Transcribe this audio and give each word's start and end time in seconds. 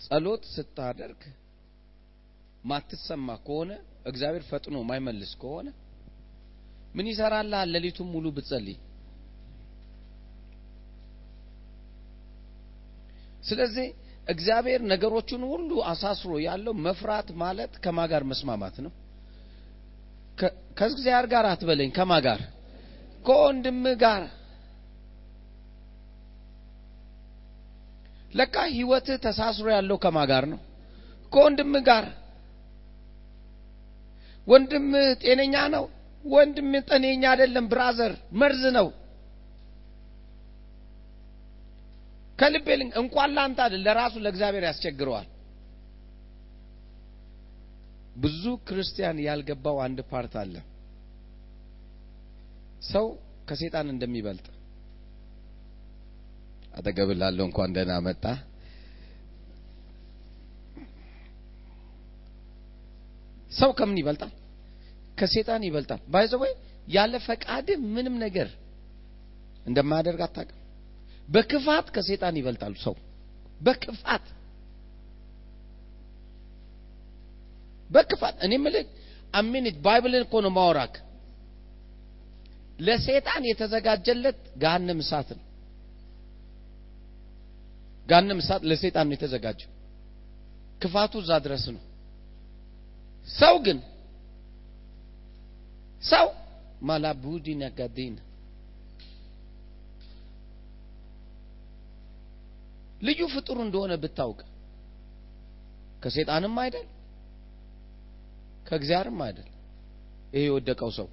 ጸሎት 0.00 0.42
ስታደርግ 0.54 1.20
ማትሰማ 2.64 3.28
ከሆነ 3.46 3.70
እግዚአብሔር 4.06 4.44
ፈጥኖ 4.50 4.76
ማይመልስ 4.88 5.32
ከሆነ 5.42 5.68
ምን 6.94 7.06
ይሰራልሃል? 7.10 7.68
ሌሊቱን 7.74 8.08
ሙሉ 8.12 8.26
ብትጸልይ። 8.36 8.78
ስለዚህ 13.44 13.86
እግዚአብሔር 14.28 14.80
ነገሮችን 14.92 15.42
ሁሉ 15.52 15.70
አሳስሮ 15.90 16.32
ያለው 16.46 16.74
መፍራት 16.86 17.28
ማለት 17.42 17.72
ከማ 17.84 18.00
ጋር 18.12 18.22
መስማማት 18.30 18.76
ነው። 18.84 18.92
ከእግዚአብሔር 20.78 21.26
ጋር 21.32 21.44
አትበለኝ። 21.50 21.90
ከማ 21.96 22.12
ጋር? 22.26 22.40
ከወንድም 23.24 23.80
ጋር። 24.02 24.22
ለካ 28.30 28.56
ህይወትህ 28.70 29.16
ተሳስሮ 29.24 29.66
ያለው 29.74 29.96
ከማን 30.02 30.18
ጋር 30.30 30.44
ነው? 30.52 30.60
ከወንድም 31.32 31.72
ጋር። 31.88 32.04
ወንድም 34.46 34.86
ጤነኛ 35.22 35.54
ነው? 35.74 35.84
ወንድም 36.24 36.70
ጤነኛ 36.88 37.22
አይደለም። 37.32 37.66
brother 37.72 38.12
መርዝ 38.40 38.62
ነው። 38.78 38.88
ከልቤ 42.38 42.66
እንኳን 43.00 43.30
ላንተ 43.36 43.58
አይደል 43.64 43.82
ለራሱ 43.86 44.14
ለእግዚአብሔር 44.24 44.64
ያስቸግረዋል። 44.68 45.28
ብዙ 48.16 48.44
ክርስቲያን 48.68 49.18
ያልገባው 49.26 49.76
አንድ 49.84 49.98
part 50.10 50.34
አለ። 50.40 50.54
ሰው 52.90 53.06
ከሴጣን 53.48 53.88
እንደሚበልጥ 53.92 54.46
አጠገብ 56.70 57.10
ላለው 57.20 57.44
እንኳን 57.48 57.70
ደህና 57.76 57.92
መጣ። 58.06 58.24
ሰው 63.52 63.70
ከምን 63.78 63.98
ይበልጣል? 64.00 64.32
ከሴጣን 65.18 65.62
ይበልጣል። 65.68 66.00
ባይዘወይ 66.12 66.52
ያለ 66.88 67.14
ፈቃድ 67.26 67.66
ምንም 67.94 68.14
ነገር 68.24 68.48
እንደማያደርግ 69.66 70.20
አታውቅም። 70.26 70.56
በክፋት 71.28 71.86
ከሴጣን 71.96 72.36
ይበልጣል 72.40 72.74
ሰው 72.84 72.94
በክፋት 73.60 74.24
በክፋት 77.90 78.36
እኔ 78.44 78.52
የምልህ 78.58 78.86
አሚኒት 79.34 79.76
ባይብልን 79.84 80.22
እኮ 80.26 80.34
ነው 80.44 80.52
ማወራክ 80.56 80.94
ለሴጣን 82.80 83.42
የተዘጋጀለት 83.48 84.38
ገሃነም 84.62 85.00
እሳት 85.04 85.28
ነው 85.36 85.44
ገሃነም 88.10 88.40
እሳት 88.42 88.62
ለሴጣን 88.70 89.06
ነው 89.08 89.14
የተዘጋጀው። 89.16 89.70
ክፋቱ 90.80 91.12
እዛ 91.22 91.30
ድረስ 91.44 91.64
ነው። 91.74 91.82
ሰው 93.28 93.54
ግን 93.66 93.78
ሰው 96.02 96.26
ማላቡዲን 96.88 97.60
ያጋዴን 97.66 98.14
ልዩ 103.00 103.20
ፍጡር 103.34 103.58
እንደሆነ 103.64 103.92
ብታውቅ 104.02 104.40
ከሴጣንም 106.02 106.56
አይደል 106.62 106.88
ከእግዚአብሔርም 108.66 109.20
አይደል። 109.26 109.48
ይሄ 110.34 110.42
የወደቀው 110.46 110.90
ሰው 110.98 111.06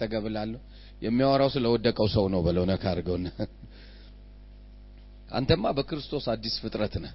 ተገብላለሁ 0.00 0.60
የሚያወራው 1.02 1.50
ስለ 1.54 1.66
ወደቀው 1.74 2.08
ሰው 2.14 2.24
ነው 2.34 2.40
በለው 2.46 2.64
ነካ 2.70 2.84
አድርገውና 2.92 3.28
አንተማ 5.34 5.64
በክርስቶስ 5.76 6.24
አዲስ 6.32 6.54
ፍጥረት 6.62 6.94
ነህ። 7.04 7.12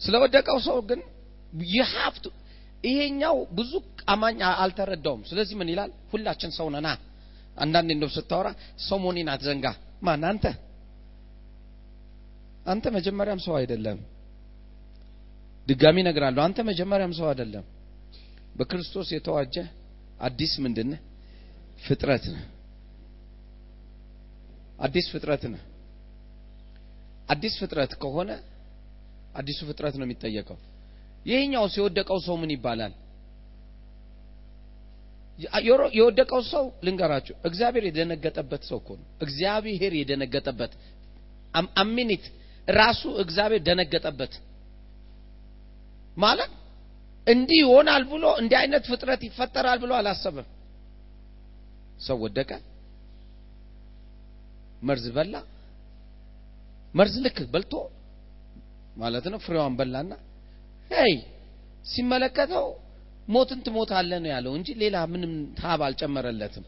ስለ 0.00 0.14
ወደቀው 0.22 0.58
ሰው 0.66 0.78
ግን 0.88 1.00
ይሀብቱ 1.72 2.24
ይሄኛው 2.84 3.36
ብዙ 3.58 3.72
አማኝ 4.12 4.38
አልተረዳውም። 4.62 5.20
ስለዚህ 5.28 5.54
ምን 5.60 5.68
ይላል? 5.72 5.90
ሁላችን 6.12 6.50
ሰው 6.58 6.66
ነና። 6.74 6.88
አንዳንዴ 7.56 7.88
እንደው 7.96 8.10
ስታወራ 8.16 8.48
ሰው 8.86 8.98
መሆኔን 9.02 9.28
አትዘንጋ። 9.32 9.66
ማን? 10.02 10.22
አንተ። 10.30 10.44
አንተ 12.66 12.84
መጀመሪያም 12.96 13.40
ሰው 13.46 13.54
አይደለም። 13.60 13.98
ድጋሚ 15.66 15.96
እነግራለሁ 16.04 16.42
አንተ 16.44 16.58
መጀመሪያም 16.70 17.12
ሰው 17.18 17.26
አይደለም። 17.30 17.64
በክርስቶስ 18.56 19.08
የተዋጀ 19.14 19.56
አዲስ 20.20 20.52
ምንድነህ 20.64 21.00
ፍጥረት 21.84 22.24
ነህ 22.34 22.42
አዲስ 24.82 25.06
ፍጥረት 25.12 25.42
ነህ። 25.52 25.62
አዲስ 27.28 27.54
ፍጥረት 27.60 27.92
ከሆነ 28.02 28.30
አዲሱ 29.34 29.58
ፍጥረት 29.68 29.94
ነው 29.98 30.06
የሚጠየቀው። 30.06 30.58
ይሄኛው 31.26 31.64
የወደቀው 31.76 32.18
ሰው 32.26 32.36
ምን 32.42 32.50
ይባላል? 32.54 32.92
የወደቀው 35.96 36.40
ሰው 36.50 36.64
ልንገራችሁ 36.86 37.34
እግዚአብሔር 37.48 37.84
የደነገጠበት 37.88 38.62
ሰው 38.70 38.78
እኮ 38.82 38.88
ነው። 38.98 39.06
እግዚአብሔር 39.20 39.92
የደነገጠበት 40.00 40.72
አሚኒት 41.76 42.24
ራሱ 42.68 43.02
እግዚአብሔር 43.22 43.62
ደነገጠበት 43.68 44.34
ማለት 46.16 46.52
እንዲህ 47.26 47.58
ይሆናል 47.64 48.02
ብሎ 48.12 48.24
እንዲህ 48.40 48.56
አይነት 48.60 48.84
ፍጥረት 48.90 49.20
ይፈጠራል 49.28 49.78
ብሎ 49.82 49.92
አላሰበም። 49.98 50.48
ሰው 52.00 52.16
ወደቀ 52.24 52.50
መርዝ 54.82 55.06
በላ። 55.16 55.34
መርዝ 56.94 57.14
ልክ 57.24 57.38
በልቶ 57.52 57.74
ማለት 58.96 59.26
ነው 59.32 59.38
ፍሬዋን 59.44 59.74
በላና 59.78 60.12
ሄይ 60.90 61.14
ሲመለከተው 61.84 62.66
ሞትን 63.28 63.60
ትሞታለህ 63.66 64.18
ነው 64.24 64.30
ያለው 64.34 64.52
እንጂ 64.58 64.68
ሌላ 64.82 64.96
ምንም 65.12 65.32
ታብ 65.58 65.80
አልጨመረለትም። 65.86 66.64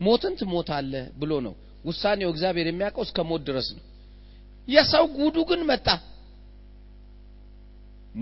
ሞትን 0.00 0.34
ትሞታለህ 0.40 1.04
ብሎ 1.20 1.32
ነው 1.46 1.54
ውሳኔው 1.84 2.30
እግዚአብሔር 2.32 2.66
የሚያውቀው 2.68 3.04
እስከ 3.06 3.18
ሞት 3.30 3.42
ድረስ 3.48 3.68
ነው። 3.76 3.84
የሰው 4.68 5.04
ጉዱ 5.16 5.36
ግን 5.50 5.62
መጣ። 5.70 5.86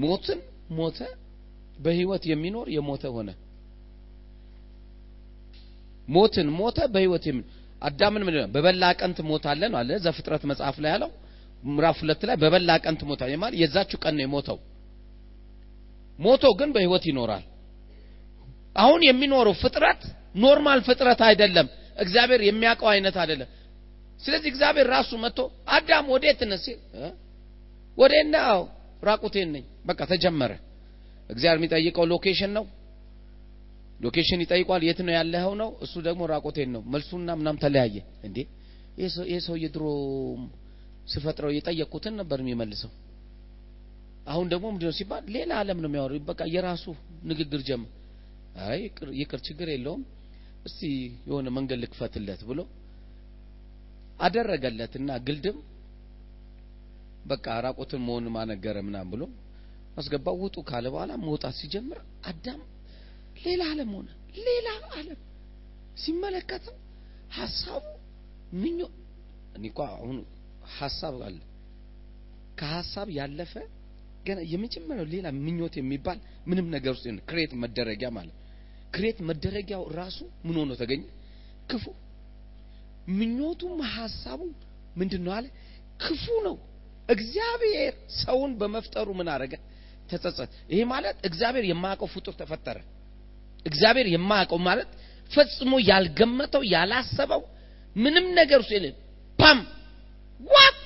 ሞትን 0.03 0.39
ሞተ 0.79 0.99
በህይወት 1.79 2.25
የሚኖር 2.31 2.67
የሞተ 2.75 3.05
ሆነ። 3.17 3.31
ሞትን 6.09 6.49
ሞተ 6.59 6.79
በህይወት 6.95 7.25
የሚኖር 7.29 7.51
አዳምን 7.83 8.23
ምን 8.27 8.37
በበላ 8.55 8.85
ቀን 9.01 9.13
ትሞታለህ 9.19 9.69
ነው 9.73 9.79
አለ። 9.81 9.91
ዘፍጥረት 10.05 10.43
መጽሐፍ 10.51 10.77
ላይ 10.83 10.91
ያለው 10.95 11.11
ምዕራፍ 11.69 11.97
ሁለት 12.03 12.23
ላይ 12.29 12.37
በበላ 12.43 12.71
ቀን 12.85 12.95
ትሞታለህ 13.01 13.39
ማለት 13.43 13.57
የዛችው 13.63 13.99
ቀን 14.05 14.15
ነው 14.17 14.25
የሞተው። 14.25 14.59
ሞቶ 16.19 16.45
ግን 16.59 16.71
በህይወት 16.75 17.05
ይኖራል። 17.11 17.45
አሁን 18.77 19.01
የሚኖረው 19.07 19.55
ፍጥረት 19.63 20.03
normal 20.43 20.81
ፍጥረት 20.87 21.21
አይደለም። 21.29 21.67
እግዚአብሔር 21.97 22.41
የሚያውቀው 22.45 22.89
አይነት 22.93 23.17
አይደለም። 23.23 23.49
ስለዚህ 24.21 24.49
እግዚአብሔር 24.53 24.87
ራሱ 24.95 25.11
መጥቶ 25.23 25.39
አዳም 25.69 26.07
ወዴት 26.13 26.41
ነህ 26.51 26.61
ሲል 26.65 26.79
ወዴት 27.99 28.29
ነው 28.35 28.61
ራቁቴን 29.03 29.49
ነኝ። 29.55 29.65
በቃ 29.89 30.01
ተጀመረ። 30.13 30.53
እግዚአብሔር 31.31 31.59
የሚጠይቀው 31.61 32.05
location 32.13 32.53
ነው 32.57 32.65
location 34.03 34.41
ይጠይቋል። 34.45 34.83
የት 34.87 35.01
ነው 35.07 35.15
ያለኸው 35.17 35.53
ነው? 35.61 35.71
እሱ 35.85 35.95
ደግሞ 36.07 36.23
ራቁቴን 36.33 36.71
ነው። 36.75 36.83
መልሱና 36.93 37.29
ምናም 37.41 37.57
ተለያየ። 37.65 37.97
እንዴ? 38.27 38.39
ይህ 39.29 39.41
ሰው 39.47 39.57
የድሮ 39.63 39.85
ስፈጥረው 41.13 41.51
የጠየቅኩትን 41.55 42.15
ነበር 42.21 42.39
የሚመልሰው። 42.43 42.91
አሁን 44.27 44.47
ደግሞ 44.53 44.67
ምንድነው 44.73 44.95
ሲባል 44.99 45.23
ሌላ 45.35 45.51
ዓለም 45.61 45.79
ነው 45.83 45.89
የሚያወሩ 45.91 46.13
በቃ 46.29 46.43
የራሱ 46.55 46.85
ንግግር 47.31 47.61
ጀመር 47.69 47.91
አይ 48.65 48.81
ይቅር 49.21 49.41
ችግር 49.47 49.69
የለውም። 49.73 50.03
እስቲ 50.65 50.81
የሆነ 51.29 51.49
መንገድ 51.57 51.79
ልክፈትለት 51.85 52.41
ብሎ 52.49 52.61
አደረገለትና 54.21 55.11
ግልድም 55.27 55.57
በቃ 57.25 57.47
ራቁትን 57.65 58.01
መሆን 58.07 58.27
ማነገረ 58.35 58.77
ምናም 58.87 59.09
ብሎ 59.13 59.23
አስገባው። 59.97 60.37
ውጡ 60.45 60.57
ካለ 60.69 60.87
በኋላ 60.95 61.13
መውጣት 61.25 61.55
ሲጀምር 61.61 61.99
አዳም 62.31 62.61
ሌላ 63.43 63.63
ዓለም 63.73 63.91
ሆነ። 63.97 64.09
ሌላ 64.47 64.67
ዓለም 64.93 65.21
ሲመለከተው 66.03 66.77
ሀሳቡ 67.37 67.83
ምኞ 68.55 68.81
እኔ 69.57 69.65
አሁን 69.89 70.19
ሀሳብ 70.79 71.15
አለ። 71.29 71.39
ከሀሳብ 72.59 73.09
ያለፈ 73.19 73.53
ገና 74.27 74.41
የመጀመሪያው 74.53 75.07
ሌላ 75.15 75.27
ምኞት 75.39 75.75
የሚባል 75.79 76.19
ምንም 76.47 76.67
ነገር 76.75 76.93
ውስጥ 76.97 77.07
create 77.31 77.53
መደረጊያ 77.63 78.09
ማለት 78.17 78.37
create 78.95 79.19
መደረጊያው 79.29 79.83
ራሱ 79.99 80.19
ምን 80.45 80.57
ሆኖ 80.61 80.73
ተገኘ? 80.81 81.03
ክፉ። 81.71 81.85
ምኞቱም 83.13 83.79
ሀሳቡ 83.95 84.41
ምንድን 84.97 85.23
ነው 85.27 85.33
አለ? 85.37 85.47
ክፉ 86.03 86.25
ነው። 86.47 86.57
እግዚአብሔር 87.09 87.95
ሰውን 88.21 88.53
በመፍጠሩ 88.61 89.09
ምን 89.19 89.29
አረገ 89.35 89.55
ተጸጸት 90.11 90.51
ይሄ 90.71 90.81
ማለት 90.93 91.17
እግዚአብሔር 91.29 91.65
የማያውቀው 91.69 92.09
ፍጡር 92.15 92.35
ተፈጠረ 92.35 92.79
እግዚአብሔር 93.67 94.07
የማያውቀው 94.13 94.61
ማለት 94.69 94.91
ፈጽሞ 95.31 95.73
ያልገመተው 95.89 96.63
ያላሰበው 96.73 97.43
ምንም 97.97 98.27
ነገር 98.39 98.59
ውስጥ 98.63 98.73
የለም 98.77 98.97
ፓም 99.39 99.59
what 100.41 100.79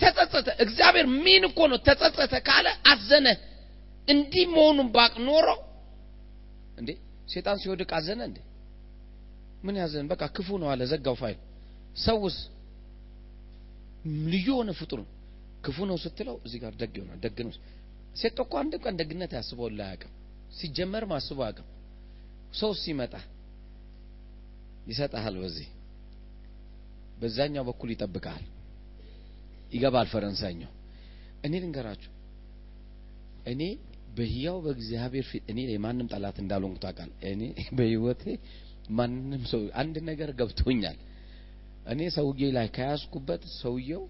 ተጸጸተ። 0.00 0.48
እግዚአብሔር 0.64 1.06
ምን 1.16 1.42
እኮ 1.48 1.58
ነው 1.70 1.78
ተጸጸተ 1.88 2.34
ካለ 2.48 2.66
አዘነ። 2.92 3.26
እንዲህ 4.08 4.44
መሆኑን 4.52 4.88
ባውቅ 4.94 5.14
ኖሮ 5.26 5.48
እንዴ 6.78 6.90
ሴጣን 7.32 7.56
ሲወድቅ 7.62 7.90
አዘነ 7.98 8.20
እንዴ? 8.28 8.38
ምን 9.62 9.74
ያዘን? 9.80 10.06
በቃ 10.12 10.22
ክፉ 10.36 10.48
ነው 10.62 10.68
አለ፣ 10.72 10.80
ዘጋው 10.90 11.16
ፋይል። 11.20 11.38
ሰውስ 11.98 12.36
ልዩ 14.26 14.46
የሆነ 14.48 14.70
ፍጡር 14.80 14.98
ነው። 15.02 15.10
ክፉ 15.64 15.78
ነው 15.90 15.96
ስትለው 16.04 16.36
እዚህ 16.46 16.58
ጋር 16.62 16.72
ደግ 16.80 16.92
ይሆናል። 16.98 17.18
ደግ 17.24 17.38
ነው። 17.46 17.52
ሴት 18.18 18.38
እኮ 18.42 18.52
አንድ 18.60 18.74
ቀን 18.82 18.94
ደግነት 19.00 19.32
ያስበው 19.36 19.66
አያውቅም። 19.80 20.12
ሲጀመርም 20.58 21.12
አስበው 21.16 21.44
አያውቅም። 21.46 21.68
ሰው 22.60 22.70
ሲመጣ 22.82 23.14
ይሰጣል፣ 24.88 25.34
በዚህ 25.40 25.68
በዛኛው 27.20 27.64
በኩል 27.68 27.88
ይጠብቃል፣ 27.94 28.44
ይገባል። 29.72 30.06
ፈረንሳይኛው 30.12 30.72
እኔ 31.44 31.52
ልንገራችሁ፣ 31.62 32.12
እኔ 33.46 33.62
በህያው 34.16 34.56
በእግዚአብሔር 34.64 35.24
ፊት 35.30 35.44
እኔ 35.52 35.58
የማንም 35.68 36.06
ጠላት 36.12 36.36
እንዳልሆንኩ 36.42 36.78
ታውቃል። 36.84 37.10
እኔ 37.30 37.42
በህይወቴ 37.76 38.22
ማንም 38.90 39.42
ሰው 39.50 39.62
አንድ 39.80 39.96
ነገር 40.08 40.30
ገብቶኛል። 40.38 40.96
እኔ 41.92 42.00
ሰውዬ 42.16 42.40
ላይ 42.56 42.66
ከያዝኩበት 42.76 43.42
ሰውየው 43.60 44.02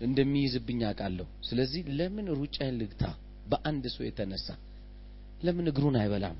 እንደሚይዝብኝ 0.00 0.80
አውቃለሁ። 0.88 1.26
ስለዚህ 1.48 1.82
ለምን 1.98 2.26
ሩጫዬን 2.38 2.76
ልግታ? 2.80 3.02
በአንድ 3.50 3.84
ሰው 3.94 4.02
የተነሳ 4.06 4.46
ለምን 5.42 5.66
እግሩን 5.70 5.96
አይበላም? 6.00 6.36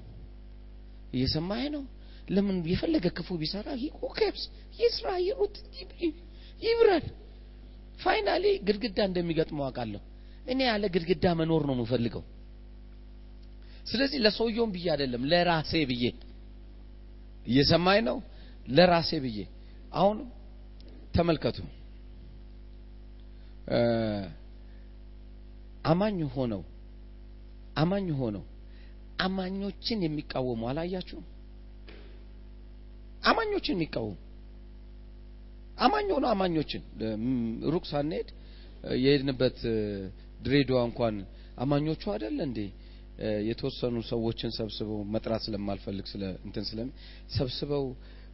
እየሰማኸኝ 1.15 1.69
ነው? 1.77 1.83
ለምን 2.29 2.57
የፈለገ 2.73 3.07
ክፉ 3.17 3.29
ቢሰራ 3.41 3.69
ሂኮኬፕስ 3.83 4.43
ይስራ፣ 4.79 5.07
ይሩጥ፣ 5.27 5.57
ይብረር። 6.63 7.05
finally 8.01 8.45
ግድግዳ 8.67 8.99
እንደሚገጥመው 9.09 9.65
አውቃለሁ። 9.67 10.01
እኔ 10.47 10.61
ያለ 10.69 10.85
ግድግዳ 10.95 11.25
መኖር 11.41 11.63
ነው 11.69 11.75
የምፈልገው። 11.77 12.23
ስለዚህ 13.87 14.19
ለሰውየውም 14.25 14.71
ብዬ 14.75 14.87
አይደለም 14.95 15.23
ለራሴ 15.31 15.73
ብዬ 15.91 16.05
እየሰማኝ 17.47 18.01
ነው። 18.09 18.17
ለራሴ 18.69 19.11
ብዬ 19.25 19.39
አሁን 19.95 20.19
ተመልከቱ። 21.15 21.59
አማኝ 25.85 26.19
ሆነው 26.35 26.63
አማኝ 27.79 28.09
ሆነው 28.21 28.45
አማኞችን 29.21 29.99
የሚቃወሙ 30.05 30.61
አላያችሁም? 30.71 31.25
አማኞችን 33.23 33.75
የሚቃወሙ 33.77 34.17
አማኝ 35.79 36.09
ሆነው 36.15 36.31
አማኞችን። 36.31 36.83
ሩቅ 37.73 37.85
ሳንሄድ 37.87 38.29
የሄድንበት 39.01 39.59
ድሬዳዋ 40.43 40.81
እንኳን 40.89 41.17
አማኞቹ 41.57 42.03
አይደለ 42.13 42.39
እንዴ? 42.49 42.61
የተወሰኑ 43.49 43.97
ሰዎችን 44.11 44.51
ሰብስበው 44.51 45.01
መጥራት 45.15 45.43
ስለማልፈልግ 45.47 46.07
ስለ 46.07 46.23
እንትን 46.47 46.65
ስለ 46.65 46.81
ሰብስበው 47.37 47.85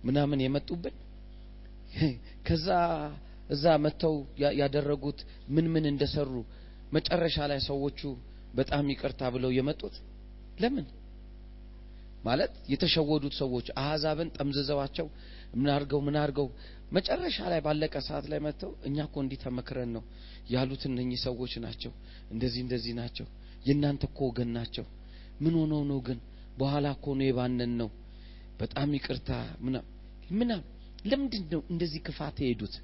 ምናምን 0.04 0.42
የመጡብን? 0.44 0.96
ከዛ 2.46 2.68
እዛ 3.50 3.64
መጥተው 3.84 4.14
ያደረጉት 4.60 5.18
ምን 5.48 5.66
ምን 5.74 5.84
እንደሰሩ 5.92 6.32
መጨረሻ 6.92 7.36
ላይ 7.50 7.60
ሰዎቹ 7.68 8.00
በጣም 8.54 8.84
ይቅርታ 8.92 9.22
ብለው 9.34 9.50
የመጡት 9.56 9.94
ለምን? 10.62 10.86
ማለት 12.24 12.52
የተሸወዱት 12.72 13.34
ሰዎች 13.40 13.66
አህዛብን 13.80 14.28
ጠምዝዘዋቸው 14.36 15.06
ምን 15.54 15.68
አርገው 15.74 16.00
ምን 16.06 16.16
አርገው 16.22 16.46
መጨረሻ 16.92 17.38
ላይ 17.52 17.60
ባለቀ 17.66 17.94
ሰዓት 18.08 18.26
ላይ 18.32 18.40
መጥተው 18.46 18.72
እኛ 18.88 18.96
እኮ 19.08 19.16
እንዲህ 19.24 19.38
ተመክረን 19.44 19.90
ነው 19.96 20.02
ያሉት 20.50 20.82
እነኚህ 20.90 21.18
ሰዎች 21.26 21.52
ናቸው 21.64 21.92
እንደዚህ 22.32 22.60
እንደዚህ 22.66 22.94
ናቸው 23.00 23.26
የእናንተ 23.64 24.02
እኮ 24.10 24.20
ወገን 24.28 24.50
ናቸው 24.58 24.84
ምን 25.40 25.54
ሆነው 25.60 25.82
ነው 25.90 25.98
ግን? 26.06 26.18
በኋላ 26.58 26.86
እኮ 26.96 27.06
ነው 27.18 27.26
የባነን 27.28 27.72
ነው 27.80 27.88
በጣም 28.60 28.90
ይቅርታ 28.98 29.30
ምና 29.64 29.76
ምና 30.30 30.52
ለምንድን 31.10 31.44
ነው 31.52 31.62
እንደዚህ 31.72 32.00
ክፋት 32.06 32.36
የሄዱት 32.42 32.74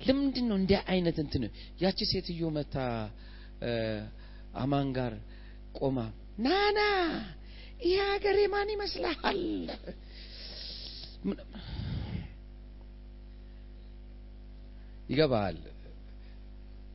ለምንድን 0.00 0.46
ነው 0.50 0.56
እንዲህ 0.60 0.80
አይነት 0.92 1.16
እንትን? 1.22 1.42
ያቺ 1.82 1.98
ሴትዮ 2.10 2.50
መታ 2.56 2.76
አማን 4.62 4.88
ጋር 4.96 5.12
ቆማ 5.78 5.98
ናና 6.38 6.78
ይህ 7.86 7.98
ሀገር 8.08 8.36
የማን 8.42 8.68
ይመስልሃል? 8.74 9.40
ይገባል 15.08 15.56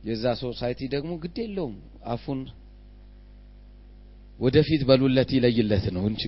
የዛ 0.04 0.24
ሶሳይቲ 0.42 0.80
ደግሞ 0.94 1.12
ግድ 1.22 1.36
የለውም። 1.42 1.76
አፉን 2.12 2.40
ወደፊት 4.38 4.82
በሉለት 4.88 5.30
ይለይለት 5.36 5.84
ነው 5.96 6.04
እንጂ 6.10 6.22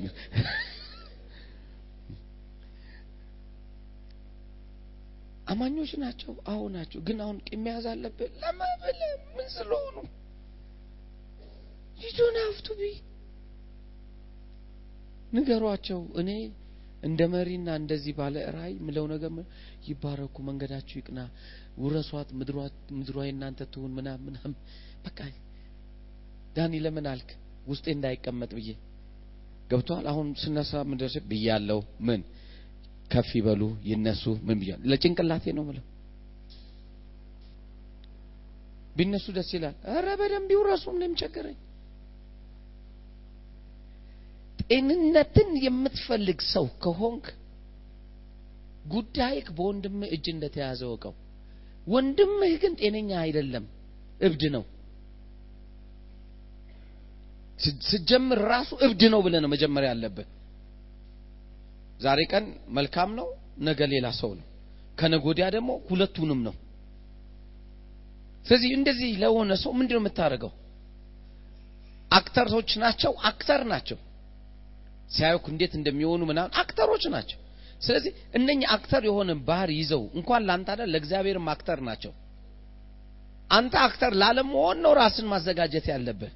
አማኞች 5.47 5.91
ናቸው? 6.03 6.33
አዎ 6.51 6.63
ናቸው። 6.75 7.01
ግን 7.07 7.19
አሁን 7.25 7.39
ቂም 7.47 7.63
መያዝ 7.65 7.87
አለብን 7.91 8.31
ለማበለ 8.43 9.01
ምን 9.37 9.49
ስለሆኑ? 9.57 9.97
ይዶን 12.01 12.37
ሀፍቱ 12.43 12.69
ቢ 12.79 12.83
ንገሯቸው። 15.33 16.01
እኔ 16.21 16.31
እንደ 17.03 17.21
መሪና 17.33 17.69
እንደዚህ 17.81 18.13
ባለ 18.19 18.37
ራእይ 18.57 18.75
ምለው 18.87 19.07
ነገር 19.13 19.33
ይባረኩ 19.89 20.37
መንገዳችሁ 20.49 20.97
ይቅና 21.01 21.21
ውረሷት 21.79 22.29
ምድሯ 22.93 23.19
እናንተ 23.33 23.61
ትሁን 23.73 23.93
ምናም 23.97 24.21
ምናም 24.27 24.53
በቃ 25.05 25.19
ዳኒ 26.57 26.75
ለምን 26.85 27.07
አልክ? 27.13 27.31
ውስጤ 27.67 27.87
እንዳይቀመጥ 27.95 28.51
ብዬ 28.59 28.71
ገብቷል? 29.71 30.05
አሁን 30.11 30.27
ስነሳ 30.43 30.73
ምንደርስ 30.91 31.15
ብያለው 31.31 31.81
ምን 32.07 32.21
ከፍ 33.15 33.31
ይበሉ 33.39 33.63
ይነሱ። 33.89 34.25
ምን 34.47 34.57
ብያ 34.61 34.73
ለጭንቅላቴ 34.91 35.45
ነው 35.57 35.65
ምለው 35.69 35.85
ቢነሱ 38.97 39.27
ደስ 39.37 39.51
ይላል። 39.57 39.77
ኧረ 39.91 40.09
በደንብ 40.21 40.51
ይውረሱ 40.55 40.85
ምንም 40.95 41.15
ጤንነትን 44.71 45.49
የምትፈልግ 45.65 46.39
ሰው 46.53 46.67
ከሆንክ 46.85 47.25
ጉዳይክ 48.93 49.47
በወንድምህ 49.57 50.09
እጅ 50.17 50.27
እንደተያዘ 50.33 50.81
ወቀው 50.93 51.15
ወንድምህ 51.87 52.53
ግን 52.63 52.73
ጤነኛ 52.81 53.11
አይደለም 53.25 53.65
እብድ 54.21 54.43
ነው። 54.55 54.65
ስጀምር 57.89 58.39
ራሱ 58.53 58.71
እብድ 58.87 59.03
ነው 59.13 59.21
ብለህ 59.27 59.41
ነው 59.45 59.51
መጀመሪያ 59.55 59.89
ያለብህ 59.93 60.29
ዛሬ 62.05 62.21
ቀን 62.33 62.45
መልካም 62.77 63.11
ነው 63.19 63.27
ነገ 63.67 63.81
ሌላ 63.93 64.07
ሰው 64.21 64.31
ነው። 64.39 64.47
ከነጎዲያ 64.99 65.47
ደግሞ 65.55 65.71
ሁለቱንም 65.89 66.41
ነው። 66.47 66.55
ስለዚህ 68.47 68.71
እንደዚህ 68.79 69.11
ለሆነ 69.23 69.53
ሰው 69.63 69.73
ምንድነው 69.79 70.01
የምታደርገው? 70.03 70.53
actor 72.11 72.44
ኦች 72.44 72.71
ናቸው 72.83 73.13
actor 73.29 73.63
ናቸው። 73.73 73.99
ሲያዩክ 75.11 75.47
እንዴት 75.53 75.73
እንደሚሆኑ 75.79 76.21
ምናምን 76.31 76.53
actor 76.63 76.86
ኦች 76.86 77.05
ናቸው። 77.15 77.39
ስለዚህ 77.81 78.13
እነኛ 78.39 78.63
actor 78.77 79.03
የሆነ 79.09 79.31
ባህር 79.49 79.71
ይዘው 79.79 80.03
እንኳን 80.19 80.45
ለአንተ 80.49 80.69
አይደል 80.75 80.91
ለእግዚአብሔርም 80.95 81.49
actor 81.55 81.79
ናቸው። 81.89 82.13
አንተ 83.51 83.75
actor 83.87 84.13
ላለመሆን 84.21 84.79
ነው 84.85 84.93
ራስን 85.01 85.27
ማዘጋጀት 85.33 85.87
ያለብህ 85.93 86.33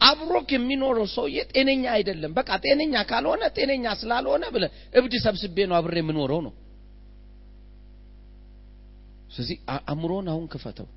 አብሮክ 0.00 0.48
የሚኖረው 0.54 1.06
ሰውዬ 1.14 1.38
ጤነኛ 1.52 1.84
አይደለም። 1.94 2.32
በቃ 2.36 2.50
ጤነኛ 2.64 2.94
ካልሆነ 3.08 3.42
ጤነኛ 3.56 3.86
ስላልሆነ 4.00 4.44
ብለህ 4.54 4.64
እብድ 4.98 5.14
ሰብስቤ 5.24 5.56
ነው 5.70 5.76
አብሬ 5.78 5.96
የምኖረው 6.02 6.40
ነው። 6.46 6.52
ስለዚህ 9.32 9.56
አእምሮን 9.72 10.28
አሁን 10.32 10.46
ክፈተው። 10.52 10.88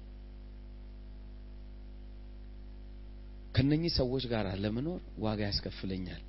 ከነኚህ 3.55 3.91
ሰዎች 3.97 4.23
ጋር 4.31 4.45
ለመኖር 4.63 4.99
ዋጋ 5.19 5.39
ያስከፍለኛል። 5.47 6.21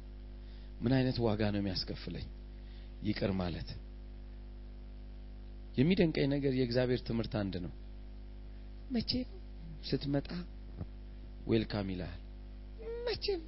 ምን 0.82 0.92
አይነት 0.96 1.16
ዋጋ 1.26 1.40
ነው 1.52 1.60
የሚያስከፍለኝ? 1.60 2.26
ይቅር 3.02 3.30
ማለት። 3.40 3.68
የሚደንቀኝ 5.76 6.26
ነገር 6.34 6.52
የእግዚአብሔር 6.54 7.00
ትምህርት 7.08 7.34
አንድ 7.40 7.54
ነው። 7.64 7.72
መቼም 8.90 9.28
ስትመጣ 9.88 10.28
ዌልካም 11.46 11.88
ይልሃል 11.92 12.18
መቼም 13.12 13.40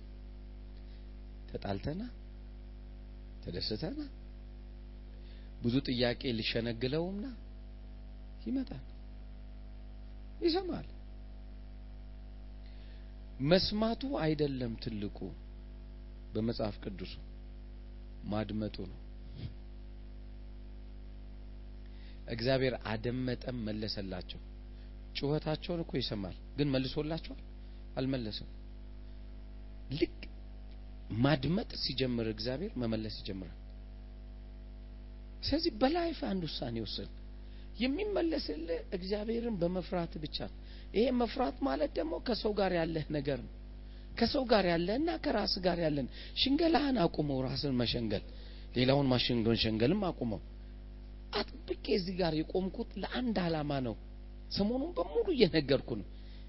ተጣልተና? 1.50 2.02
ተደስተና 3.44 4.00
ብዙ 5.62 5.74
ጥያቄ 5.86 6.22
ሊሸነግለውምና 6.32 7.26
ይመጣል። 8.46 8.82
ይሰማል። 10.44 10.88
መስማቱ 13.50 14.02
አይደለም 14.24 14.72
ትልቁ 14.84 15.18
በመጽሐፍ 16.34 16.76
ቅዱሱ 16.84 17.14
ማድመጡ 18.24 18.76
ነው። 18.90 19.00
እግዚአብሔር 22.28 22.74
አደመጠም 22.86 23.56
መለሰላቸው። 23.64 24.40
ጩኸታቸውን 25.18 25.80
እኮ 25.80 25.92
ይሰማል፣ 25.96 26.36
ግን 26.56 26.70
መልሶላቸዋል? 26.70 27.42
አልመለሰም። 27.96 28.50
ልክ 29.94 30.18
ማድመጥ 31.24 31.70
ሲጀምር 31.82 32.26
እግዚአብሔር 32.32 32.72
መመለስ 32.82 33.16
ይጀምራል። 33.20 33.58
ስለዚህ 35.42 35.72
በላይፍ 35.80 36.18
አንድ 36.28 36.42
ውሳኔ 36.48 36.76
ወስን። 36.84 37.10
የሚመለስልህ 37.78 38.80
እግዚአብሔርን 38.96 39.56
በመፍራት 39.60 40.12
ብቻ 40.22 40.36
ይሄ 40.94 41.06
መፍራት 41.20 41.56
ማለት 41.68 41.90
ደግሞ 41.98 42.14
ከሰው 42.26 42.52
ጋር 42.58 42.72
ያለህ 42.78 43.06
ነገር 43.16 43.38
ነው። 43.44 43.52
ከሰው 44.18 44.44
ጋር 44.52 44.64
ያለህና 44.72 45.10
ከራስ 45.24 45.54
ጋር 45.64 45.78
ያለን 45.84 46.08
ሽንገላህን 46.40 46.98
አቁመው፣ 47.04 47.38
ራስን 47.46 47.74
መሸንገል፣ 47.80 48.24
ሌላውን 48.76 49.08
ማሸንገልም 49.12 50.02
አቁመው። 50.08 50.40
አጥብቄ 51.36 51.84
እዚህ 51.98 52.14
ጋር 52.20 52.32
የቆምኩት 52.38 52.90
ለአንድ 53.02 53.36
ዓላማ 53.44 53.72
ነው። 53.86 53.94
ሰሞኑን 54.52 54.92
በሙሉ 54.96 55.26
እየነገርኩ 55.36 55.90
ነው። 56.00 56.06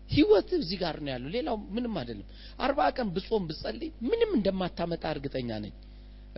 ህይወት 0.10 0.50
እዚህ 0.58 0.78
ጋር 0.82 0.96
ነው 1.04 1.12
ያለው። 1.14 1.30
ሌላው 1.36 1.56
ምንም 1.76 1.94
አይደለም። 2.02 2.28
አርባ 2.60 2.80
ቀን 2.98 3.08
ብጾም 3.16 3.44
ብጸልይ 3.50 3.90
ምንም 4.10 4.32
እንደማታመጣ 4.38 5.04
እርግጠኛ 5.16 5.50
ነኝ። 5.64 5.74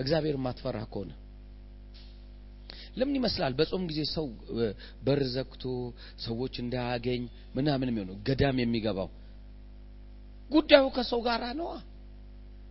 እግዚአብሔር 0.01 0.37
ማትፈራ 0.45 0.77
ከሆነ 0.91 1.11
ለምን 2.97 3.15
ይመስላል 3.19 3.53
በጾም 3.59 3.83
ጊዜ 3.89 3.99
ሰው 4.13 4.27
በር 5.05 5.19
ዘግቶ 5.33 5.63
ሰዎች 6.25 6.55
እንዳያገኝ 6.63 7.23
ምናምን 7.55 7.89
የሚሆነው 7.91 8.15
ገዳም 8.27 8.57
የሚገባው 8.61 9.09
ጉዳዩ 10.51 10.85
ከሰው 10.95 11.19
ጋር 11.27 11.41
ነዋ። 11.59 11.71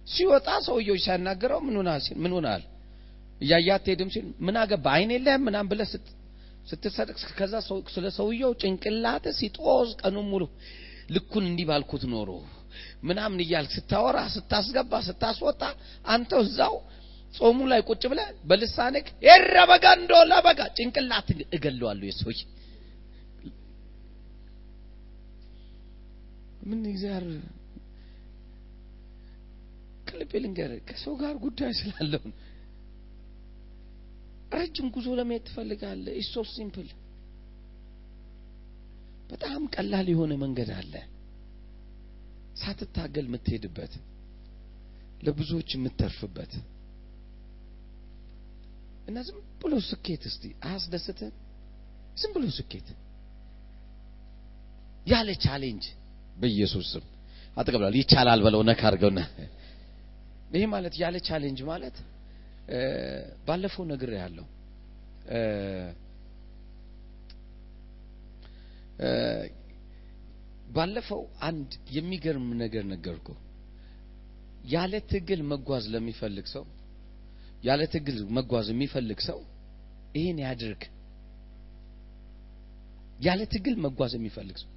ሲወጣ 0.06 0.48
ሰውየው 0.66 0.96
ሲያናገረው 1.04 1.60
ምን 1.66 1.76
ሆናል 1.78 2.00
ሲል 2.06 2.18
እያያት 3.40 3.86
ሄድም 3.90 4.10
ሲል 4.14 4.26
ምን 4.46 4.56
አገባ 4.60 4.86
አይን 4.96 5.10
የለህም 5.14 5.42
ምናምን 5.48 5.68
ብለህ 5.72 5.88
ስትሰጥቅ 6.70 7.16
ከዛ 7.38 7.54
ስለ 7.94 8.06
ሰውየው 8.18 8.52
ጭንቅላት 8.62 9.24
ሲጦዝ 9.38 9.88
ቀኑን 10.00 10.26
ሙሉ 10.32 10.42
ልኩን 11.08 11.44
እንዲህ 11.48 11.66
ባልኩት 11.68 12.04
ኖሮ 12.12 12.30
ምናምን 13.08 13.38
እያልክ 13.44 13.72
ስታወራ 13.76 14.18
ስታስገባ 14.34 14.92
ስታስወጣ 15.06 15.62
አንተው 16.06 16.40
እዛው 16.46 16.74
ጾሙ 17.34 17.58
ላይ 17.70 17.80
ቁጭ 17.88 18.02
ብለህ 18.10 18.28
በልሳንክ 18.48 19.06
የረበጋ 19.26 19.86
እንዶ 19.98 20.12
ለበጋ 20.30 20.60
ጭንቅላት 20.76 21.28
እገለዋለሁ 21.56 22.06
የሰውዬ 22.10 22.40
ምን 26.68 26.80
እግዚአብሔር 26.90 27.24
ከልቤ 30.08 30.32
ልንገርህ 30.42 30.80
ከሰው 30.88 31.14
ጋር 31.20 31.34
ጉዳይ 31.44 31.72
ስላለው 31.80 32.24
ረጅም 34.54 34.86
ጉዞ 34.94 35.06
ለመሄድ 35.18 35.42
ትፈልጋለህ። 35.46 36.14
it's 36.20 36.50
simple። 36.56 36.88
በጣም 39.30 39.62
ቀላል 39.74 40.06
የሆነ 40.12 40.32
መንገድ 40.42 40.70
አለ፣ 40.76 40.94
ሳትታገል 42.60 43.26
የምትሄድበት 43.28 43.92
ለብዙዎች 45.20 45.70
የምትተርፍበት 45.76 46.52
እና 49.08 49.18
ዝም 49.26 49.40
ብሎ 49.60 49.74
ስኬት 49.88 50.22
እስቲ 50.30 50.44
አያስደስትህ? 50.66 51.32
ዝም 52.16 52.30
ብሎ 52.34 52.44
ስኬት 52.58 52.88
ያለ 55.06 55.28
challenge 55.44 55.84
በኢየሱስ 56.36 56.86
ስም 56.92 57.04
አጠገብህ 57.56 57.82
ላለ 57.82 57.94
ይቻላል 58.00 58.40
በለው 58.46 58.62
ነካ 58.68 58.82
አድርገውና 58.88 59.20
ይሄ 60.54 60.64
ማለት 60.74 60.94
ያለ 61.02 61.16
challenge 61.28 61.60
ማለት 61.70 61.96
ባለፈው 63.46 63.84
ነግሬ 63.90 64.12
ያለው 64.22 64.46
ባለፈው 70.68 71.20
አንድ 71.40 71.68
የሚገርም 71.96 72.48
ነገር 72.62 72.84
ነገርኩ። 72.92 73.28
ያለ 74.72 74.94
ትግል 75.10 75.40
መጓዝ 75.50 75.84
ለሚፈልግ 75.94 76.46
ሰው 76.54 76.64
ያለ 77.64 77.82
ትግል 77.92 78.18
መጓዝ 78.36 78.66
የሚፈልግ 78.72 79.20
ሰው 79.28 79.38
ይሄን 80.16 80.38
ያድርግ። 80.44 80.82
ያለ 83.20 83.40
ትግል 83.52 83.76
መጓዝ 83.84 84.12
የሚፈልግ 84.18 84.56
ሰው 84.62 84.70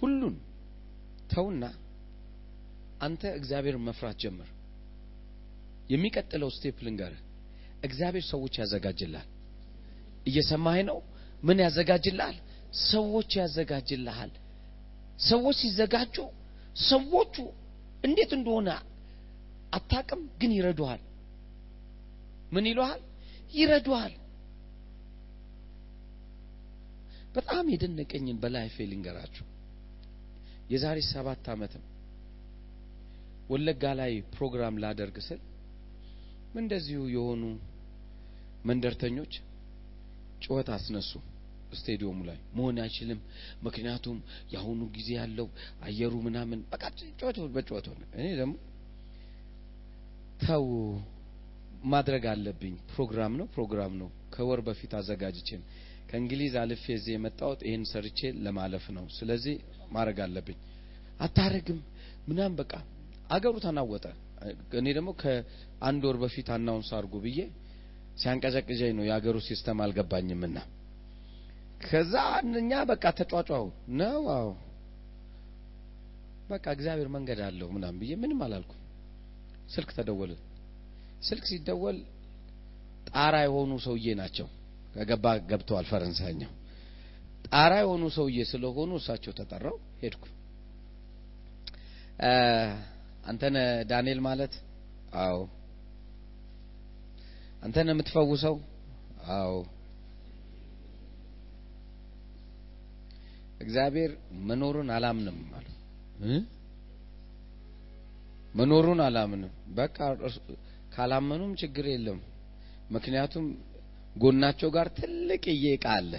ሁሉን 0.00 0.36
ተውና 1.32 1.64
አንተ 3.00 3.22
እግዚአብሔር 3.38 3.76
መፍራት 3.86 4.16
ጀምር። 4.22 4.48
የሚቀጥለው 5.90 6.50
ስቴፕ 6.56 6.76
ልንገርህ። 6.86 7.22
እግዚአብሔር 7.84 8.24
ሰዎች 8.32 8.54
ያዘጋጅልሃል። 8.60 9.28
እየሰማህ 10.26 10.76
ነው? 10.88 10.98
ምን 11.42 11.58
ያዘጋጅልሃል? 11.64 12.36
ሰዎች 12.88 13.30
ያዘጋጅልሃል። 13.40 14.32
ሰዎች 15.28 15.56
ሲዘጋጁ 15.62 16.16
ሰዎቹ 16.86 17.34
እንዴት 18.04 18.30
እንደሆነ 18.36 18.68
አታቅም፣ 19.74 20.22
ግን 20.40 20.52
ይረዱሃል። 20.56 21.02
ምን 22.52 22.64
ይሉሃል? 22.70 23.00
ይረዱሃል። 23.54 24.14
በጣም 27.34 27.64
የደነቀኝን 27.72 28.38
በላይፌ 28.42 28.76
ልንገራችሁ። 28.90 29.44
የዛሬ 30.72 30.98
ሰባት 31.08 31.46
ዓመትም 31.52 31.84
ወለጋ 33.50 33.84
ላይ 34.00 34.12
ፕሮግራም 34.34 34.74
ላደርግ 34.82 35.16
ስል 35.26 35.40
እንደዚሁ 36.58 37.00
የሆኑ 37.14 37.42
መንደርተኞች 38.66 39.32
ጩኸት 40.52 40.68
አስነሱ። 40.74 41.10
ስቴዲየሙ 41.76 42.18
ላይ 42.28 42.38
መሆን 42.56 42.78
አይችልም፣ 42.82 43.20
ምክንያቱም 43.62 44.16
የአሁኑ 44.52 44.80
ጊዜ 44.96 45.08
ያለው 45.18 45.46
አየሩ 45.86 46.14
ምናምን 46.26 46.60
በቃ 46.72 46.82
ጩኸት 47.20 47.36
በጩኸት 47.54 47.86
ሆነ። 47.90 48.02
እኔ 48.16 48.26
ደግሞ 48.40 48.54
ተው 50.42 50.64
ማድረግ 51.92 52.24
አለብኝ። 52.32 52.74
ፕሮግራም 52.90 53.32
ነው 53.40 53.46
ፕሮግራም 53.54 53.94
ነው። 54.02 54.08
ከወር 54.34 54.60
በፊት 54.66 54.92
አዘጋጅቼም 54.98 55.62
ከእንግሊዝ 56.10 56.54
አልፌ 56.62 56.84
እዚህ 56.96 57.12
የመጣሁት 57.16 57.60
ይህን 57.66 57.84
ሰርቼ 57.90 58.20
ለማለፍ 58.44 58.84
ነው። 58.96 59.06
ስለዚህ 59.18 59.56
ማድረግ 59.92 60.18
አለብኝ። 60.26 60.58
አታረግም 61.20 61.80
ምናምን 62.28 62.54
በቃ 62.60 62.72
አገሩ 63.30 63.54
ተናወጠ። 63.64 64.06
እኔ 64.78 64.86
ደግሞ 64.96 65.10
ከአንድ 65.20 66.02
ወር 66.08 66.16
በፊት 66.22 66.48
announce 66.54 66.90
አድርጉ 66.96 67.14
ብዬ 67.24 67.40
ሲያንቀዘቅዘኝ 68.16 68.92
ነው 68.98 69.04
የአገሩ 69.06 69.36
system 69.46 69.78
አልገባኝምና 69.84 70.58
ከዛ 71.84 72.14
እኛ 72.58 72.72
በቃ 72.90 73.04
ተጫጫው 73.18 73.64
ነው። 74.00 74.20
አዎ 74.34 74.48
በቃ 76.50 76.64
እግዚአብሔር 76.76 77.08
መንገድ 77.14 77.40
አለው 77.46 77.68
ምናምን 77.74 77.98
ብዬ 78.00 78.12
ምንም 78.22 78.40
አላልኩም። 78.46 78.78
ስልክ 79.74 79.90
ተደወለ። 79.98 80.32
ስልክ 81.22 81.44
ሲደወል 81.50 81.98
ጣራ 83.08 83.34
የሆኑ 83.44 83.72
ሰውዬ 83.84 84.06
ናቸው። 84.20 84.48
ከገባ 84.94 85.26
ገብተዋል። 85.50 85.86
ፈረንሳይኛው 85.90 86.52
ጣራ 87.46 87.72
የሆኑ 87.82 88.04
ሰውዬ 88.16 88.38
ስለሆኑ 88.50 88.90
እሳቸው 89.00 89.32
ተጠራው። 89.38 89.76
ሄድኩ። 90.02 90.24
አንተነ 93.24 93.56
ዳንኤል 93.90 94.20
ማለት? 94.26 94.54
አዎ። 95.22 95.36
አንተነ 97.62 97.90
የምትፈውሰው? 97.94 98.56
አዎ። 99.34 99.52
እግዚአብሔር 103.62 104.12
መኖሩን 104.48 104.88
አላምንም 104.94 105.38
አሉ። 105.58 105.66
መኖሩን 108.54 109.00
አላምንም። 109.04 109.52
በቃ 109.74 109.98
ካላመኑም 110.94 111.52
ችግር 111.60 111.86
የለም። 111.92 112.18
ምክንያቱም 112.90 113.46
ጎናቸው 114.16 114.70
ጋር 114.74 114.88
ትልቅ 114.98 115.42
እየቃ 115.54 115.84
አለ። 115.98 116.12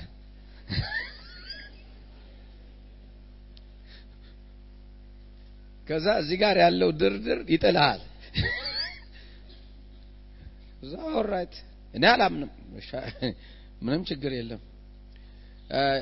ከዛ 5.87 6.07
እዚህ 6.21 6.37
ጋር 6.43 6.55
ያለው 6.63 6.89
ድርድር 6.99 7.39
ይጥልሃል። 7.53 8.01
እዛ 10.83 10.93
alright 11.19 11.55
እኔ 11.93 12.03
አላምንም፣ 12.11 12.51
ምንም 13.85 14.01
ችግር 14.09 14.31
የለም። 14.37 14.61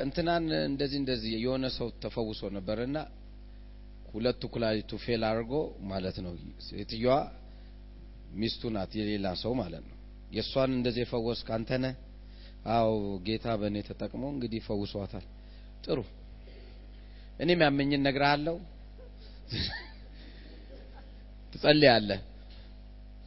እንትናን 0.03 0.45
እንደዚህ 0.69 0.97
እንደዚህ 1.01 1.31
የሆነ 1.43 1.65
ሰው 1.77 1.87
ተፈውሶ 2.03 2.49
ነበርና 2.55 2.97
ሁለቱ 4.11 4.41
ኩላሊቱ 4.53 4.91
ፌል 5.03 5.21
አድርጎ 5.27 5.53
ማለት 5.91 6.17
ነው። 6.25 6.33
ሴትዮዋ 6.67 7.15
ሚስቱ 8.35 8.71
ናት፣ 8.75 8.91
የሌላ 8.99 9.27
ሰው 9.43 9.53
ማለት 9.61 9.83
ነው። 9.89 9.97
የእሷን 10.35 10.71
እንደዚህ 10.77 11.01
የፈወስክ 11.05 11.47
አንተ 11.55 11.69
ነህ? 11.83 11.93
አዎ 12.71 12.89
ጌታ 13.27 13.45
በእኔ 13.61 13.77
ተጠቅሞ 13.87 14.23
እንግዲህ 14.33 14.61
ፈውሷታል። 14.67 15.25
ጥሩ 15.85 15.99
እኔም 17.39 17.61
ያመኝን 17.65 17.99
እነግርሃለሁ፣ 17.99 18.57
ትጸልያለህ። 21.53 22.19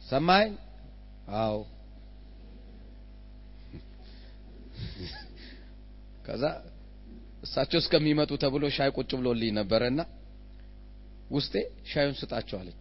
ሰማኸኝ? 0.07 0.53
አዎ 1.37 1.55
ከዛ 6.25 6.43
እሳቸው 7.45 7.79
እስከሚመጡ 7.81 8.31
ተብሎ 8.43 8.63
ሻይ 8.77 8.89
ቁጭ 8.97 9.11
ብሎልኝ 9.19 9.51
ነበረና 9.59 10.01
ውስጤ 11.31 11.53
ሻዩን 11.91 12.15
ስጣቸው 12.21 12.57
አለኝ። 12.61 12.77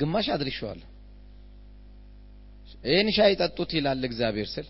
ግማሽ 0.00 0.26
አድርሼዋለሁ። 0.34 0.88
ይህን 2.84 3.08
ሻይ 3.16 3.32
ጠጡት 3.40 3.70
ይላል 3.78 4.02
እግዚአብሔር 4.08 4.48
ስል 4.54 4.66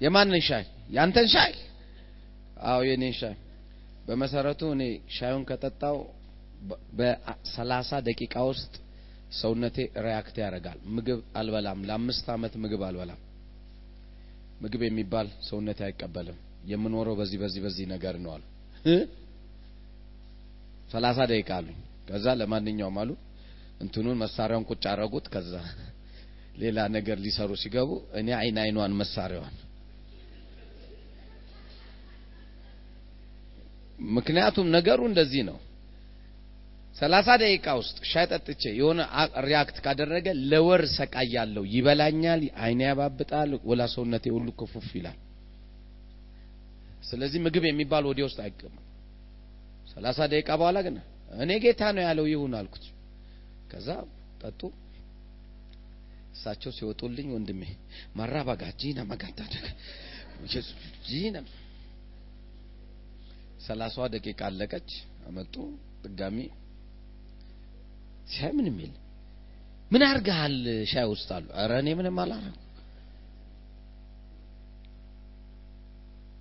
የማንን 0.00 0.42
ሻይ? 0.48 0.64
ያንተን 0.90 1.26
ሻይ? 1.34 1.52
አዎ 2.68 2.80
የኔን 2.88 3.14
ሻይ። 3.20 3.34
በመሰረቱ 4.06 4.60
እኔ 4.74 4.82
ሻዩን 5.16 5.42
ከጠጣው 5.48 5.96
በሰላሳ 6.98 7.90
ደቂቃ 8.08 8.34
ውስጥ 8.50 8.72
ሰውነቴ 9.38 9.76
ሪያክት 10.04 10.36
ያደርጋል። 10.42 10.78
ምግብ 10.94 11.20
አልበላም። 11.38 11.80
ለአምስት 11.88 12.26
ዓመት 12.34 12.54
ምግብ 12.62 12.82
አልበላም። 12.86 13.20
ምግብ 14.62 14.82
የሚባል 14.86 15.28
ሰውነቴ 15.48 15.80
አይቀበልም። 15.86 16.38
የምኖረው 16.70 17.14
በዚህ 17.20 17.38
በዚህ 17.42 17.60
በዚህ 17.64 17.86
ነገር 17.92 18.14
ነው 18.24 18.32
አሉ። 18.34 18.42
ሰላሳ 20.90 21.18
ደቂቃ 21.30 21.50
አሉኝ። 21.58 21.78
ከዛ 22.08 22.26
ለማንኛውም 22.40 22.96
አሉ 23.02 23.10
እንትኑን 23.80 24.18
መሳሪያውን 24.22 24.66
ቁጭ 24.70 24.84
አረጉት። 24.92 25.26
ከዛ 25.34 25.52
ሌላ 26.60 26.78
ነገር 26.96 27.18
ሊሰሩ 27.24 27.50
ሲገቡ 27.62 27.90
እኔ 28.20 28.28
አይን 28.38 28.56
አይኗን 28.62 28.94
መሳሪያዋን 29.00 29.56
ምክንያቱም 34.10 34.66
ነገሩ 34.74 35.00
እንደዚህ 35.08 35.42
ነው። 35.48 35.58
ሰላሳ 36.96 37.28
ደቂቃ 37.42 37.66
ውስጥ 37.78 37.96
ሻይ 38.10 38.24
ጠጥቼ 38.30 38.62
የሆነ 38.78 39.00
ሪያክት 39.46 39.76
ካደረገ 39.84 40.26
ለወር 40.50 40.82
ሰቃያለሁ። 40.96 41.62
ይበላኛል፣ 41.74 42.42
አይኔ 42.64 42.80
ያባብጣል፣ 42.88 43.52
ወላ 43.68 43.82
ሰውነቴ 43.94 44.24
ሁሉ 44.36 44.48
ክፉፍ 44.60 44.88
ይላል። 44.98 45.18
ስለዚህ 47.08 47.40
ምግብ 47.46 47.64
የሚባል 47.68 48.04
ወዲያ 48.10 48.24
ውስጥ 48.28 48.38
አይገባም። 48.44 48.84
ሰላሳ 49.92 50.18
ደቂቃ 50.32 50.50
በኋላ 50.60 50.78
ግን 50.86 50.96
እኔ 51.38 51.50
ጌታ 51.64 51.82
ነው 51.96 52.02
ያለው 52.06 52.26
ይሁን 52.32 52.52
አልኩት። 52.60 52.84
ከዛ 53.72 53.88
ጠጡ። 54.42 54.60
እሳቸው 56.34 56.70
ሲወጡልኝ 56.76 57.28
ወንድሜ 57.34 57.62
ማራባጋ 58.18 58.62
ጂና 58.80 59.00
መጋታ 59.10 59.40
ጂና 61.08 61.36
ሰላሳዋ 63.66 64.04
ደቂቃ 64.14 64.40
አለቀች። 64.48 64.90
አመጡ 65.28 65.54
ድጋሚ 66.04 66.38
ሻይ 68.30 68.50
ምንም 68.52 68.76
የለ። 68.82 68.94
ምን 69.90 70.02
አርገሃል 70.08 70.56
ሻይ 70.90 71.06
ውስጥ 71.12 71.28
አሉ። 71.36 71.46
ኧረ 71.58 71.72
እኔ 71.82 71.88
ምንም 71.98 72.18
አላረኩ። 72.22 72.58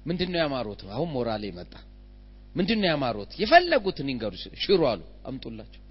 ምንድን 0.05 0.29
ነው 0.33 0.39
ያማሩት? 0.41 0.81
አሁን 0.93 1.09
ሞራሌ 1.15 1.45
መጣ። 1.57 1.73
ምንድን 2.55 2.79
ነው 2.81 2.87
ያማሩት? 2.91 3.31
የፈለጉትን 3.41 4.07
ይንገሩ። 4.11 4.33
ሽሮ 4.63 4.81
አሉ 4.91 5.01
አምጡላቸው። 5.29 5.83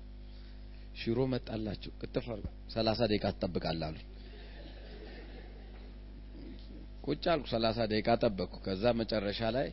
ሽሮ 1.00 1.18
መጣላቸው። 1.32 1.92
ቅጥፍ 2.00 2.26
ሰላሳ 2.68 3.00
ደቂቃ 3.10 3.26
አሉኝ። 3.82 4.06
ቁጭ 7.06 7.24
አልኩ። 7.32 7.46
ሰላሳ 7.52 7.78
ደቂቃ 7.92 8.08
ጠበቅኩ። 8.22 8.54
ከዛ 8.64 8.84
መጨረሻ 9.00 9.40
ላይ 9.56 9.68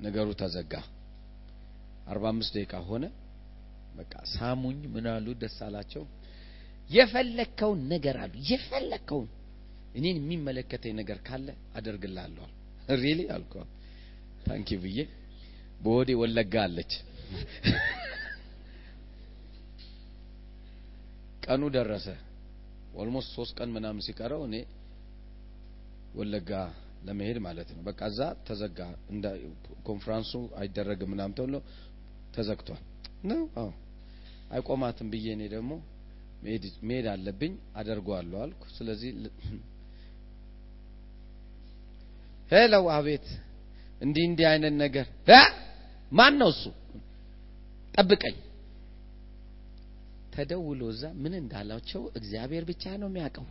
ነገሩ 0.00 0.28
ተዘጋ። 0.40 0.72
አርባ 2.08 2.24
አምስት 2.32 2.52
ደቂቃ 2.56 2.74
ሆነ። 2.88 3.04
በቃ 3.94 4.12
ሳሙኝ፣ 4.32 4.80
ምን 4.94 5.06
አሉ፣ 5.10 5.26
ደስ 5.40 5.56
አላቸው። 5.66 6.04
የፈለከውን 6.90 7.80
ነገር 7.92 8.16
አሉ። 8.22 8.34
የፈለከውን 8.50 9.28
እኔን 9.94 10.16
የሚመለከተኝ 10.20 10.94
ነገር 11.00 11.18
ካለ 11.26 11.46
አደርግልሃለሁ። 11.76 12.46
ሪሊ 13.02 13.20
አልኩ። 13.34 13.54
ታንኪ 14.46 14.70
ብዬ 14.82 14.98
በወዴ 15.82 16.10
ወለጋ 16.20 16.54
አለች። 16.66 16.92
ቀኑ 21.46 21.62
ደረሰ። 21.74 22.06
almost 22.96 23.30
ሶስት 23.36 23.52
ቀን 23.58 23.70
ምናምን 23.76 24.02
ሲቀረው 24.06 24.42
እኔ 24.48 24.56
ወለጋ 26.18 26.50
ለመሄድ 27.06 27.38
ማለት 27.46 27.68
ነው። 27.74 27.82
በቃ 27.88 28.00
እዛ 28.10 28.20
ተዘጋ። 28.46 28.78
ኮንፈረንሱ 29.88 30.32
አይደረግም 30.60 31.10
ምናምን 31.12 31.34
ተብሎ 31.38 31.56
ተዘግቷል 32.36 32.82
ነው። 33.30 33.42
አዎ 33.56 33.68
አይቆማትም 34.50 35.08
ብዬ 35.12 35.26
እኔ 35.36 35.42
ደግሞ 35.54 35.72
መሄድ 36.82 37.06
አለብኝ 37.12 37.52
አደርገዋለሁ 37.76 38.38
አልኩ። 38.44 38.62
ስለዚህ 38.76 39.10
hello፣ 42.50 42.74
አቤት፣ 42.96 43.26
እንዲህ 44.00 44.24
እንዲህ 44.28 44.46
አይነት 44.50 44.74
ነገር 44.82 45.06
ማን 46.12 46.34
ነው 46.40 46.50
እሱ? 46.54 46.64
ጠብቀኝ። 47.94 48.36
ተደውሎ 50.34 50.80
እዛ 50.92 51.02
ምን 51.22 51.34
እንዳላቸው 51.40 52.02
እግዚአብሔር 52.18 52.64
ብቻ 52.70 52.84
ነው 53.02 53.08
የሚያውቀው። 53.10 53.46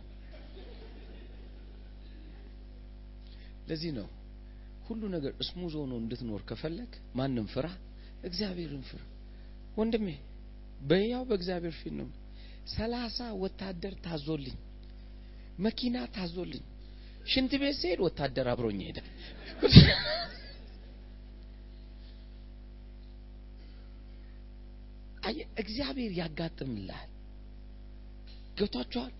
ለዚህ 3.68 3.92
ነው 3.98 4.06
ሁሉ 4.88 5.02
ነገር 5.14 5.32
እስሙዝ 5.42 5.74
ሆኖ 5.80 5.92
እንድትኖር 6.02 6.40
ከፈለግ 6.48 6.90
ማንም 7.18 7.46
ፍራ፣ 7.52 7.66
እግዚአብሔርን 8.24 8.82
ፍራ። 8.88 9.00
ወንድሜ 9.76 10.08
በያው 10.84 11.22
በእግዚአብሔር 11.28 11.74
ፊት 11.80 11.94
ነው። 11.94 12.08
ሰላሳ 12.70 13.18
ወታደር 13.42 13.94
ታዞልኝ፣ 14.04 14.56
መኪና 15.58 15.96
ታዞልኝ፣ 16.14 16.62
ሽንት 17.26 17.52
ቤት 17.60 17.76
ስሄድ 17.80 18.00
ወታደር 18.06 18.46
አብሮኝ 18.52 18.78
ይሄዳል። 18.82 19.08
እግዚአብሔር 25.62 26.12
ያጋጥምልሃል። 26.18 27.10
ገብቷችኋል? 28.58 29.12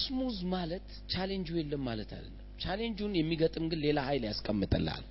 smooth 0.00 0.38
ማለት 0.52 0.86
challenge 1.12 1.41
ኡ 1.41 1.48
የለም 1.58 1.82
ማለት 1.88 2.10
አይደለም። 2.16 2.42
challenge 2.62 2.97
ኡን 2.97 3.12
የሚገጥም 3.18 3.64
ግን 3.70 3.80
ሌላ 3.84 3.98
ኃይል 4.08 4.24
ያስቀምጥልሃል። 4.28 5.04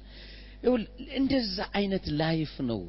እንደዛ 1.19 1.57
አይነት 1.77 2.05
life 2.19 2.53
ነው 2.69 2.81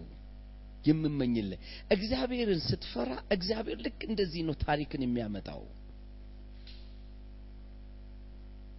የምመኝልህ። 0.87 1.61
እግዚአብሔርን 1.91 2.61
ስትፈራ 2.67 3.11
እግዚአብሔር 3.33 3.79
ልክ 3.87 4.01
እንደዚህ 4.09 4.43
ነው 4.49 4.55
ታሪክን 4.65 5.03
የሚያመጣው። 5.05 5.63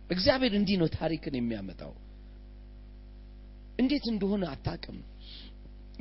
እግዚአብሔር 0.09 0.53
እንዲህ 0.57 0.77
ነው 0.81 0.89
ታሪክን 0.95 1.35
የሚያመጣው። 1.37 1.93
እንዴት 3.79 4.05
እንደሆነ 4.11 4.43
አታውቅም፣ 4.53 4.99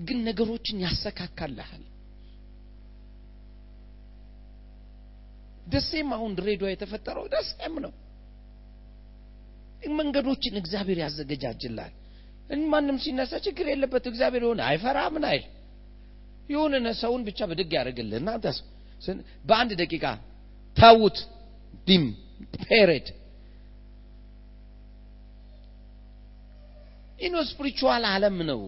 ግን 0.00 0.18
ነገሮችን 0.26 0.82
ያሰካካልሃል። 0.84 1.84
ደሴም 5.66 6.10
አሁን 6.16 6.32
ድሬዳዋ 6.38 6.68
የተፈጠረው 6.72 7.24
ደሴም 7.32 7.76
ነው። 7.84 7.92
መንገዶችን 9.96 10.54
እግዚአብሔር 10.60 10.98
ያዘገጃጅላል። 11.02 11.92
ማንም 12.70 12.96
ሲነሳ 13.02 13.32
ችግር 13.44 13.66
የለበት 13.70 14.04
እግዚአብሔር 14.10 14.42
የሆነ 14.44 14.60
አይፈራ 14.68 14.98
ምን 15.14 15.24
አይል 15.30 15.44
የሆነ 16.48 16.88
ሰውን 17.00 17.22
ብቻ 17.28 17.38
ብድግ 17.50 17.70
ያደርግልህ 17.76 18.18
እና 18.20 18.30
በአንድ 19.48 19.72
ደቂቃ 19.80 20.04
ታውት 20.76 21.18
ዲም 21.86 22.04
ፔሬድ 22.64 23.06
you 27.18 27.26
know 27.26 27.36
spiritual 27.50 28.04
ዓለም 28.10 28.36
ነው። 28.50 28.60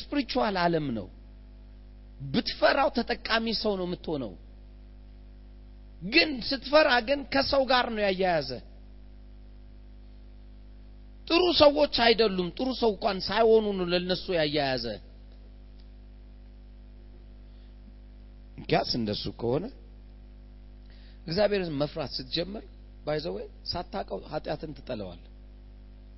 spiritual 0.00 0.56
ዓለም 0.64 0.86
ነው። 0.98 1.06
ብትፈራው 2.32 2.88
ተጠቃሚ 2.96 3.46
ሰው 3.60 3.72
ነው 3.80 3.86
የምትሆነው። 3.88 4.32
ግን 6.06 6.30
ስትፈራ 6.48 6.90
ግን 7.08 7.20
ከሰው 7.32 7.62
ጋር 7.70 7.86
ነው 7.94 8.02
ያያያዘ። 8.04 8.50
ጥሩ 11.30 11.42
ሰዎች 11.60 11.94
አይደሉም። 12.04 12.48
ጥሩ 12.56 12.68
ሰው 12.80 12.90
እንኳን 12.94 13.18
ሳይሆኑ 13.26 13.66
ነው 13.78 13.86
ለነሱ 13.92 14.24
ያያያዘ። 14.36 14.84
እንኪያስ 18.58 18.90
እንደሱ 18.98 19.24
ከሆነ 19.40 19.64
እግዚአብሔርን 21.26 21.76
መፍራት 21.80 22.12
ስትጀምር 22.16 22.64
by 23.06 23.13
the 23.13 23.25
way 23.25 23.36
ሳታቀው 23.70 24.18
ኃጢአትን 24.32 24.72
ትጠለዋል። 24.78 25.20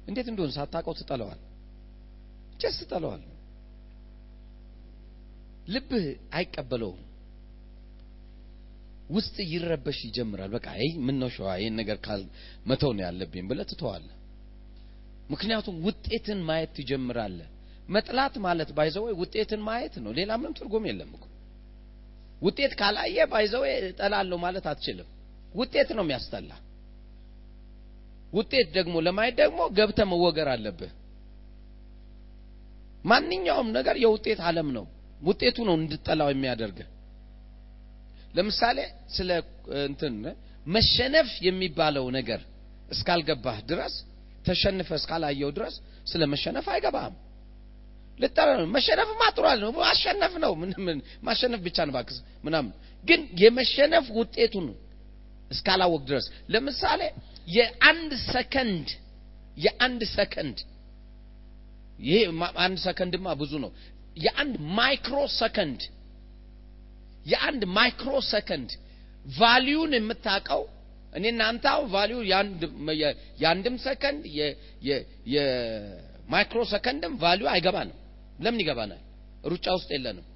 እንዴት 0.08 0.26
እንደሆነ 0.30 0.50
ሳታቀው 0.56 0.94
ትጠለዋል። 1.00 1.40
just 2.60 2.76
ትጠለዋል። 2.82 3.22
ልብህ 5.68 6.06
አይቀበለውም። 6.36 7.00
ውስጥ 9.10 9.36
ይረበሽ 9.52 9.98
ይጀምራል። 10.06 10.50
በቃ 10.56 10.66
አይ 10.76 10.88
ምን 11.06 11.16
ነው 11.22 11.30
ሸዋ 11.34 11.48
ይሄን 11.58 11.74
ነገር 11.80 11.98
ካል 12.06 12.22
መተው 12.66 12.92
ነው 12.96 13.04
ያለብኝ 13.06 13.44
ብለህ 13.50 13.66
ትተዋለህ። 13.70 14.16
ምክንያቱም 15.30 15.76
ውጤትን 15.86 16.40
ማየት 16.48 16.70
ትጀምራለህ። 16.76 17.48
መጥላት 17.88 18.34
ማለት 18.44 18.70
by 18.76 18.83
the 18.83 18.94
way 18.94 19.04
ውጤትን 19.20 19.60
ማየት 19.66 19.94
ነው። 20.04 20.10
ሌላ 20.18 20.30
ምንም 20.36 20.54
ትርጉም 20.58 20.84
የለም 20.88 21.10
እኮ። 21.16 21.24
ውጤት 22.42 22.72
ካላየ 22.78 23.18
ባይዘው 23.32 23.62
እጠላለሁ 23.82 24.36
ማለት 24.44 24.64
አትችልም። 24.70 25.08
ውጤት 25.54 25.88
ነው 25.96 26.04
የሚያስጠላ። 26.04 26.50
ውጤት 28.32 28.68
ደግሞ 28.76 28.94
ለማየት 29.06 29.34
ደግሞ 29.40 29.60
ገብተ 29.78 30.00
መወገር 30.12 30.48
አለብህ። 30.52 30.92
ማንኛውም 33.04 33.68
ነገር 33.76 33.96
የውጤት 34.04 34.40
ዓለም 34.48 34.68
ነው። 34.76 34.84
ውጤቱ 35.20 35.56
ነው 35.68 35.74
እንድጠላው 35.78 36.28
የሚያደርግ። 36.32 36.78
ለምሳሌ 38.34 38.78
ስለ 39.16 39.30
እንትን 39.86 40.14
መሸነፍ 40.66 41.28
የሚባለው 41.46 42.06
ነገር 42.16 42.40
እስካልገባህ 42.90 43.58
ድረስ 43.70 43.94
ተሸንፈ 44.44 44.88
እስካላየው 44.98 45.50
ድረስ 45.56 45.74
ስለ 46.06 46.22
መሸነፍ 46.32 46.66
ነው። 48.58 48.66
መሸነፍማ 48.74 49.22
ጥሩ 49.34 49.44
አለ 49.50 49.60
ነው 49.66 49.72
ማሸነፍ 49.80 50.34
ነው። 50.44 50.52
ምን 50.86 50.98
ማሸነፍ 51.26 51.60
ብቻ 51.66 51.78
ነው 51.86 51.94
ባክስ 51.96 52.16
ምናምን። 52.44 52.72
ግን 53.04 53.20
የመሸነፍ 53.42 54.06
ውጤቱን 54.18 54.66
እስካላወቅ 55.50 56.02
ድረስ 56.10 56.26
ለምሳሌ 56.52 57.00
የአንድ 57.48 58.12
ሰከንድ 58.28 58.88
የአንድ 59.56 60.02
ሰከንድ 60.12 60.58
ይሄ 62.02 62.20
አንድ 62.64 62.76
ሰከንድማ 62.84 63.26
ብዙ 63.40 63.52
ነው። 63.64 63.70
የአንድ 64.16 64.54
micro 64.78 65.18
ሰከንድ 65.40 65.82
የአንድ 67.26 67.62
micro 67.76 68.14
ሰከንድ 68.30 68.70
value 69.34 69.76
ን 69.76 69.92
የምታውቀው 69.98 70.62
እኔ 71.12 71.24
እናንተ 71.32 71.64
አሁን 71.72 71.88
የአንድም 73.40 73.74
ሰከንድ 73.84 74.22
የ 75.34 75.70
micro 75.70 76.60
ሰከንድም 76.72 77.14
value 77.22 77.46
አይገባንም። 77.52 77.96
ለምን 78.38 78.60
ይገባናል? 78.62 79.00
ሩጫ 79.52 79.66
ውስጥ 79.76 79.90
የለንም። 79.94 80.26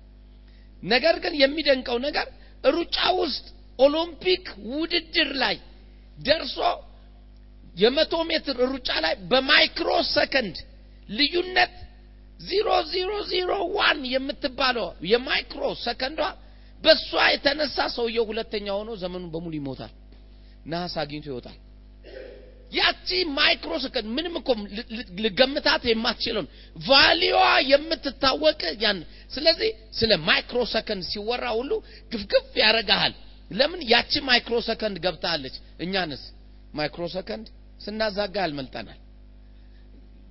ነገር 0.86 1.16
ግን 1.24 1.34
የሚደንቀው 1.42 1.98
ነገር 2.06 2.26
ሩጫ 2.70 2.98
ውስጥ 3.20 3.46
ኦሎምፒክ 3.78 4.44
ውድድር 4.72 5.30
ላይ 5.42 5.56
ደርሶ 6.18 6.58
የመቶ 7.76 8.14
ሜትር 8.28 8.58
ሩጫ 8.72 8.90
ላይ 9.04 9.14
በ 9.30 9.47
micro 9.47 9.88
ሰከንድ 10.12 10.56
ልዩነት 11.10 11.74
zero 12.40 12.68
zero 12.92 13.10
zero 13.30 13.50
one 13.76 14.00
የምትባለው 14.12 14.88
የ 15.12 15.26
micro 15.26 15.62
ሰከንዷ 15.84 16.20
በእሷ 16.82 17.10
የተነሳ 17.34 17.76
ሰውየው 17.94 18.24
ሁለተኛ 18.30 18.66
ሆኖ 18.78 18.90
ዘመኑን 19.02 19.30
በሙሉ 19.34 19.52
ይሞታል። 19.58 19.92
ነሐስ 20.66 20.94
አግኝቶ 21.02 21.26
ይወጣል። 21.30 21.56
ያቺ 22.72 23.08
micro 23.36 23.72
second 23.84 24.06
ምንም 24.16 24.34
እኮ 24.40 24.48
ልገምታት 25.24 25.82
የማትችለውን 25.90 26.48
value 26.86 27.20
ዋ 27.20 27.40
የምትታወቅ 27.70 28.62
ያን። 28.82 28.98
ስለዚህ 29.34 29.70
ስለ 29.98 30.12
micro 30.28 30.58
second 30.72 31.04
ሲወራ 31.10 31.44
ሁሉ 31.58 31.72
ግፍግፍ 32.12 32.48
ያደርግሃል። 32.62 33.14
ለምን 33.50 33.80
ያቺ 33.92 34.12
micro 34.28 34.56
second 34.68 34.96
ገብታለች። 35.04 35.56
እኛንስ 35.84 36.22
micro 36.74 37.04
second 37.14 37.46
ስናዛጋ 37.84 38.36
ያልመልጠናል። 38.44 38.98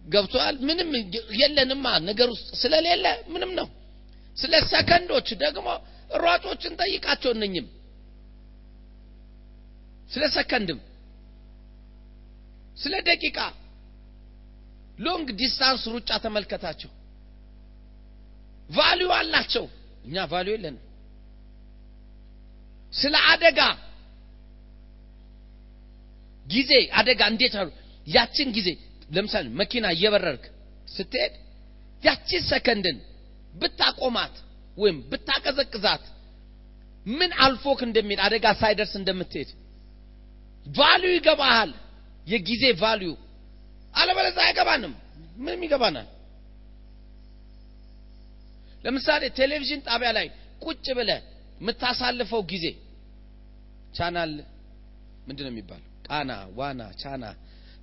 ገብቷል። 0.07 0.55
ምንም 0.67 0.89
የለንማ 1.39 1.85
ነገር 2.09 2.27
ውስጥ 2.33 2.49
ስለሌለ 2.61 3.05
ምንም 3.33 3.51
ነው። 3.59 3.67
ስለ 4.37 4.53
ሰከንዶች 4.71 5.27
ደግሞ 5.43 5.67
ሯጮችን 6.23 6.73
ጠይቃቸው 6.81 7.31
እነኝም 7.35 7.67
ስለ 10.09 10.23
ሰከንድም 10.35 10.79
ስለ 12.77 12.93
ደቂቃ 13.07 13.37
long 14.99 15.27
distance 15.39 15.83
ሩጫ 15.93 16.09
ተመልከታቸው። 16.25 16.91
value 18.69 19.09
አላቸው። 19.17 19.65
እኛ 20.05 20.25
value 20.31 20.53
የለንም። 20.55 20.83
ስለ 22.93 23.15
አደጋ 23.31 23.59
ጊዜ 26.45 26.71
አደጋ 26.99 27.21
እንዴት 27.31 27.55
አሉ 27.61 27.69
ያችን 28.07 28.49
ጊዜ 28.57 28.69
ለምሳሌ 29.09 29.45
መኪና 29.61 29.85
እየበረርክ 29.95 30.43
ስትሄድ 30.95 31.33
ያቺ 32.03 32.39
ሰከንድን 32.49 32.97
ብታቆማት 33.53 34.35
ወይም 34.77 34.97
ብታቀዘቅዛት 35.11 36.03
ምን 37.05 37.31
አልፎክ 37.45 37.79
እንደሚሄድ 37.87 38.21
አደጋ 38.25 38.45
ሳይደርስ 38.61 38.93
እንደምትሄድ 38.99 39.49
value 40.65 41.11
ይገባሃል። 41.17 41.71
የጊዜ 42.27 42.63
value 42.81 43.11
አለበለዚያ 43.93 44.43
አይገባንም። 44.47 44.93
ምንም 45.37 45.61
ይገባናል። 45.65 46.07
ለምሳሌ 48.83 49.23
ቴሌቪዥን 49.37 49.81
ጣቢያ 49.87 50.09
ላይ 50.17 50.27
ቁጭ 50.61 50.85
ብለ 50.97 51.11
የምታሳልፈው 51.61 52.41
ጊዜ 52.51 52.65
ቻናል 53.97 54.31
ምንድን 55.27 55.45
ነው 55.45 55.51
የሚባለው? 55.53 55.87
ቃና፣ 56.07 56.31
ዋና፣ 56.57 56.81
ቻና፣ 57.01 57.23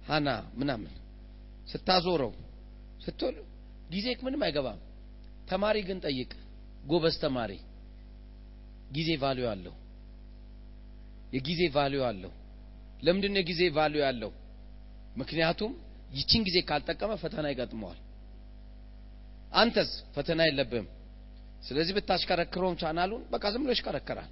ሃና 0.09 0.29
ምናምን 0.61 0.93
ስታዞረው 1.71 2.33
ስትል 3.05 3.37
ጊዜ 3.91 4.07
ምንም 4.27 4.43
አይገባም። 4.47 4.81
ተማሪ 5.51 5.77
ግን 5.89 5.99
ጠይቅ፣ 6.05 6.31
ጎበዝ 6.87 7.17
ተማሪ 7.25 7.53
ጊዜ 8.93 9.11
ቫልዩ 9.23 9.45
አለው። 9.53 9.75
የጊዜ 11.33 11.61
ቫልዩ 11.75 12.01
አለው። 12.09 12.33
ለምንድን 13.03 13.33
ነው 13.35 13.41
የጊዜ 13.43 13.63
ቫልዩ 13.77 14.01
ያለው? 14.05 14.31
ምክንያቱም 15.17 15.73
ይችን 16.13 16.43
ጊዜ 16.49 16.59
ካልጠቀመ 16.69 17.13
ፈተና 17.23 17.47
ይገጥመዋል። 17.53 17.99
አንተስ 19.53 19.91
ፈተና 20.15 20.41
የለብህም። 20.49 20.87
ስለዚህ 21.63 21.93
ብታሽከረክረውም 21.97 22.77
ቻናሉን 22.83 23.23
በቃ 23.33 23.45
ዝም 23.53 23.63
ብሎ 23.65 23.71
ይሽከረከራል። 23.75 24.31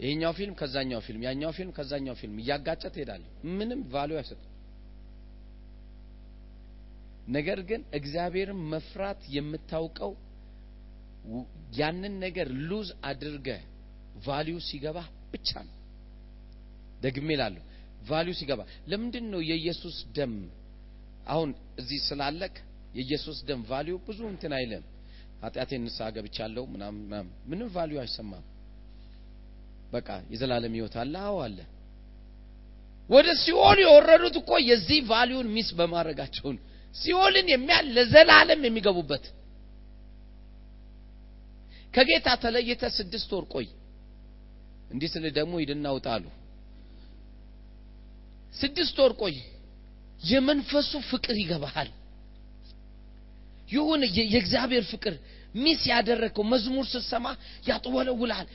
ይሄኛው 0.00 0.32
ፊልም 0.38 0.54
ከዛኛው 0.60 1.00
ፊልም፣ 1.06 1.22
ያኛው 1.26 1.52
ፊልም 1.56 1.72
ከዛኛው 1.78 2.14
ፊልም 2.20 2.36
እያጋጨ 2.42 2.82
ትሄዳለህ። 2.94 3.30
ምንም 3.56 3.80
value 3.92 4.16
አይሰጥም። 4.20 4.52
ነገር 7.28 7.58
ግን 7.70 7.80
እግዚአብሔርን 7.92 8.60
መፍራት 8.72 9.20
የምታውቀው 9.34 10.12
ያንን 11.78 12.14
ነገር 12.22 12.48
lose 12.68 12.88
አድርገ 13.04 13.48
value 14.26 14.56
ሲገባ 14.68 14.98
ብቻ 15.32 15.50
ነው። 15.66 15.74
ደግሜ 17.00 17.28
እላለሁ 17.36 17.62
value 18.08 18.32
ሲገባ። 18.38 18.60
ለምንድን 18.90 19.26
ነው 19.32 19.40
የኢየሱስ 19.48 19.96
ደም 20.16 20.34
አሁን 21.26 21.50
እዚህ 21.80 21.98
ስላለክ 22.08 22.54
የኢየሱስ 22.94 23.38
ደም 23.48 23.60
value 23.70 23.94
ብዙ 24.06 24.20
እንትን 24.32 24.52
አይልም። 24.58 24.84
ኃጢአቴን 25.42 25.82
ንስሐ 25.86 26.06
ገብቻለሁ 26.14 26.62
ምናምን 26.72 27.02
ምንም 27.50 27.68
value 27.74 27.96
አይሰማም። 28.02 28.44
በቃ 29.92 30.08
የዘላለም 30.32 30.72
ሕይወት 30.76 30.94
አለ። 31.02 31.14
አዎ 31.26 31.36
አለ። 31.44 31.58
ወደ 33.10 33.28
ሲኦል 33.42 33.78
የወረዱት 33.84 34.34
እኮ 34.40 34.50
የዚህ 34.70 34.98
value 35.10 35.37
ን 35.37 35.48
miss 35.54 35.68
በማድረጋቸው 35.78 36.48
ነው። 36.56 36.62
ሲኦልን 36.94 37.46
የሚያል 37.52 37.86
ለዘላለም 37.96 38.60
የሚገቡበት 38.66 39.24
ከጌታ 41.94 42.28
ተለይተ 42.42 42.82
ስድስት 42.96 43.30
ወር 43.34 43.44
ቆይ። 43.52 43.66
እንዲህ 44.92 45.08
ስል 45.12 45.24
ደግሞ 45.38 45.52
ሂድና 45.62 45.86
ስድስት 48.52 48.96
ወር 49.02 49.12
ቆይ። 49.20 49.36
የመንፈሱ 50.22 50.92
ፍቅር 51.10 51.36
ይገባሃል። 51.40 51.90
የሆነ 53.68 54.02
የእግዚአብሔር 54.26 54.84
ፍቅር 54.92 55.14
ሚስ 55.54 55.80
ያደረግከው 55.90 56.44
መዝሙር 56.44 56.86
ስትሰማ 56.86 57.26
ያጥወለውልሃል። 57.66 58.46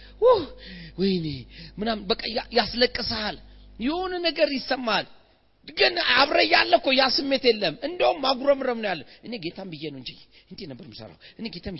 ወይኔ 0.99 1.25
ምናምን 1.77 2.03
በቃ 2.11 2.21
ያስለቅስሃል። 2.57 3.37
የሆነ 3.79 4.13
ነገር 4.25 4.49
ይሰማሃል። 4.57 5.07
ግን 5.77 5.93
አብረ 6.15 6.37
ያለ 6.53 6.71
እኮ 6.79 6.87
ያ 6.93 7.03
ስሜት 7.17 7.43
የለም። 7.49 7.75
እንደውም 7.87 8.17
ማጉረምረም 8.25 8.79
ነው 8.83 8.89
ያለ። 8.91 9.01
እኔ 9.25 9.33
ጌታም 9.45 9.67
ብዬ 9.73 9.83
ነው 9.93 9.99
እንጂ 10.01 10.11
እንዲህ 10.51 10.65
ነበር 10.71 10.85
የምሰራው። 10.87 11.17
እኔ 11.39 11.45
ጌታም 11.55 11.75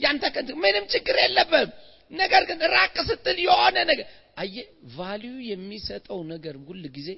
ያንተ 0.00 0.24
ቀን 0.34 0.48
ምንም 0.64 0.84
ችግር 0.94 1.16
የለብም። 1.22 1.70
ነገር 2.12 2.42
ግን 2.48 2.60
ራቅ 2.74 2.94
ስትል 3.08 3.38
የሆነ 3.44 3.76
ነገር 3.90 4.06
አየ 4.36 4.56
ቫልዩ 4.94 5.34
የሚሰጠው 5.50 6.20
ነገር 6.32 6.54
ሁል 6.68 6.82
ጊዜ 6.96 7.08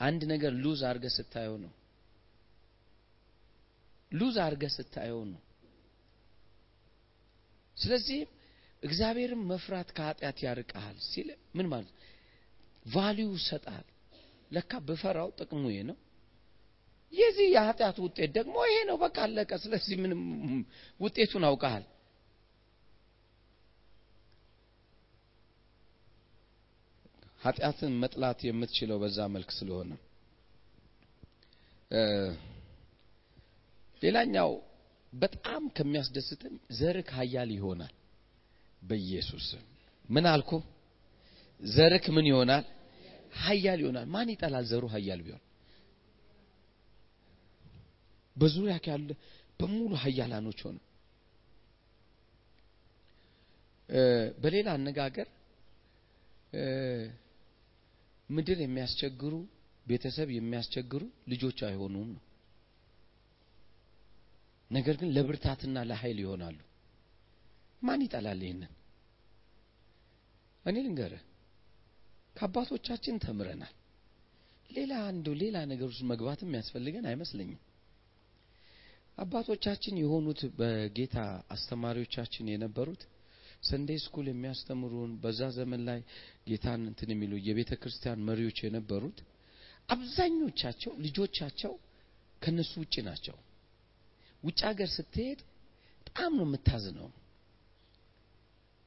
አንድ 0.00 0.22
ነገር 0.32 0.52
ሉዝ 0.62 0.80
አድርገህ 0.88 1.12
ስታየው 1.16 1.56
ነው። 1.64 1.72
ሉዝ 4.12 4.36
አድርገህ 4.44 4.72
ስታየው 4.76 5.20
ነው። 5.30 5.40
ስለዚህ 7.76 8.20
እግዚአብሔርን 8.82 9.42
መፍራት 9.50 9.88
ከኃጢአት 9.96 10.38
ያርቀሃል 10.44 10.96
ሲል 11.08 11.28
ምን 11.56 11.66
ማለት 11.72 11.92
ቫልዩ 12.86 13.30
ሰጣል። 13.46 13.86
ለካ 14.50 14.72
ብፈራው 14.88 15.30
ጥቅሙ 15.38 15.64
ይሄ 15.70 15.80
ነው። 15.88 15.96
የዚህ 17.12 17.46
የኃጢአት 17.54 17.96
ውጤት 18.04 18.30
ደግሞ 18.36 18.56
ይሄ 18.68 18.78
ነው። 18.90 18.96
በቃ 19.02 19.16
አለቀ። 19.26 19.50
ስለዚህ 19.64 19.96
ምንም 20.02 20.20
ውጤቱን 21.00 21.44
አውቀሃል። 21.48 21.84
ኃጢአትን 27.46 27.92
መጥላት 28.02 28.40
የምትችለው 28.46 28.96
በዛ 29.02 29.18
መልክ 29.34 29.50
ስለሆነ 29.58 29.90
ሌላኛው 34.02 34.50
በጣም 35.12 35.62
ከሚያስደስተኝ 35.76 36.54
ዘርክ 36.78 37.08
ኃያል 37.18 37.50
ይሆናል። 37.56 37.92
በኢየሱስ 38.82 39.46
ምን 40.08 40.24
አልኩ? 40.32 40.50
ዘርክ 41.60 42.04
ምን 42.16 42.26
ይሆናል? 42.30 42.64
ኃያል 43.44 43.78
ይሆናል። 43.82 44.06
ማን 44.14 44.28
ይጠላል? 44.32 44.64
ዘሩ 44.70 44.84
ኃያል 44.94 45.20
ቢሆን 45.26 45.42
በዙሪያ 48.36 48.76
ያለ 48.86 49.08
በሙሉ 49.60 49.92
ኃያላኖች 50.02 50.58
ሆነ። 50.66 50.78
በሌላ 54.42 54.68
አነጋገር 54.76 55.28
ምድር 58.28 58.58
የሚያስቸግሩ 58.62 59.34
ቤተሰብ 59.86 60.28
የሚያስቸግሩ 60.34 61.02
ልጆች 61.28 61.58
አይሆኑም 61.68 62.08
ነው። 62.14 62.22
ነገር 64.70 64.94
ግን 65.00 65.12
ለብርታትና 65.16 65.84
ለኃይል 65.90 66.18
ይሆናሉ። 66.22 66.58
ማን 67.82 68.00
ይጠላል 68.04 68.40
ይህንን? 68.44 68.72
እኔ 70.64 70.76
ልንገርህ፣ 70.86 71.22
ከአባቶቻችን 72.36 73.20
ተምረናል። 73.24 73.74
ሌላ 74.70 74.92
አንዱ 75.10 75.26
ሌላ 75.42 75.56
ነገር 75.72 75.88
ውስጥ 75.92 76.04
መግባትም 76.10 76.48
የሚያስፈልገን 76.48 77.06
አይመስለኝም። 77.10 77.60
አባቶቻችን 79.18 79.94
የሆኑት 80.00 80.40
በጌታ 80.58 81.16
አስተማሪዎቻችን 81.50 82.50
የነበሩት 82.52 83.02
Sunday 83.66 83.90
school 84.02 84.26
የሚያስተምሩን 84.30 85.12
በዛ 85.22 85.40
ዘመን 85.56 85.82
ላይ 85.88 86.00
ጌታን 86.48 86.82
እንትን 86.90 87.10
የሚሉ 87.14 87.32
የቤተ 87.46 87.72
ክርስቲያን 87.80 88.24
መሪዎች 88.28 88.58
የነበሩት 88.64 89.18
አብዛኞቻቸው 89.88 90.92
ልጆቻቸው 91.04 91.72
ከነሱ 92.42 92.72
ውጭ 92.82 92.94
ናቸው። 93.06 93.36
ውጭ 94.42 94.60
ሀገር 94.68 94.88
ስትሄድ 94.94 95.40
በጣም 96.06 96.32
ነው 96.38 96.46
የምታዝነው። 96.48 97.08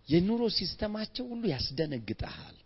የኑሮ 0.07 0.41
system 0.57 0.89
ኣቸው 0.89 1.25
ሁሉ 1.31 1.43
ያስደነግጠሃል። 1.53 2.57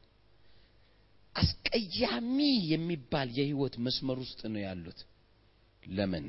አስቀያሚ 1.35 2.37
የሚባል 2.71 3.29
የህይወት 3.37 3.75
መስመር 3.85 4.17
ውስጥ 4.23 4.41
ነው 4.53 4.61
ያሉት። 4.61 4.99
ለምን? 5.83 6.25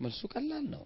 መልሱ 0.00 0.20
ቀላል 0.32 0.66
ነው። 0.74 0.84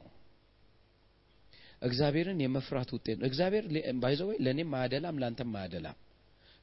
እግዚአብሔርን 1.82 2.40
የመፍራት 2.42 2.90
ውጤት 2.96 3.16
ነው። 3.18 3.26
እግዚአብሔር 3.28 3.64
ባይዘው 4.02 4.28
ለእኔም 4.44 4.72
አያደላም፣ 4.78 5.16
ለአንተም 5.22 5.52
አያደላም። 5.58 5.96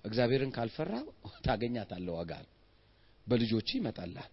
እግዚአብሔርን 0.04 0.52
ካልፈራ 0.58 0.92
ታገኛታለህ፣ 1.46 2.14
ዋጋል 2.20 2.46
በልጆች 3.28 3.70
ይመጣላል። 3.78 4.30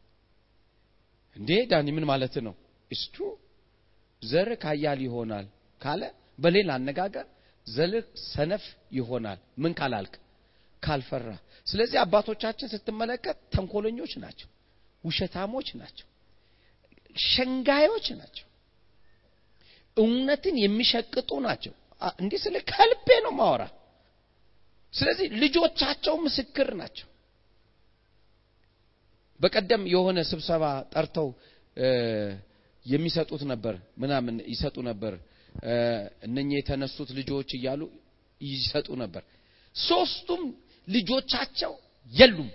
እንዴ 1.37 1.51
ዳኒ 1.71 1.89
ምን 1.97 2.05
ማለት 2.11 2.35
ነው? 2.47 2.55
እስቱ 2.91 3.17
ዘር 4.23 4.51
ካያል 4.63 5.01
ይሆናል 5.07 5.47
ካለ 5.83 6.03
በሌላ 6.39 6.71
አነጋገር 6.79 7.27
ዘር 7.67 7.93
ሰነፍ 8.29 8.65
ይሆናል። 8.93 9.39
ምን 9.59 9.73
ካላልክ 9.79 10.15
ካልፈራ። 10.83 11.29
ስለዚህ 11.67 11.99
አባቶቻችን 12.03 12.71
ስትመለከት 12.75 13.39
ተንኮለኞች 13.55 14.13
ናቸው፣ 14.25 14.49
ውሸታሞች 15.05 15.69
ናቸው፣ 15.81 16.07
ሸንጋዮች 17.17 18.07
ናቸው፣ 18.21 18.47
እውነትን 19.97 20.57
የሚሸቅጡ 20.63 21.31
ናቸው። 21.45 21.73
እንዲህ 22.19 22.39
ስለ 22.45 22.57
ከልቤ 22.71 23.09
ነው 23.25 23.33
ማወራ። 23.39 23.63
ስለዚህ 24.95 25.27
ልጆቻቸው 25.43 26.15
ምስክር 26.25 26.69
ናቸው። 26.81 27.07
በቀደም 29.41 29.83
የሆነ 29.93 30.19
ስብሰባ 30.31 30.65
ጠርተው 30.93 31.29
የሚሰጡት 32.87 33.43
ነበር 33.53 33.75
ምናምን 33.99 34.37
ይሰጡ 34.53 34.77
ነበር። 34.91 35.15
እነኚህ 36.27 36.57
የተነሱት 36.59 37.11
ልጆች 37.19 37.51
እያሉ 37.59 37.83
ይሰጡ 38.41 38.89
ነበር። 39.03 39.23
ሶስቱም 39.77 40.43
ልጆቻቸው 40.89 41.73
የሉም። 42.13 42.51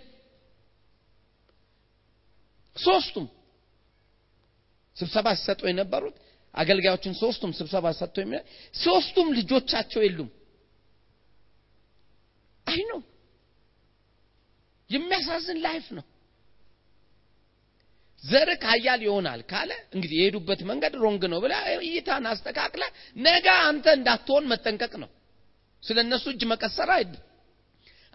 ሶስቱም 2.78 3.26
ስብሰባ 4.98 5.28
ሲሰጡ 5.38 5.62
የነበሩት 5.70 6.16
አገልጋዮችን 6.56 7.14
ሶስቱም 7.20 7.52
ስብሰባ 7.58 7.86
ሰጥቶ 7.98 8.18
የሚ 8.24 8.34
ሶስቱም 8.76 9.28
ልጆቻቸው 9.38 10.02
የሉም። 10.06 10.30
አይ 12.68 12.82
ነው 12.90 13.00
የሚያሳዝን 14.90 15.60
life 15.66 15.86
ነው። 15.98 16.06
ዘርክ 18.24 18.64
ኃያል 18.72 19.02
ይሆናል 19.06 19.42
ካለ 19.52 19.72
እንግዲህ 19.96 20.18
የሄዱበት 20.20 20.60
መንገድ 20.70 20.94
wrong 21.04 21.24
ነው 21.32 21.40
ብላ 21.44 21.54
እይታን 21.80 22.26
አስተካክለ 22.32 22.84
ነገ 23.26 23.48
አንተ 23.68 23.86
እንዳትሆን 23.98 24.44
መጠንቀቅ 24.52 24.94
ነው። 25.04 25.10
ስለ 25.84 25.98
እነሱ 26.06 26.26
እጅ 26.34 26.44
መቀሰር 26.52 26.90
አይደል። 26.98 27.22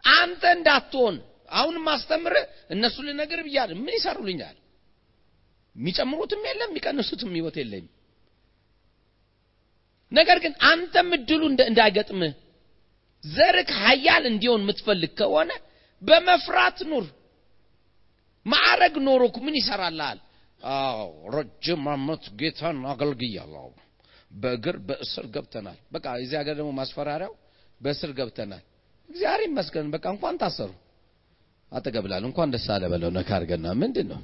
አንተ 0.05 0.42
እንዳትሆን 0.57 1.16
አሁን 1.53 1.77
ማስተምር 1.88 2.35
እነሱ 2.70 2.96
ልነግር 3.07 3.40
ብያለሁ። 3.46 3.77
ምን 3.81 3.94
ይሰሩልኛል? 3.99 4.57
የሚጨምሩትም 5.77 6.42
የለም 6.49 6.70
የሚቀንሱትም 6.72 7.31
ህይወት 7.37 7.57
የለኝም። 7.61 7.92
ነገር 10.12 10.38
ግን 10.44 10.54
አንተም 10.70 11.08
እድሉ 11.16 11.40
እንዳይገጥምህ 11.64 12.32
ዘርክ 13.24 13.70
ኃያል 13.80 14.24
እንዲሆን 14.30 14.62
የምትፈልግ 14.64 15.12
ከሆነ 15.20 15.50
በመፍራት 16.02 16.78
ኑር። 16.90 17.06
ማዕረግ 18.46 18.94
ኖሮክ 19.06 19.36
ምን 19.44 19.54
ይሰራልሃል? 19.60 20.18
አዎ 20.60 21.00
ረጅም 21.34 21.84
ዓመት 21.92 22.24
ጌታን 22.40 22.78
አገልግያለሁ። 22.92 23.66
በእግር 24.34 24.76
በእስር 24.88 25.26
ገብተናል። 25.34 25.78
በቃ 25.94 26.06
እዚህ 26.22 26.36
ሀገር 26.40 26.54
ደግሞ 26.60 26.70
ማስፈራሪያው 26.78 27.32
በእስር 27.80 28.10
ገብተናል። 28.18 28.62
እግዚአብሔር 29.08 29.42
ይመስገን። 29.48 29.90
በቃ 29.94 30.04
እንኳን 30.14 30.36
ታሰሩ 30.42 30.70
አጠገብላል 31.72 32.24
እንኳን 32.28 32.48
ደስ 32.54 32.66
አለ 32.74 32.84
በለው 32.92 33.10
ነካ 33.16 33.30
አድርገና 33.36 33.66
ምንድን 33.82 34.06
ነው 34.12 34.20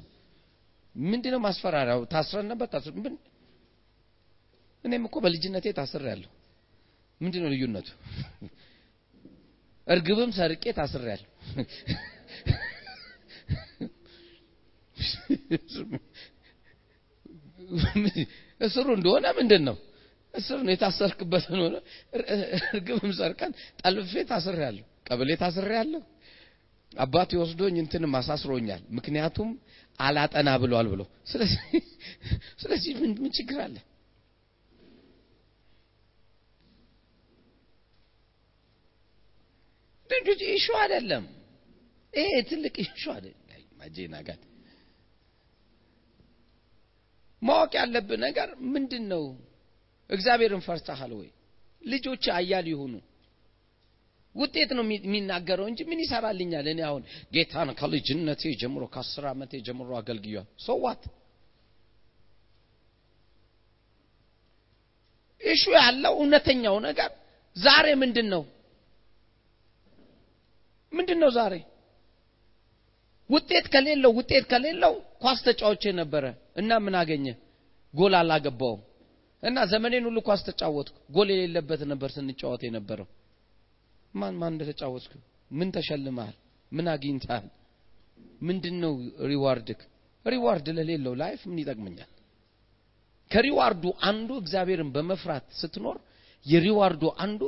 ምንድን 0.94 1.32
ነው 1.34 1.40
ማስፈራሪያው? 1.46 2.00
ታስረን 2.12 2.46
ነበር 2.52 2.66
እኔም 4.84 5.04
እኮ 5.08 5.16
በልጅነቴ 5.24 5.66
ታስሬያለሁ። 5.78 6.30
ምንድን 7.20 7.42
ነው 7.44 7.50
ልዩነቱ? 7.52 7.88
እርግብም 9.86 10.30
ሰርቄ 10.36 10.64
ታስሬያለሁ። 10.78 11.28
እስሩ 18.60 18.86
እንደሆነ 18.96 19.26
ምንድን 19.38 19.62
ነው 19.68 19.76
እስር 20.34 20.58
ነው 20.66 20.72
የታሰርክበት 20.74 21.44
ሆነ 21.52 21.74
እርግብም 22.70 23.10
ሰርቀን 23.18 23.52
ጠልፌ 23.80 24.12
ታስሬያለሁ። 24.30 24.84
ቀበሌ 25.08 25.30
ታስሬያለሁ። 25.42 26.00
አባቴ 26.92 27.30
ወስዶኝ 27.42 27.76
እንትንም 27.82 28.12
አሳስሮኛል። 28.18 28.82
ምክንያቱም 28.96 29.50
አላጠና 29.98 30.48
ብሏል 30.62 30.86
ብሎ 30.92 31.02
ስለዚህ 31.30 31.60
ስለዚህ 32.62 32.92
ምን 33.00 33.30
ችግር 33.36 33.58
አለ? 33.66 33.76
ድንጁ 40.12 40.26
ኢሹ 40.52 40.66
አይደለም። 40.82 41.24
ይሄ 42.12 42.30
ትልቅ 42.48 42.74
ኢሹ 42.84 43.02
አይደለም። 43.14 43.38
ማወቅ 47.42 47.72
ያለብህ 47.78 48.18
ነገር 48.24 48.48
ምንድን 48.74 49.04
ነው? 49.12 49.22
እግዚአብሔርን 50.10 50.62
ፈርተሃል 50.66 51.12
ወይ? 51.18 51.28
ልጆች 51.84 52.24
አያል 52.36 52.66
ይሁኑ። 52.72 52.94
ውጤት 54.34 54.70
ነው 54.76 54.84
የሚናገረው 54.88 55.66
እንጂ 55.70 55.80
ምን 55.90 55.98
ይሰራልኛል? 56.04 56.66
እኔ 56.72 56.80
አሁን 56.88 57.02
ጌታን 57.34 57.70
ከልጅነቴ 57.80 58.42
ጀምሮ 58.60 58.82
ከአስር 58.94 59.24
ዓመቴ 59.32 59.52
ጀምሮ 59.66 59.90
አገልግያል። 60.00 60.46
ሰዋት 60.66 61.02
እሹ 65.42 65.62
ያለው 65.78 66.14
እውነተኛው 66.18 66.76
ነገር 66.88 67.10
ዛሬ 67.56 67.86
ምንድን 68.02 68.26
ነው? 68.34 68.42
ምንድን 70.92 71.18
ነው 71.22 71.30
ዛሬ 71.36 71.54
ውጤት 73.30 73.66
ከሌለው 73.74 74.12
ውጤት 74.18 74.44
ከሌለው 74.52 74.94
ኳስ 75.22 75.38
ተጫዋች 75.46 75.84
ነበረ 76.00 76.24
እና 76.56 76.70
ምን 76.84 76.94
አገኘ? 77.00 77.26
ጎል 77.94 78.14
አላገባሁም 78.18 78.80
እና 79.42 79.58
ዘመኔን 79.70 80.04
ሁሉ 80.08 80.18
ኳስ 80.28 80.40
ተጫወትኩ። 80.48 80.96
ጎል 81.10 81.28
የሌለበት 81.32 81.80
ነበር 81.92 82.10
ስንጫወት 82.16 82.62
የነበረው። 82.66 83.08
ማን 84.14 84.34
ማን 84.40 84.52
እንደተጫወትክ 84.54 85.12
ምን 85.50 85.68
ተሸልመሃል? 85.76 86.36
ምን 86.72 86.86
አግኝተሃል? 86.92 87.46
ምንድነው 88.48 88.92
reward 89.30 89.64
ክ? 89.64 89.80
reward 90.26 90.66
ለሌለው 90.76 91.14
life 91.22 91.40
ምን 91.48 91.58
ይጠቅመኛል? 91.62 92.10
ከ 93.30 93.41
reward 93.41 93.73
ኡ 93.73 93.84
አንዱ 94.08 94.30
እግዚአብሔርን 94.42 94.90
በመፍራት 94.94 95.46
ስትኖር 95.60 95.96
የ 96.46 96.58
reward 96.58 96.93
ኡ 96.93 97.04
አንዱ 97.24 97.42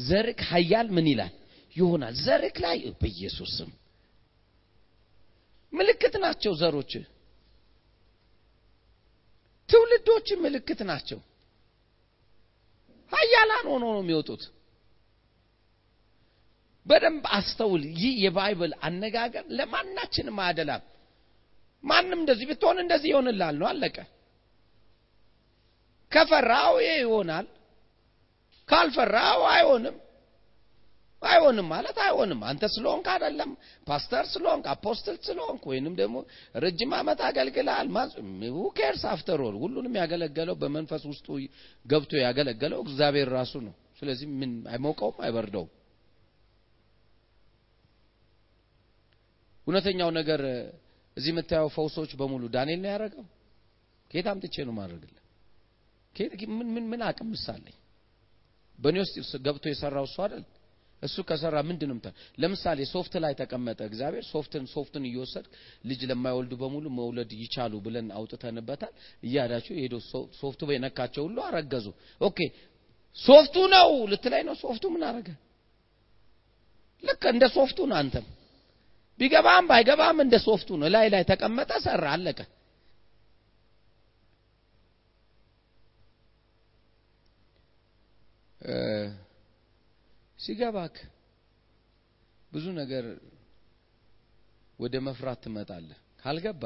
ዘርክ 0.00 0.40
ኃያል 0.50 0.88
ምን 0.96 1.06
ይላል 1.12 1.32
ይሆናል። 1.76 2.14
ዘርክ 2.24 2.56
ላይ 2.64 2.78
በኢየሱስ 3.00 3.54
ምልክት 5.72 6.14
ናቸው። 6.24 6.52
ዘሮች 6.60 6.92
ትውልዶች 9.68 10.28
ምልክት 10.42 10.80
ናቸው። 10.88 11.20
ኃያላን 13.12 13.66
ሆኖ 13.72 13.84
ነው 13.94 14.02
የሚወጡት። 14.02 14.42
በደንብ 16.86 17.24
አስተውል። 17.36 17.82
ይህ 18.00 18.14
የባይብል 18.24 18.72
አነጋገር 18.86 19.44
ለማናችንም 19.58 20.38
አያደላም። 20.42 20.82
ማንም 21.84 22.18
እንደዚህ 22.18 22.46
ብትሆን 22.50 22.78
እንደዚህ 22.82 23.08
ይሆንልሃል 23.12 23.56
ነው፣ 23.60 23.66
አለቀ። 23.70 23.96
ከፈራው 26.12 26.74
ይሆናል፣ 26.84 27.46
ካልፈራው 28.68 29.40
አይሆንም። 29.50 29.96
አይሆንም 31.26 31.66
ማለት 31.72 31.98
አይሆንም። 32.04 32.40
አንተ 32.48 32.64
ስለሆንክ 32.74 33.06
አይደለም፣ 33.12 33.50
ፓስተር 33.86 34.24
ስለሆንክ፣ 34.32 34.66
apostle 34.72 35.16
ስለሆንክ 35.22 35.62
ወይንም 35.70 35.94
ደግሞ 36.00 36.16
ረጅም 36.56 36.92
ዓመት 36.98 37.20
አገልግለሃል። 37.28 37.88
who 38.54 38.64
cares 38.78 39.04
after 39.12 39.40
all 39.46 39.56
ሁሉንም 39.62 39.94
ያገለገለው 40.00 40.56
በመንፈስ 40.62 41.04
ውስጡ 41.10 41.26
ገብቶ 41.86 42.12
ያገለገለው 42.24 42.80
እግዚአብሔር 42.86 43.30
ራሱ 43.36 43.54
ነው። 43.66 43.74
ስለዚህ 43.98 44.28
ምን 44.38 44.52
አይሞቀውም፣ 44.70 45.18
አይበርደውም። 45.24 45.70
እውነተኛው 49.66 50.10
ነገር 50.18 50.40
እዚህ 51.16 51.30
የምታየው 51.32 51.68
ፈውሶች 51.74 52.10
በሙሉ 52.20 52.42
ዳንኤል 52.54 52.80
ነው 52.82 52.90
ያደረገው። 52.92 53.24
ከየት 54.10 54.26
አምጥቼ 54.32 54.56
ነው 54.68 54.74
ማድረግልህ? 54.78 55.20
ምን 56.74 56.84
ምን 56.90 57.00
አቅም 57.06 57.28
ስላለኝ? 57.32 57.76
በእኔ 58.78 58.96
ውስጥ 59.02 59.34
ገብቶ 59.46 59.64
የሰራው 59.70 60.04
እሱ 60.08 60.16
አይደል? 60.24 60.44
እሱ 61.04 61.16
ከሰራ 61.28 61.56
ምንድን 61.68 61.90
ነው 61.92 61.98
ለምሳሌ 62.38 62.78
soft 62.92 63.14
ላይ 63.24 63.32
ተቀመጠ 63.40 63.80
እግዚአብሔር 63.88 64.24
soft 64.30 64.53
ን 64.53 64.64
soft 64.74 64.94
ን 64.94 65.04
እየወሰድ 65.08 65.46
ልጅ 65.88 66.00
ለማይወልዱ 66.10 66.52
በሙሉ 66.62 66.84
መውለድ 66.98 67.32
ይቻሉ 67.42 67.72
ብለን 67.86 68.08
አውጥተንበታል። 68.18 68.92
እያዳቸው 69.22 69.74
ሄዶ 69.80 69.94
soft 70.40 70.53
ኡ 70.53 70.60
በነካቸው 70.70 71.24
ሁሉ 71.28 71.38
አረገዙ። 71.48 71.86
okay 72.20 72.38
soft 73.18 73.43
ኡ 73.43 73.56
ነው 73.74 73.90
ልትላይ 74.12 74.42
ነው። 74.48 74.54
soft 74.62 74.77
ኡ 74.77 74.84
ምን 74.94 75.02
አረገ? 75.08 75.28
ልክ 77.02 77.22
እንደ 77.32 77.44
soft 77.56 77.71
ኡ 77.71 77.78
ነው። 77.90 77.96
አንተም 78.00 78.26
ቢገባም 79.20 79.64
ባይገባም 79.70 80.18
እንደ 80.24 80.36
ሶፍቱ 80.46 80.68
ነው። 80.80 80.88
ላይ 80.94 81.06
ላይ 81.14 81.22
ተቀመጠ፣ 81.30 81.70
ሰራ፣ 81.84 82.04
አለቀ። 82.14 82.40
ሲገባክ 90.44 90.96
ብዙ 92.52 92.64
ነገር 92.80 93.04
ወደ 94.78 94.94
መፍራት 95.06 95.38
ትመጣለህ። 95.44 95.98
ካልገባ 96.22 96.64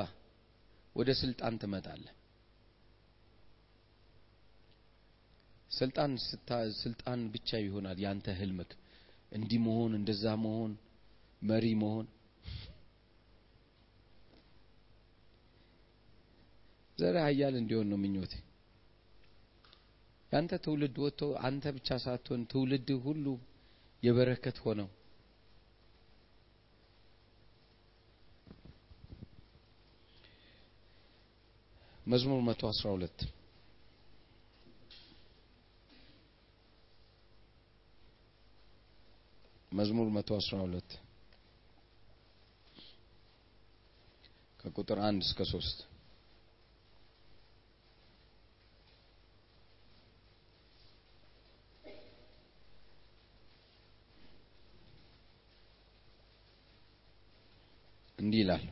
ወደ 0.97 1.11
ስልጣን 1.21 1.55
ትመጣለህ። 1.63 2.15
ስልጣን 5.71 6.13
ስልጣን 6.83 7.21
ብቻ 7.35 7.51
ይሆናል 7.65 7.99
ያንተ 8.05 8.27
ህልምክ፣ 8.41 8.71
እንዲህ 9.33 9.61
መሆን፣ 9.67 9.93
እንደዛ 9.99 10.25
መሆን፣ 10.45 10.73
መሪ 11.43 11.67
መሆን። 11.83 12.07
ዘረ 16.99 17.17
ኃያል 17.27 17.55
እንዲሆን 17.61 17.89
ነው 17.91 17.99
ምኞቴ። 18.03 18.33
ያንተ 20.33 20.53
ትውልድ 20.65 20.97
ወጥቶ 21.03 21.21
አንተ 21.47 21.65
ብቻ 21.77 21.99
ሳትሆን 22.05 22.41
ትውልድ 22.51 22.89
ሁሉ 23.05 23.27
የበረከት 24.03 24.57
ሆነው። 24.65 24.89
መዝሙር 32.07 32.41
112 32.43 33.25
መዝሙር 39.73 40.09
112 40.11 40.97
ከቁጥር 44.61 44.99
1 45.05 45.27
እስከ 45.27 45.41
3 45.51 45.85
እንዲህ 58.19 58.38
ይላል። 58.49 58.65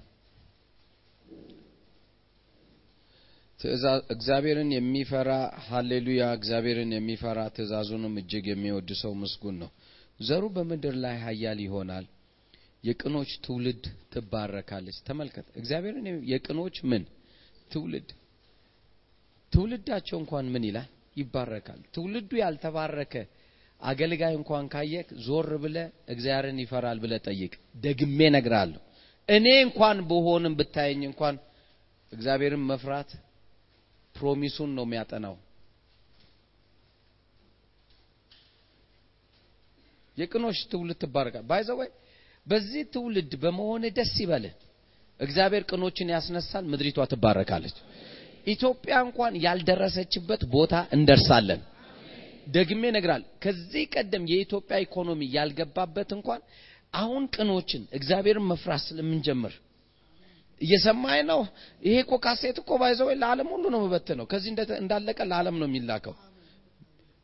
እግዚአብሔርን 4.10 4.70
የሚፈራ 4.74 5.30
ሃሌሉያ፣ 5.66 6.22
እግዚአብሔርን 6.38 6.90
የሚፈራ 6.94 7.38
ትእዛዙንም 7.56 8.14
እጅግ 8.20 8.46
የሚወድ 8.50 8.90
ሰው 9.00 9.12
ምስጉን 9.22 9.56
ነው። 9.62 9.70
ዘሩ 10.20 10.44
በምድር 10.56 10.94
ላይ 11.04 11.16
ኃያል 11.24 11.58
ይሆናል፣ 11.64 12.04
የቅኖች 12.84 13.30
ትውልድ 13.44 13.84
ትባረካለች። 14.12 14.98
ተመልከት፣ 15.06 15.46
እግዚአብሔርን 15.60 16.06
የቅኖች 16.32 16.76
ምን 16.90 17.04
ትውልድ 17.70 18.08
ትውልዳቸው 19.52 20.16
እንኳን 20.22 20.46
ምን 20.54 20.64
ይላል 20.68 20.88
ይባረካል። 21.16 21.80
ትውልዱ 21.94 22.30
ያልተባረከ 22.40 23.14
አገልጋይ 23.80 24.34
እንኳን 24.38 24.66
ካየክ 24.72 25.08
ዞር 25.24 25.50
ብለ 25.64 25.76
እግዚአብሔርን 26.08 26.58
ይፈራል 26.62 26.98
ብለ 27.04 27.14
ጠይቅ። 27.26 27.52
ደግሜ 27.82 28.18
ነግራለሁ። 28.36 28.80
እኔ 29.28 29.46
እንኳን 29.64 29.98
ብሆንም 30.08 30.54
ብታየኝ 30.58 31.02
እንኳን 31.08 31.36
እግዚአብሔርን 32.12 32.64
መፍራት 32.68 33.10
promise 34.14 34.50
ኡን 34.50 34.70
ነው 34.76 34.84
የሚያጠናው። 34.86 35.34
የቅኖች 40.16 40.58
ትውልድ 40.70 40.98
ትባረካል። 41.02 41.44
by 41.50 41.60
the 41.60 41.75
way 41.75 41.90
በዚህ 42.46 42.82
ትውልድ 42.94 43.32
በመሆን 43.42 43.82
ደስ 43.96 44.12
ይበልህ። 44.22 44.54
እግዚአብሔር 45.20 45.62
ቅኖችን 45.70 46.12
ያስነሳል፣ 46.14 46.64
ምድሪቷ 46.72 46.98
ትባረካለች። 47.12 47.76
ኢትዮጵያ 48.46 48.94
እንኳን 49.06 49.34
ያልደረሰችበት 49.44 50.42
ቦታ 50.54 50.74
እንደርሳለን። 50.96 51.60
ደግሜ 52.48 52.82
ነግራል። 52.96 53.22
ከዚህ 53.42 53.84
ቀደም 53.94 54.24
የኢትዮጵያ 54.32 54.76
ኢኮኖሚ 54.84 55.20
ያልገባበት 55.36 56.10
እንኳን 56.16 56.40
አሁን 56.96 57.22
ቅኖችን 57.34 57.82
እግዚአብሔርን 57.98 58.46
መፍራት 58.50 58.82
ስለምንጀምር 58.86 59.54
እየሰማኝ 60.60 61.20
ነው። 61.30 61.40
ይሄ 61.82 61.96
እኮ 62.04 62.14
ካሴት 62.24 62.56
እኮ 62.62 62.70
by 62.80 62.87
the 62.87 62.98
way 62.98 63.08
ለዓለም 63.22 63.48
ሁሉ 63.54 63.64
ነው 63.72 63.80
የምበትነው። 63.80 64.26
ከዚህ 64.30 64.50
እንዳለቀ 64.80 65.18
ለዓለም 65.30 65.56
ነው 65.60 65.66
የሚላከው 65.68 66.14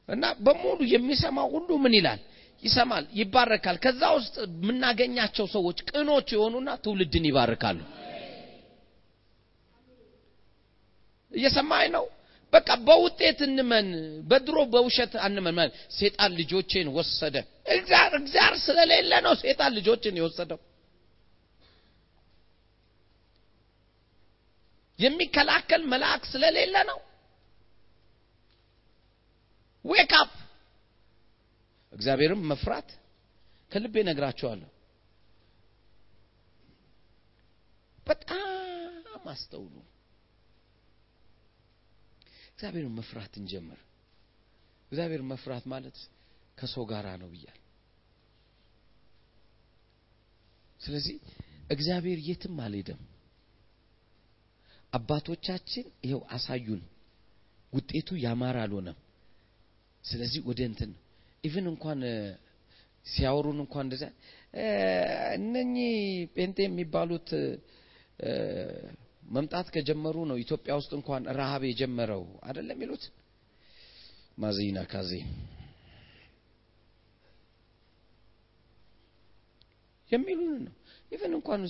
እና 0.09 0.25
በሙሉ 0.45 0.79
የሚሰማው 0.93 1.49
ሁሉ 1.55 1.71
ምን 1.85 1.95
ይላል? 1.99 2.21
ይሰማል፣ 2.63 3.05
ይባረካል። 3.19 3.77
ከዛ 3.85 4.03
ውስጥ 4.17 4.35
የምናገኛቸው 4.57 5.47
ሰዎች 5.55 5.79
ቅኖች 5.91 6.29
የሆኑና 6.35 6.69
ትውልድን 6.85 7.25
ይባርካሉ። 7.31 7.79
እየሰማኝ 11.33 11.87
ነው። 11.97 12.05
በቃ 12.53 12.69
በውጤት 12.87 13.39
እንመን፣ 13.47 13.87
በድሮ 14.31 14.57
በውሸት 14.73 15.13
አንመን። 15.27 15.55
ማለት 15.59 15.75
ሴጣን 15.97 16.33
ልጆቼን 16.39 16.89
ወሰደ። 16.97 17.37
እግዚአብሔር 17.75 18.55
ስለሌለ 18.65 19.13
ነው 19.27 19.35
ሴጣን 19.43 19.73
ልጆችን 19.79 20.19
የወሰደው። 20.21 20.61
የሚከላከል 24.99 25.83
መልአክ 25.93 26.23
ስለሌለ 26.33 26.77
ነው። 26.91 26.99
wake 29.85 30.13
up 30.19 30.33
እግዚአብሔርን 31.93 32.43
መፍራት 32.51 32.91
ከልቤ 33.73 33.95
እነግራቸዋለሁ። 34.09 34.69
በጣም 38.07 38.45
አስተውሉ። 39.27 39.75
እግዚአብሔርን 42.63 42.93
መፍራት 42.97 43.33
እንጀምር። 43.39 43.79
እግዚአብሔርን 44.93 45.29
መፍራት 45.31 45.65
ማለት 45.73 45.97
ከሰው 46.59 46.85
ጋራ 46.91 47.07
ነው 47.21 47.29
ብያል። 47.33 47.57
ስለዚህ 50.81 51.17
እግዚአብሔር 51.71 52.19
የትም 52.29 52.55
አልሄደም። 52.65 53.01
አባቶቻችን 54.93 55.87
ይኸው 56.05 56.23
አሳዩን፣ 56.37 56.83
ውጤቱ 57.73 58.09
ያማረ 58.25 58.57
አልሆነም። 58.65 58.99
ስለዚህ 60.05 60.41
ወደ 60.49 60.61
እንትን 60.71 60.93
ኢቭን 61.45 61.67
እንኳን 61.73 62.01
ሲያወሩን 63.07 63.61
እንኳን 63.65 63.87
እንደዚያ 63.87 64.11
እነኚህ 65.39 65.93
ጴንጤ 66.37 66.59
የሚባሉት 66.67 67.29
መምጣት 69.33 69.67
ከጀመሩ 69.75 70.17
ነው 70.31 70.37
ኢትዮጵያ 70.43 70.73
ውስጥ 70.81 70.91
እንኳን 70.99 71.23
ረሃብ 71.39 71.63
የጀመረው። 71.69 72.25
አይደለም 72.47 72.77
የሚሉት? 72.77 73.05
ማዚና 74.39 74.79
ካዜ 74.91 75.13
የሚሉን 80.13 80.55
ነው። 80.65 80.75
even 81.13 81.35
እንኳን 81.39 81.63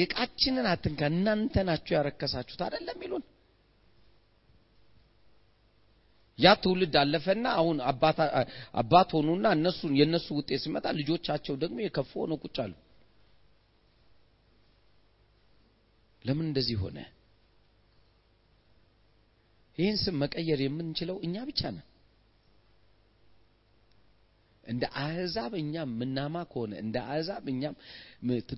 የቃችንን 0.00 0.66
አትንካ 0.72 1.00
እናንተ 1.12 1.54
ናችሁ 1.68 1.92
ያረከሳችሁት። 1.96 2.60
አይደለም 2.66 2.96
የሚሉን? 2.98 3.24
ያ 6.38 6.52
ትውልድ 6.62 6.94
አለፈና 7.00 7.46
አሁን 7.60 7.78
አባት 8.80 9.10
ሆኑና 9.16 9.46
እነሱን 9.56 9.92
የነሱ 10.00 10.28
ውጤት 10.38 10.60
ሲመጣ 10.64 10.86
ልጆቻቸው 10.98 11.54
ደግሞ 11.62 11.76
የከፉ 11.82 12.10
ሆነው 12.22 12.38
ቁጭ 12.44 12.56
አሉ። 12.64 12.72
ለምን 16.24 16.46
እንደዚህ 16.48 16.76
ሆነ? 16.82 16.98
ይህን 19.78 19.96
ስም 20.00 20.16
መቀየር 20.22 20.60
የምንችለው 20.62 21.16
እኛ 21.26 21.34
ብቻ 21.48 21.60
ነን። 21.74 21.86
እንደ 24.66 24.84
አህዛብ 25.02 25.52
እኛም 25.60 25.90
ምናማ 26.00 26.36
ከሆነ 26.50 26.72
እንደ 26.82 26.96
አህዛብ 27.06 27.44
እኛም 27.52 27.74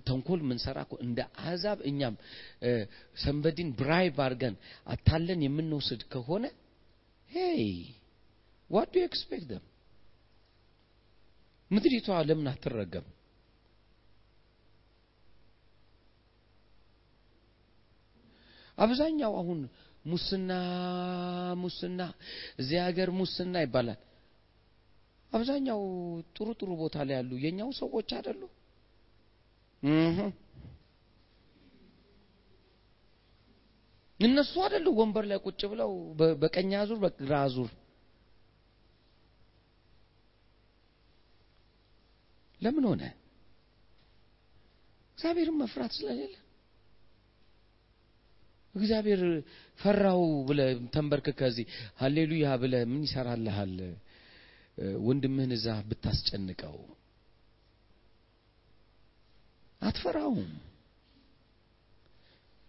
ተንኮል 0.09 0.41
ምንሰራ 0.49 0.79
ከሆነ 0.89 1.03
እንደ 1.07 1.21
አህዛብ 1.41 1.79
እኛም 1.91 2.15
somebody 3.17 3.60
ን 3.60 3.71
bribe 3.79 4.19
አድርገን 4.25 4.57
አታለን 4.87 5.41
የምንወስድ 5.47 6.03
ከሆነ 6.13 6.45
hey 7.31 7.65
what 8.71 8.91
do 8.95 9.05
expect 9.05 9.51
ምድሪቷ 11.71 12.09
ለምን 12.29 12.47
አትረገም? 12.51 13.07
አብዛኛው 18.79 19.33
አሁን 19.41 19.61
ሙስና 20.05 20.53
ሙስና 21.63 22.01
እዚህ 22.61 22.79
ሀገር 22.87 23.09
ሙስና 23.19 23.55
ይባላል። 23.65 24.01
አብዛኛው 25.33 25.81
ጥሩ 26.37 26.49
ጥሩ 26.61 26.71
ቦታ 26.81 26.97
ላይ 27.09 27.15
ያሉ 27.19 27.31
የኛው 27.45 27.71
ሰዎች 27.81 28.09
አይደሉ? 28.17 28.43
እነሱ 34.21 34.53
አይደሉ 34.65 34.87
ወንበር 34.99 35.25
ላይ 35.31 35.39
ቁጭ 35.47 35.61
ብለው 35.73 35.91
በቀኝ 36.43 36.71
አዙር 36.81 36.99
በግራ 37.05 37.33
አዙር 37.47 37.71
ለምን 42.61 42.85
ሆነ? 42.91 43.03
እግዚአብሔርን 45.13 45.57
መፍራት 45.63 45.93
ስለሌለ 45.97 46.35
እግዚአብሔር 48.75 49.23
ፈራው 49.79 50.21
ብለ 50.49 50.61
ተንበርክከ 50.95 51.41
እዚህ 51.51 51.67
ሀሌሉያ 52.01 52.47
ብለ 52.63 52.75
ምን 52.91 53.03
ይሰራልሃል? 53.07 53.75
ወንድምህን 55.07 55.51
እዛ 55.57 55.67
ብታስጨንቀው 55.89 56.77
አትፈራውም። 59.83 60.51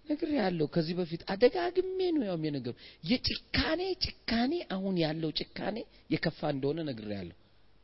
ነግር 0.06 0.30
ያለው 0.38 0.68
ከዚህ 0.74 0.96
በፊት 1.00 1.22
አደጋግሜ 1.34 2.00
ነው 2.16 2.24
ያው 2.30 2.38
የነገሩ 2.46 2.74
የጭካኔ 3.04 3.82
ጭካኔ 4.06 4.54
አሁን 4.76 4.96
ያለው 5.04 5.30
ጭካኔ 5.40 5.78
የከፋ 6.14 6.50
እንደሆነ 6.56 6.80
ነግር 6.90 7.08
ያለው 7.18 7.38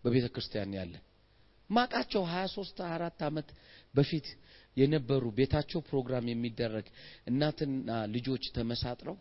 በቤተ 0.04 0.26
ክርስቲያን 0.34 0.74
ያለ 0.80 0.94
ማቃቸው 1.70 2.24
23 2.32 2.84
አራት 2.90 3.20
አመት 3.28 3.50
በፊት 3.94 4.28
የነበሩ 4.80 5.24
ቤታቸው 5.38 5.80
ፕሮግራም 5.90 6.26
የሚደረግ 6.32 6.88
እናትና 7.30 7.90
ልጆች 8.16 8.44
ተመሳጥረው 8.58 9.18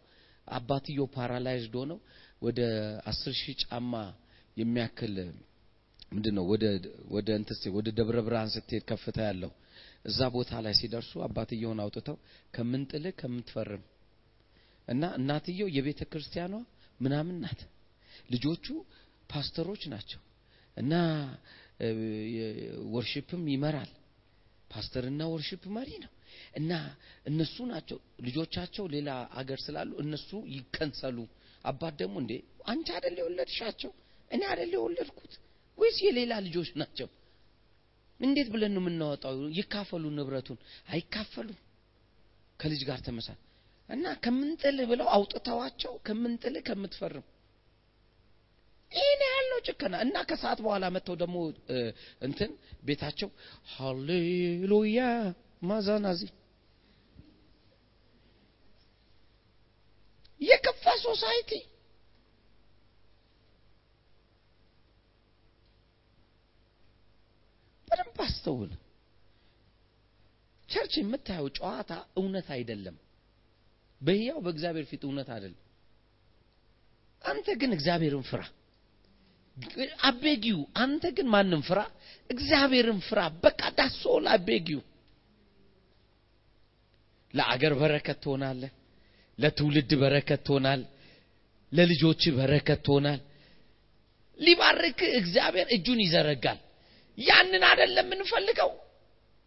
አባትየው 0.49 1.07
paralyzed 1.16 1.75
ሆነው 1.81 1.99
ወደ 2.43 2.61
አስር 3.11 3.33
ሺህ 3.41 3.57
ጫማ 3.65 3.93
የሚያክል 4.57 5.17
ምንድን 6.13 6.35
ነው 6.39 6.45
ወደ 6.51 6.65
ወደ 7.11 7.29
ወደ 7.77 7.89
ደብረ 7.99 8.19
ብርሃን 8.27 8.51
ስትሄድ 8.55 8.85
ከፍታ 8.91 9.19
ያለው 9.29 9.51
እዛ 10.05 10.21
ቦታ 10.35 10.61
ላይ 10.65 10.75
ሲደርሱ 10.79 11.13
አባትየውን 11.27 11.81
አውጥተው 11.85 12.17
ከምንጥልህ 12.55 13.15
ከምትፈርም 13.21 13.83
እና 14.89 15.05
እናትየው 15.19 15.69
የቤተ 15.77 16.03
ክርስቲያኗ 16.13 16.55
ምናምን 17.01 17.37
ናት። 17.43 17.61
ልጆቹ 18.31 18.67
ፓስተሮች 19.31 19.83
ናቸው 19.93 20.21
እና 20.77 20.93
ወርሽፕም 22.95 23.43
ይመራል። 23.55 23.91
ፓስተርና 24.71 25.23
ወርሽፕ 25.33 25.62
መሪ 25.77 25.91
ነው 26.03 26.12
እና 26.59 26.73
እነሱ 27.27 27.57
ናቸው 27.71 27.99
ልጆቻቸው 28.27 28.85
ሌላ 28.95 29.11
አገር 29.41 29.61
ስላሉ 29.66 29.91
እነሱ 30.05 30.31
ይከንሰሉ። 30.55 31.19
አባት 31.64 31.95
ደግሞ 32.01 32.16
እንዴ 32.23 32.33
አንቺ 32.66 32.89
አይደል 32.97 33.16
የወለድሻቸው 33.21 33.93
እኔ 34.31 34.43
አይደል 34.51 34.73
የወለድኩት 34.77 35.33
ወይስ 35.79 35.99
የሌላ 36.05 36.33
ልጆች 36.47 36.69
ናቸው? 36.81 37.09
እንዴት 38.21 38.49
ብለን 38.53 38.73
ነው 38.77 38.83
የምናወጣው? 38.83 39.35
ይካፈሉ 39.59 40.05
ንብረቱን 40.14 40.59
አይካፈሉም። 40.89 41.59
ከልጅ 42.61 42.81
ጋር 42.89 43.01
ተመሳ 43.07 43.29
እና 43.89 44.07
ከምንጥል 44.25 44.79
ብለው 44.91 45.07
አውጥተዋቸው 45.16 45.93
ከምንጥል 46.07 46.57
ከምትፈርም 46.66 47.27
ይህን 48.93 49.22
ያለው 49.28 49.59
ጭከና 49.66 49.95
እና 50.05 50.16
ከሰዓት 50.28 50.61
በኋላ 50.64 50.84
መጥተው 50.95 51.16
ደግሞ 51.22 51.36
እንትን 52.26 52.51
ቤታቸው 52.86 53.30
ሃሌሉያ 53.72 55.01
ማዛናዚ 55.68 56.20
የከፋ 60.41 60.84
ሶሳይቲ 61.05 61.51
በደንብ 67.89 68.18
አስተውል። 68.24 68.72
ቸርች 70.68 70.95
የምታየው 70.99 71.47
ጨዋታ 71.59 71.93
እውነት 72.18 72.49
አይደለም። 72.57 72.97
በሕያው 74.01 74.39
በእግዚአብሔር 74.45 74.86
ፊት 74.91 75.03
እውነት 75.07 75.28
አይደለም። 75.36 75.62
አንተ 77.24 77.47
ግን 77.61 77.70
እግዚአብሔርን 77.76 78.24
ፍራ። 78.28 78.43
አቤጊው 80.09 80.61
አንተ 80.83 81.05
ግን 81.17 81.27
ማንም 81.33 81.63
ፍራ፣ 81.69 81.81
እግዚአብሔርን 82.31 83.01
ፍራ። 83.07 83.21
በቃ 83.45 83.61
ዳሶል 83.79 84.27
አቤጊው 84.35 84.81
ለአገር 87.35 87.73
በረከት 87.81 88.19
ትሆናለህ። 88.25 88.73
ለትውልድ 89.39 89.91
በረከት 90.01 90.41
ትሆናል። 90.47 90.81
ለልጆች 91.73 92.23
በረከት 92.37 92.81
ትሆናል። 92.87 93.21
ሊባርክ 94.39 95.01
እግዚአብሔር 95.21 95.67
እጁን 95.77 96.01
ይዘረጋል። 96.05 96.59
ያንን 97.19 97.63
አይደለም 97.69 98.09
የምንፈልገው። 98.09 98.71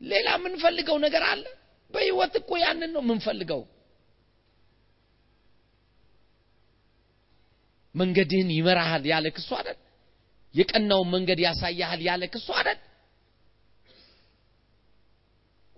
ሌላ 0.02 0.28
የምንፈልገው 0.38 0.98
ነገር 1.06 1.24
አለ። 1.32 1.44
በህይወት 1.94 2.34
እኮ 2.40 2.52
ያንን 2.64 2.92
ነው 2.96 3.02
የምንፈልገው። 3.06 3.62
መንገድህን 7.96 8.50
ይመራሃል 8.58 9.04
ያለ 9.12 9.26
እሱ 9.36 9.50
አይደል? 9.58 9.80
የቀናውን 10.56 11.10
መንገድ 11.14 11.40
ያሳያሃል 11.46 12.02
ያለ 12.08 12.24
እሱ 12.34 12.48
አይደል? 12.60 12.80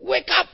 wake 0.02 0.30
up 0.38 0.52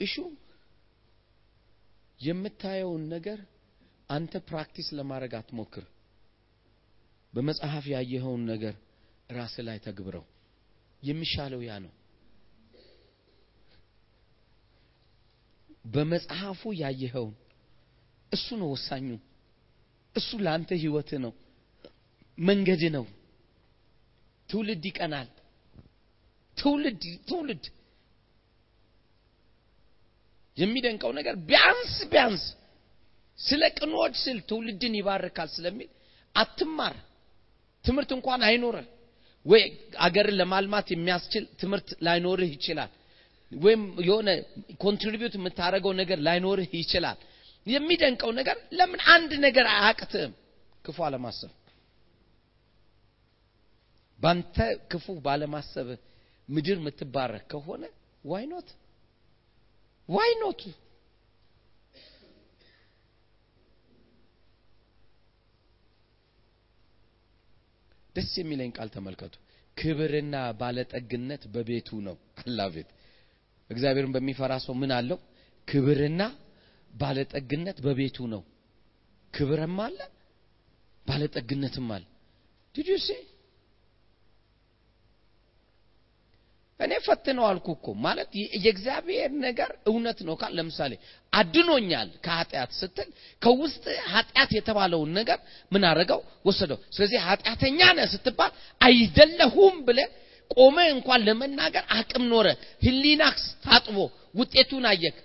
እሹ 0.00 0.14
የምታየውን 2.20 3.04
ነገር 3.08 3.38
አንተ 4.10 4.40
practice 4.48 4.88
ለማድረግ 4.98 5.32
አትሞክር። 5.38 5.84
በመጽሐፍ 7.32 7.84
ያየኸውን 7.94 8.42
ነገር 8.52 8.74
ራስ 9.30 9.54
ላይ 9.66 9.78
ተግብረው። 9.86 10.24
የሚሻለው 11.02 11.60
ያ 11.68 11.72
ነው። 11.84 11.92
በመጽሐፉ 15.86 16.62
ያየኸውን 16.80 17.34
እሱ 18.32 18.46
ነው 18.60 18.68
ወሳኙ። 18.74 19.08
እሱ 20.14 20.30
ለአንተ 20.44 20.70
ህይወት 20.82 21.10
ነው፣ 21.24 21.32
መንገድ 22.38 22.82
ነው። 22.96 23.04
ትውልድ 24.48 24.84
ይቀናል። 24.90 25.28
ትውልድ 26.56 27.00
ትውልድ 27.28 27.64
የሚደንቀው 30.56 31.10
ነገር 31.18 31.34
ቢያንስ 31.48 31.94
ቢያንስ 32.12 32.44
ስለ 33.38 33.62
ቅኖች 33.78 34.14
ስል 34.22 34.38
ትውልድን 34.50 34.94
ይባርካል 34.98 35.48
ስለሚል 35.56 35.90
አትማር። 36.34 36.94
ትምህርት 37.84 38.10
እንኳን 38.16 38.40
አይኖርህ 38.48 38.86
ወይ 39.46 39.62
አገርን 39.98 40.36
ለማልማት 40.40 40.86
የሚያስችል 40.92 41.44
ትምህርት 41.60 41.88
ላይኖርህ 42.06 42.50
ይችላል። 42.56 42.90
ወይም 43.52 43.82
የሆነ 44.06 44.28
ኮንትሪቢዩት 44.82 45.34
የምታደርገው 45.38 45.92
ነገር 46.00 46.18
ላይኖርህ 46.26 46.70
ይችላል። 46.78 47.18
የሚደንቀው 47.66 48.30
ነገር 48.38 48.56
ለምን 48.78 49.00
አንድ 49.14 49.30
ነገር 49.44 49.66
አያቅትም? 49.74 50.32
ክፉ 50.84 50.98
አለማሰብ። 51.06 51.52
ባንተ 54.20 54.56
ክፉ 54.90 55.06
ባለማሰብ 55.24 55.88
ምድር 56.48 56.76
የምትባረክ 56.80 57.44
ከሆነ 57.52 57.82
why 58.24 58.44
not 58.52 58.68
why 60.08 60.30
not 60.40 60.60
ደስ 68.16 68.30
የሚለኝ 68.40 68.70
ቃል 68.76 68.88
ተመልከቱ። 68.94 69.34
ክብርና 69.76 70.36
ባለጠግነት 70.60 71.42
በቤቱ 71.54 71.88
ነው። 72.06 72.16
አላቤት 72.42 72.90
እግዚአብሔርን 73.70 74.12
በሚፈራ 74.14 74.52
ሰው 74.64 74.74
ምን 74.80 74.90
አለው? 74.96 75.18
ክብርና 75.68 76.22
ባለጠግነት 76.90 77.78
በቤቱ 77.86 78.18
ነው። 78.32 78.42
ክብርም 79.34 79.78
አለ 79.86 79.98
ባለጠግነትም 81.06 81.88
አለ። 81.94 82.04
ዲድ 82.74 82.88
ዩ 82.92 82.98
ሲ 83.00 83.10
እኔ 86.80 86.92
ፈትነው 87.04 87.44
አልኩ 87.48 87.66
እኮ 87.76 87.86
ማለት 88.04 88.30
የእግዚአብሔር 88.56 89.30
ነገር 89.44 89.70
እውነት 89.90 90.18
ነው 90.26 90.34
ካል 90.40 90.52
ለምሳሌ 90.58 90.92
አድኖኛል 91.32 92.08
ከኃጢአት 92.24 92.72
ስትል 92.80 93.08
ከውስጥ 93.42 93.84
ኃጢአት 94.12 94.50
የተባለውን 94.56 95.10
ነገር 95.18 95.38
ምን 95.72 95.84
አረገው 95.90 96.20
ወሰደው 96.44 96.78
ስለዚህ 96.94 97.18
ኃጢአተኛ 97.28 97.80
ነህ 97.98 98.08
ስትባል 98.14 98.52
አይደለሁም 98.80 99.76
ብለ 99.88 100.00
ቆመ 100.50 100.76
እንኳን 100.94 101.20
ለመናገር 101.26 101.84
አቅም 101.96 102.24
ኖረ። 102.32 102.46
ህሊናክስ 102.84 103.44
ታጥቦ 103.64 103.96
ውጤቱን 104.38 104.84
አየክ 104.90 105.16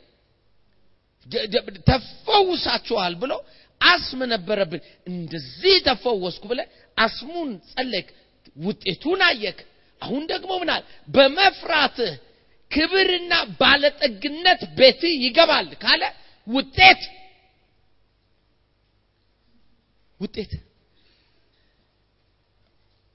ተፈውሳችኋል 1.90 3.14
ብሎ 3.22 3.34
አስም 3.82 4.22
ነበረብን። 4.32 4.82
እንደዚህ 5.08 5.76
ተፈወስኩ 5.88 6.44
ብለ 6.52 6.62
አስሙን 6.98 7.50
ጸለክ 7.72 8.08
ውጤቱን 8.58 9.22
አየክ። 9.28 9.60
አሁን 10.02 10.24
ደግሞ 10.32 10.52
ምናል 10.62 10.84
በመፍራትህ 11.10 12.12
ክብርና 12.72 13.32
ባለጠግነት 13.60 14.62
ቤት 14.78 15.02
ይገባል 15.24 15.68
ካለ 15.84 16.04
ውጤት 16.48 17.02
ውጤት 20.20 20.52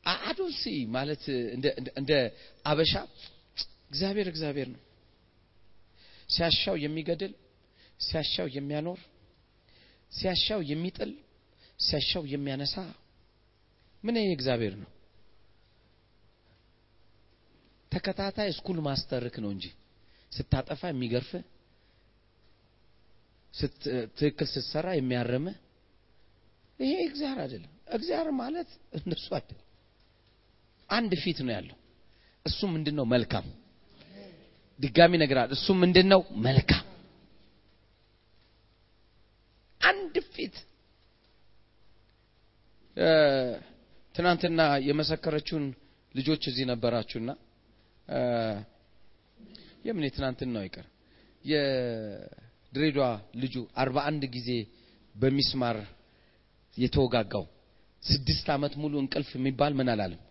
አዶንሲ 0.07 0.63
ማለት 0.95 1.25
እንደ 1.99 2.11
አበሻ 2.65 2.93
እግዚአብሔር 3.91 4.29
እግዚአብሔር 4.33 4.69
ነው። 4.75 4.81
ሲያሻው 6.29 6.77
የሚገድል 6.85 7.33
ሲያሻው 8.01 8.49
የሚያኖር 8.57 9.01
ሲያሻው 10.13 10.61
የሚጥል 10.71 11.11
ሲያሻው 11.79 12.25
የሚያነሳ 12.33 12.75
ምን 14.05 14.17
ይሄ 14.21 14.31
እግዚአብሔር 14.37 14.75
ነው? 14.83 14.91
ተከታታይ 17.93 18.51
ስኩል 18.57 18.79
ማስተርክ 18.87 19.37
ነው 19.45 19.51
እንጂ 19.55 19.67
ስታጠፋ 20.33 20.83
የሚገርፍ 20.91 21.31
ትክክል 24.17 24.49
ስትሰራ 24.49 24.89
የሚያርም 24.97 25.47
ይሄ 26.79 26.93
እግዚአብሔር 27.09 27.41
አይደለም። 27.45 27.73
እግዚአብሔር 27.97 28.31
ማለት 28.41 28.71
እንደሱ 28.99 29.29
አይደለም 29.39 29.63
አንድ 30.91 31.13
ፊት 31.23 31.39
ነው 31.47 31.53
ያለው። 31.55 31.77
እሱ 32.47 32.61
ምንድን 32.75 32.95
ነው 32.99 33.07
መልካም። 33.13 33.47
ድጋሚ 34.81 35.13
ነግራል 35.23 35.51
እሱ 35.57 35.67
ምንድን 35.83 36.07
ነው 36.13 36.21
መልካም። 36.47 36.85
አንድ 39.81 40.15
ፊት። 40.35 40.57
ትናንትና 44.15 44.61
የመሰከረችውን 44.89 45.65
ልጆች 46.15 46.43
እዚህ 46.51 46.65
ነበራችሁና 46.71 47.31
የምን 49.87 50.07
የትናንትን 50.07 50.51
ነው 50.55 50.63
የድሬዷ 51.45 52.99
ልጁ 53.43 53.57
አርባ 53.83 53.97
አንድ 54.11 54.23
ጊዜ 54.37 54.49
በሚስማር 55.15 55.77
የተወጋጋው 56.77 57.45
ስድስት 58.03 58.47
ዓመት 58.55 58.73
ሙሉ 58.83 58.95
እንቅልፍ 59.03 59.31
የሚባል 59.37 59.73
ምን 59.79 59.91
አላለም 59.93 60.23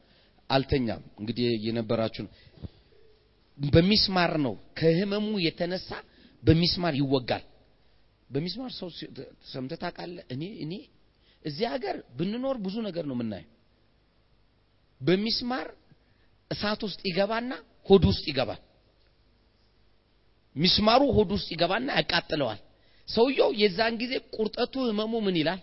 አልተኛም። 0.50 1.02
እንግዲህ 1.20 1.46
ነው 2.20 2.32
በሚስማር 3.60 4.32
ነው። 4.46 4.54
ከህመሙ 4.78 5.28
የተነሳ 5.46 5.90
በሚስማር 6.44 6.94
ይወጋል። 7.02 7.44
በሚስማር 8.30 8.72
ሰው 8.74 8.90
ሰምተህ 9.52 9.80
ታውቃለህ? 9.84 10.24
እኔ 10.34 10.44
እኔ 10.64 10.74
እዚህ 11.46 11.66
ሀገር 11.74 11.96
ብንኖር 12.18 12.56
ብዙ 12.66 12.76
ነገር 12.88 13.06
ነው 13.10 13.16
የምናየው። 13.18 13.52
በሚስማር 15.02 15.68
እሳት 16.52 16.82
ውስጥ 16.88 17.02
ይገባና 17.10 17.52
ሆድ 17.88 18.04
ውስጥ 18.10 18.26
ይገባል። 18.32 18.62
ሚስማሩ 20.56 21.02
ሆድ 21.16 21.30
ውስጥ 21.36 21.48
ይገባና 21.56 21.88
ያቃጥለዋል። 22.00 22.60
ሰውየው 23.08 23.50
የዛን 23.62 23.96
ጊዜ 24.02 24.14
ቁርጠቱ 24.36 24.74
ህመሙ 24.88 25.14
ምን 25.26 25.36
ይላል? 25.42 25.60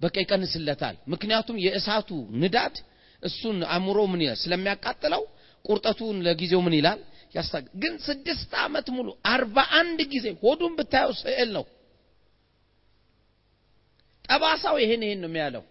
በቃ 0.00 0.14
ይቀንስለታል። 0.24 0.96
ምክንያቱም 1.12 1.56
የእሳቱ 1.64 2.10
ንዳድ 2.42 2.74
እሱን 3.22 3.58
አእምሮ 3.68 3.98
ምን 4.10 4.20
ይላል? 4.24 4.38
ስለሚያቃጥለው 4.42 5.22
ቁርጠቱን 5.64 6.16
ለጊዜው 6.26 6.60
ምን 6.66 6.74
ይላል? 6.78 7.00
ያስታ 7.34 7.54
ግን 7.82 7.94
ስድስት 8.06 8.52
ዓመት 8.62 8.86
ሙሉ 8.96 9.08
አርባ 9.32 9.56
አንድ 9.78 9.98
ጊዜ 10.12 10.26
ሆዱን 10.42 10.72
ብታየው 10.78 11.12
ስዕል 11.20 11.50
ነው። 11.56 11.64
ጠባሳው 14.24 14.76
ይሄን 14.82 15.02
ይሄን 15.06 15.20
ነው 15.22 15.30
የሚያለው። 15.30 15.64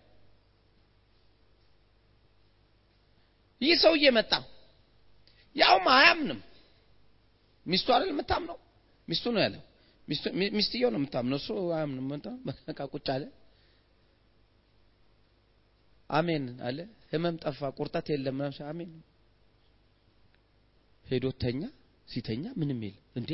ይህ 3.62 3.76
ሰውዬ 3.84 4.06
መጣ። 4.18 4.32
ያውም 5.56 5.86
አያምንም። 5.94 6.40
ሚስቱ 7.66 7.88
አይደል 7.96 8.10
የምታምነው? 8.14 8.58
ሚስቱ 9.08 9.26
ነው 9.36 9.42
ያለው። 9.46 9.62
ሚስትየው 10.58 10.90
ነው 10.94 11.00
የምታምነው። 11.02 11.38
እሱ 11.42 11.48
አያምንም። 11.76 12.06
በቃ 12.68 12.80
ቁጭ 12.94 13.08
አለ። 13.16 13.24
አሜን 16.10 16.44
አለ 16.62 16.78
ህመም 17.12 17.36
ጠፋ 17.44 17.70
ቁርጠት 17.78 18.08
የለም 18.10 18.40
አሜን። 18.66 18.92
ሄዶ 21.06 21.26
ተኛ 21.42 21.62
ሲተኛ 22.08 22.46
ምንም 22.56 22.80
የለም። 22.82 22.96
እንዴ? 23.16 23.32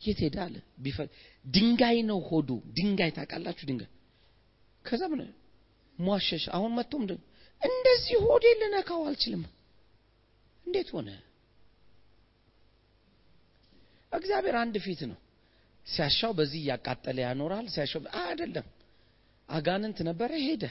የት 0.00 0.18
ሄደ 0.24 0.36
አለ? 0.44 0.56
ድንጋይ 1.44 1.98
ነው 2.08 2.18
ሆዱ። 2.28 2.48
ድንጋይ 2.76 3.10
ታውቃላችሁ? 3.16 3.64
ድንጋይ። 3.70 3.90
ከዛ 4.84 5.02
ምን 5.12 5.20
ሟሸሽ። 5.98 6.44
አሁን 6.56 6.72
መጥቶም 6.78 7.04
እንደዚህ 7.62 8.16
ሆዴ 8.26 8.46
ልነካው 8.60 9.00
አልችልም። 9.08 9.42
እንዴት 10.64 10.88
ሆነ? 10.94 11.08
እግዚአብሔር 14.12 14.56
አንድ 14.56 14.76
ፊት 14.84 15.00
ነው። 15.10 15.18
ሲያሻው 15.86 16.32
በዚህ 16.38 16.60
እያቃጠለ 16.62 17.18
ያኖራል። 17.26 17.66
ሲያሻው 17.74 18.00
አይደለም። 18.22 18.66
አጋንንት 19.48 19.98
ነበረ 20.08 20.30
ሄደ 20.44 20.64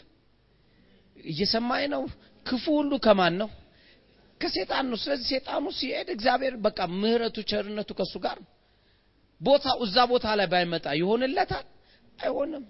እየሰማኝ 1.16 1.84
ነው። 1.94 2.04
ክፉ 2.46 2.66
ሁሉ 2.78 2.92
ከማን 3.06 3.34
ነው? 3.42 3.50
ከሴጣን 4.42 4.86
ነው። 4.92 4.98
ስለዚህ 5.04 5.28
ሴጣኑ 5.32 5.66
ሲሄድ 5.78 6.08
እግዚአብሔር 6.16 6.56
በቃ 6.66 6.80
ምህረቱ 6.94 7.38
ቸርነቱ 7.50 7.90
ከሱ 8.00 8.14
ጋር 8.26 8.38
ቦታው 9.42 9.78
እዛ 9.86 9.96
ቦታ 10.12 10.26
ላይ 10.40 10.48
ባይመጣ 10.54 10.86
ይሆንለታል? 11.00 11.66
አይሆንም። 12.20 12.66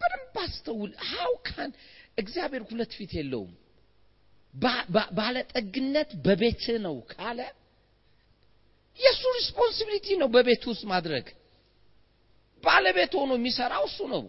በደንብ 0.00 0.36
አስተውል። 0.42 0.92
how 1.10 1.32
can 1.46 1.70
እግዚአብሔር 2.18 2.62
ሁለት 2.68 2.92
ፊት 2.98 3.12
የለውም? 3.18 3.52
ባለጠግነት 5.16 6.10
በቤት 6.24 6.64
ነው 6.84 6.96
ካለ 7.12 7.40
የእሱ 8.98 9.22
responsibility 9.36 10.06
ነው 10.22 10.28
በቤት 10.34 10.62
ውስጥ 10.70 10.82
ማድረግ 10.92 11.26
ባለቤት 12.64 13.12
ሆኖ 13.18 13.30
የሚሰራው 13.38 13.84
እሱ 13.88 13.98
ነው። 14.12 14.22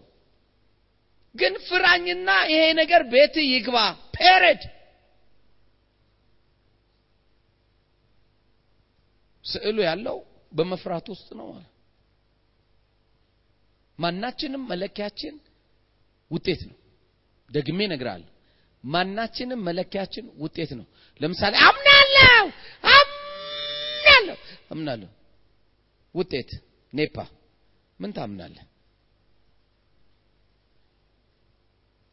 ግን 1.35 1.53
ፍራኝና 1.67 2.29
ይሄ 2.51 2.63
ነገር 2.79 3.01
ቤት 3.11 3.35
ይግባ 3.45 3.77
ፔሬድ። 4.15 4.61
ስዕሉ 9.45 9.77
ያለው 9.87 10.17
በመፍራት 10.51 11.05
ውስጥ 11.13 11.29
ነው 11.39 11.47
ማናችንም 13.99 14.63
መለኪያችን 14.71 15.33
ውጤት 16.31 16.61
ነው። 16.69 16.77
ደግሜ 17.49 17.79
እነግራለሁ 17.89 18.27
ማናችንም 18.83 19.59
መለኪያችን 19.67 20.25
ውጤት 20.43 20.71
ነው። 20.79 20.85
ለምሳሌ 21.21 21.53
አምናለሁ 21.67 22.45
አምናለሁ 22.93 24.37
አምናለሁ። 24.71 25.09
ውጤት 26.15 26.51
ኔፓ 26.93 27.15
ምን 28.01 28.11
ታምናለህ? 28.17 28.65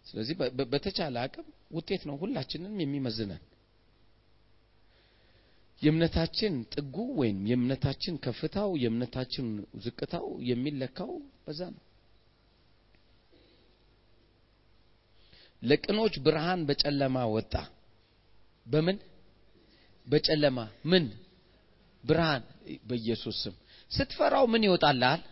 ስለዚህ 0.06 0.34
በተቻለ 0.72 1.16
አቅም 1.24 1.46
ውጤት 1.72 2.02
ነው 2.08 2.16
ሁላችንም 2.20 2.74
የሚመዝነን። 2.82 3.42
የእምነታችን 5.82 6.54
ጥጉ 6.74 6.96
ወይም 7.18 7.40
የእምነታችን 7.50 8.14
ከፍታው 8.24 8.70
የእምነታችን 8.82 9.46
ዝቅታው 9.84 10.26
የሚለካው 10.48 11.10
በዛ 11.44 11.60
ነው። 11.74 11.82
ለቅኖች 15.62 16.14
ብርሃን 16.24 16.60
በጨለማ 16.68 17.18
ወጣ። 17.34 17.54
በምን? 18.66 18.98
በጨለማ 20.06 20.58
ምን? 20.84 21.04
ብርሃን 22.04 22.42
በኢየሱስ 22.88 23.38
ስም። 23.44 23.54
ስትፈራው 23.90 24.44
ምን 24.52 24.62
ይወጣልሃል 24.66 25.22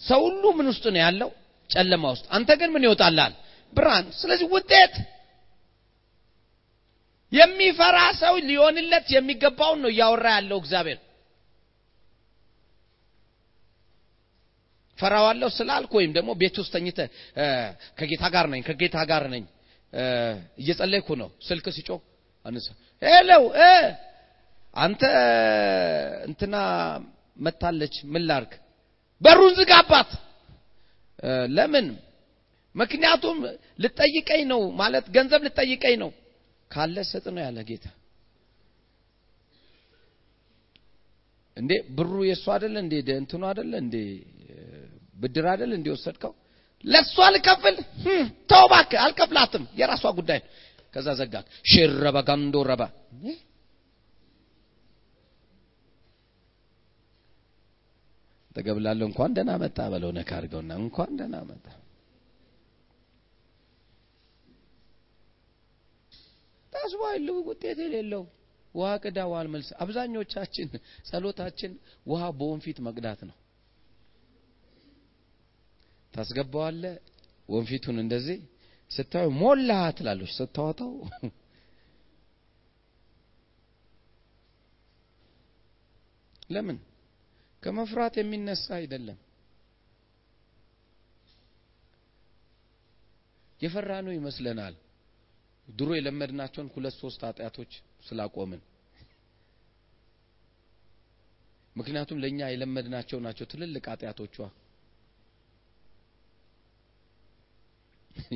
ሰው 0.00 0.20
ሁሉ 0.26 0.44
ምን 0.58 0.66
ውስጥ 0.70 0.84
ነው 0.94 1.00
ያለው? 1.04 1.30
ጨለማ 1.70 2.04
ውስጥ። 2.14 2.26
አንተ 2.36 2.50
ግን 2.60 2.70
ምን 2.74 2.84
ይወጣልሃል? 2.86 3.34
ብርሃን። 3.72 4.06
ስለዚህ 4.20 4.46
ውጤት 4.54 4.94
የሚፈራ 7.32 7.98
ሰው 8.22 8.34
ሊሆንለት 8.48 9.06
የሚገባውን 9.14 9.78
ነው 9.84 9.90
እያወራ 9.92 10.26
ያለው 10.36 10.58
እግዚአብሔር። 10.62 10.98
ፈራዋለሁ 14.98 15.48
ስላልክ 15.56 15.92
ወይም 15.98 16.10
ደግሞ 16.16 16.30
ቤት 16.40 16.56
ውስጥ 16.60 16.72
ተኝተህ 16.74 17.08
ከጌታ 17.98 18.24
ጋር 18.34 18.46
ነኝ 18.52 18.60
ከጌታ 18.68 18.96
ጋር 19.10 19.24
ነኝ 19.32 19.44
እየጸለይኩ 20.60 21.08
ነው፣ 21.20 21.28
ስልክ 21.48 21.66
ሲጮህ 21.76 22.00
አንሳ 22.46 22.66
ሄለው 23.02 23.42
አንተ 24.76 25.02
እንትና 26.28 26.54
መታለች፣ 27.38 27.94
ምን 28.12 28.22
ላርግ? 28.28 28.52
በሩን 29.22 29.52
ዝጋባት። 29.58 30.10
ለምን? 31.56 31.86
ምክንያቱም 32.74 33.38
ልጠይቀኝ 33.80 34.42
ነው 34.52 34.60
ማለት 34.80 35.06
ገንዘብ 35.16 35.40
ልጠይቀኝ 35.46 35.94
ነው 36.02 36.10
ካለ 36.70 36.96
ስጥ 37.10 37.24
ነው 37.34 37.42
ያለ 37.46 37.58
ጌታ። 37.68 37.86
እንዴ 41.56 41.70
ብሩ 41.96 42.12
የእሱ 42.28 42.44
አይደለ 42.54 42.76
እንዴ 42.84 42.94
እንትኑ 43.14 43.42
አይደለ 43.50 43.72
እንዴ 43.84 43.96
ብድር 45.16 45.46
አይደለ 45.52 45.72
እንዴ 45.78 45.88
ወሰድከው? 45.94 46.32
ለእሷ 46.84 47.16
ልከፍል 47.34 47.76
ተው 48.50 48.62
እባክህ፣ 48.66 48.98
አልከፍላትም፣ 49.04 49.64
የራሷ 49.80 50.04
ጉዳይ 50.18 50.38
ነው። 50.42 50.48
ከዛ 50.96 51.08
ዘጋት። 51.20 51.46
ሽረበ 51.70 52.16
ጋንዶ 52.28 52.54
ረባ 52.70 52.82
ተገብላለሁ። 58.56 59.06
እንኳን 59.10 59.30
ደህና 59.36 59.52
መጣ 59.62 59.78
በለው 59.92 60.10
ነካ 60.16 60.30
አድርገውና 60.38 60.72
እንኳን 60.82 61.10
ደህና 61.18 61.36
መጣ። 61.50 61.64
ታስቧል። 66.72 67.26
ውጤት 67.48 67.78
የሌለው 67.84 68.22
ውሃ 68.74 68.90
ቅዳ 69.02 69.18
ውሃ 69.30 69.40
መልስ። 69.54 69.68
አብዛኞቻችን 69.82 70.68
ጸሎታችን 71.08 71.72
ውሃ 72.06 72.22
በወንፊት 72.38 72.78
መቅዳት 72.86 73.20
ነው። 73.28 73.36
ታስገባዋለ 76.14 76.84
ወንፊቱን 77.48 77.96
እንደዚህ 78.02 78.38
ስታዩ 78.90 79.28
ሞላ 79.40 79.70
ትላለች። 79.98 80.32
ስታወጣው 80.38 80.90
ለምን 86.54 86.78
ከመፍራት 87.62 88.14
የሚነሳ 88.18 88.66
አይደለም። 88.78 89.18
የፈራ 93.60 93.90
ነው 94.06 94.12
ይመስለናል። 94.16 94.74
ድሮ 95.68 95.90
የለመድናቸውን 95.96 96.68
ሁለት 96.74 96.94
ሶስት 97.02 97.20
ኃጢአቶች 97.28 97.72
ስላቆምን። 98.06 98.62
ምክንያቱም 101.76 102.18
ለኛ 102.22 102.48
የለመድናቸው 102.52 103.18
ናቸው 103.26 103.46
ትልልቅ 103.52 103.84
ኃጢአቶቿ 103.92 104.36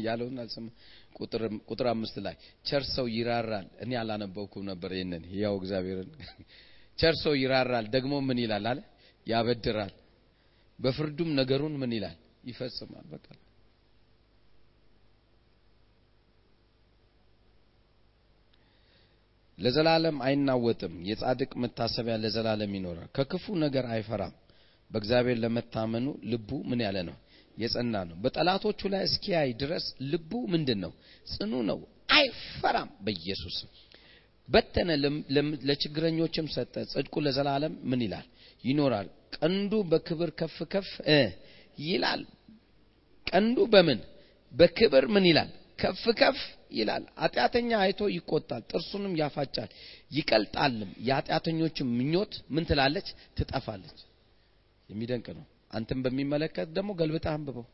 ያለውን 0.05 0.39
አልሰማ 0.43 0.69
ቁጥር 1.19 1.43
ቁጥር 1.69 1.87
አምስት 1.91 2.17
ላይ 2.27 2.35
ቸር 2.65 2.83
ይራራል። 3.11 3.67
እኔ 3.85 3.93
አላነበብኩም 4.01 4.65
ነበር 4.71 4.91
ይሄንን 4.97 5.25
ያው 5.41 5.55
እግዚአብሔርን 5.61 6.11
ቸር 6.99 7.15
ይራራል፣ 7.37 7.87
ደግሞ 7.95 8.15
ምን 8.29 8.39
ይላል 8.45 8.67
አለ 8.71 8.79
ያበድራል፣ 9.27 9.93
በፍርዱም 10.79 11.31
ነገሩን 11.39 11.75
ምን 11.81 11.93
ይላል 11.97 12.17
ይፈጽማል። 12.45 13.07
በቃ 13.13 13.27
ለዘላለም 19.59 20.17
አይናወጥም። 20.27 20.95
የጻድቅ 21.09 21.53
መታሰቢያ 21.63 22.15
ለዘላለም 22.23 22.73
ይኖራል። 22.77 23.09
ከክፉ 23.17 23.55
ነገር 23.65 23.85
አይፈራም። 23.95 24.35
በእግዚአብሔር 24.91 25.39
ለመታመኑ 25.45 26.07
ልቡ 26.33 26.51
ምን 26.71 26.81
ያለ 26.85 26.99
ነው 27.09 27.17
የጸና 27.57 27.95
ነው። 28.09 28.17
በጠላቶቹ 28.25 28.81
ላይ 28.93 29.03
እስኪያይ 29.09 29.51
ድረስ 29.63 29.85
ልቡ 30.11 30.33
ምንድን 30.53 30.79
ነው? 30.85 30.93
ጽኑ 31.27 31.53
ነው፣ 31.71 31.79
አይፈራም። 32.17 32.91
በኢየሱስ 33.05 33.57
በተነ፣ 34.49 34.91
ለችግረኞችም 35.69 36.47
ሰጠ። 36.55 36.75
ጽድቁ 36.93 37.15
ለዘላለም 37.27 37.75
ምን 37.91 38.03
ይላል 38.07 38.27
ይኖራል። 38.67 39.09
ቀንዱ 39.37 39.73
በክብር 39.91 40.31
ከፍ 40.39 40.57
ከፍ 40.73 40.91
ይላል። 41.83 42.23
ቀንዱ 43.27 43.59
በምን 43.73 44.01
በክብር 44.53 45.05
ምን 45.15 45.25
ይላል 45.31 45.51
ከፍ 45.79 46.05
ከፍ 46.21 46.39
ይላል። 46.73 47.05
ኃጢአተኛ 47.23 47.71
አይቶ 47.83 48.01
ይቆጣል፣ 48.15 48.63
ጥርሱንም 48.71 49.13
ያፋጫል፣ 49.21 49.71
ይቀልጣልም። 50.13 50.91
የኃጢአተኞችም 51.09 51.89
ምኞት 51.99 52.33
ምን 52.55 52.65
ትላለች? 52.69 53.09
ትጠፋለች። 53.37 53.99
የሚደንቅ 54.89 55.27
ነው። 55.39 55.45
አንተም 55.71 56.01
በሚመለከት 56.05 56.69
ደግሞ 56.77 56.91
ገልብጠህ 57.01 57.33
አንብበው። 57.33 57.67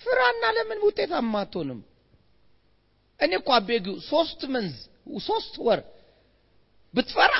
ፍራና 0.00 0.44
ለምን 0.56 0.78
ውጤታማ 0.86 1.34
አትሆንም? 1.42 1.80
እኔ 3.20 3.32
እኮ 3.40 3.48
አቤጊ 3.56 3.86
ሶስት 4.08 4.40
መንዝ 4.54 4.74
ሶስት 5.26 5.54
ወር 5.66 5.80
ብትፈራ 6.94 7.34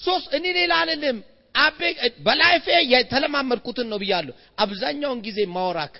ሶስት 0.00 0.28
እኔ 0.36 0.46
ሌላ 0.58 0.72
አልልም። 0.82 1.18
አቤ 1.54 1.80
በ 2.26 2.35
life 2.35 2.53
ኤ 2.53 2.66
የተለማመድኩትን 2.92 3.86
ነው 3.92 3.98
ብያለሁ። 4.02 4.34
አብዛኛውን 4.58 5.20
ጊዜ 5.26 5.38
ማወራክ 5.54 5.94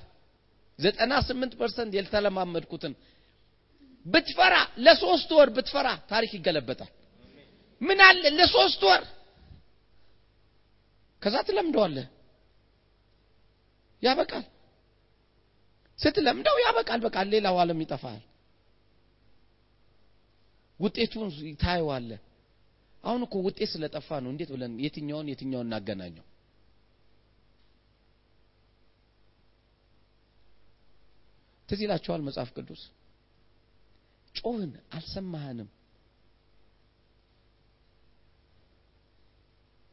ዘጠና 0.78 1.12
ስምንት 1.28 1.53
percent 1.61 1.93
የተለማመድኩትን 1.96 2.92
ብትፈራ 4.07 4.55
ለሶስት 4.84 5.30
ወር 5.38 5.48
ብትፈራ 5.57 5.88
ታሪክ 6.11 6.30
ይገለበጣል። 6.36 6.90
ምን 7.80 7.98
አለ 8.07 8.22
ለሶስት 8.38 8.80
ወር 8.88 9.03
ከዛ 11.22 11.36
ትለምደዋለህ። 11.48 12.07
ያበቃል። 14.03 14.44
ስትለምደው 15.98 16.57
ያበቃል። 16.64 17.01
በቃ 17.05 17.16
ሌላው 17.32 17.57
ዓለም 17.62 17.80
ይጠፋል። 17.84 18.20
ውጤቱን 20.80 21.28
ታየዋለህ። 21.62 22.20
አሁን 23.05 23.22
እኮ 23.26 23.34
ውጤት 23.44 23.68
ስለጠፋ 23.72 24.09
ነው። 24.22 24.30
እንዴት 24.32 24.51
ብለን 24.55 24.72
የትኛውን 24.84 25.30
የትኛውን 25.30 25.68
እናገናኘው? 25.68 26.24
ትዝ 31.68 31.80
ይላችኋል 31.84 32.22
መጽሐፍ 32.26 32.48
ቅዱስ 32.57 32.82
ጮህን፣ 34.34 34.72
አልሰማህንም 34.96 35.68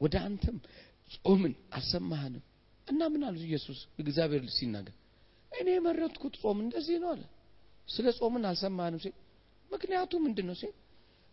ወደ 0.01 0.16
አንተም 0.26 0.58
ጾምን 1.18 1.53
አልሰማህንም። 1.76 2.43
እና 2.88 3.01
ምን 3.14 3.22
አሉ 3.28 3.38
ኢየሱስ 3.47 3.80
እግዚአብሔር 4.01 4.43
ሲናገር 4.58 4.95
እኔ 5.51 5.68
የመረጥኩት 5.76 6.36
ጾም 6.41 6.58
እንደዚህ 6.66 6.97
ነው 7.03 7.10
አለ። 7.14 7.24
ስለ 7.88 8.08
ጾምን 8.20 8.43
አልሰማህንም 8.49 9.01
ሲል 9.03 9.16
ምክንያቱ 9.70 10.12
ምንድን 10.26 10.45
ነው 10.49 10.55
ሲል 10.62 10.74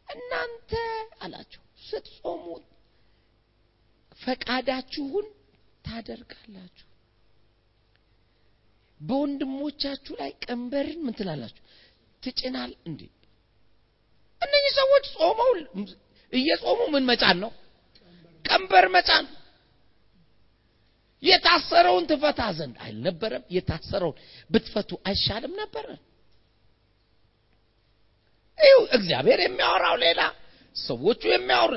እናንተ 0.09 0.73
አላቸው 1.21 1.63
ስትጾሙ 1.85 2.45
ፈቃዳችሁን 4.21 5.27
ታደርጋላችሁ፣ 5.85 6.89
በወንድሞቻችሁ 9.01 10.15
ላይ 10.21 10.31
ቀንበርን 10.45 11.01
ምን 11.05 11.17
ትላላችሁ 11.19 11.63
ትጭናል። 12.23 12.73
እንዴ 12.89 13.01
እነኚህ 14.43 14.73
ሰዎች 14.79 15.05
ጾመው 15.17 15.51
እየጾሙ 16.33 16.81
ምን 16.95 17.05
መጫን 17.11 17.39
ነው? 17.43 17.51
ቀንበር 18.45 18.87
መጫን። 18.95 19.27
የታሰረውን 21.23 22.05
ትፈታ 22.11 22.41
ዘንድ 22.57 22.77
አልነበረም? 22.85 23.45
የታሰረውን 23.51 24.17
ብትፈቱ 24.51 24.91
አይሻልም 25.09 25.53
ነበረ? 25.61 25.87
ይኸው 28.59 28.83
እግዚአብሔር 28.97 29.41
የሚያወራው 29.43 29.97
ሌላ፣ 30.05 30.21
ሰዎቹ 30.77 31.23
የሚያወራ 31.33 31.77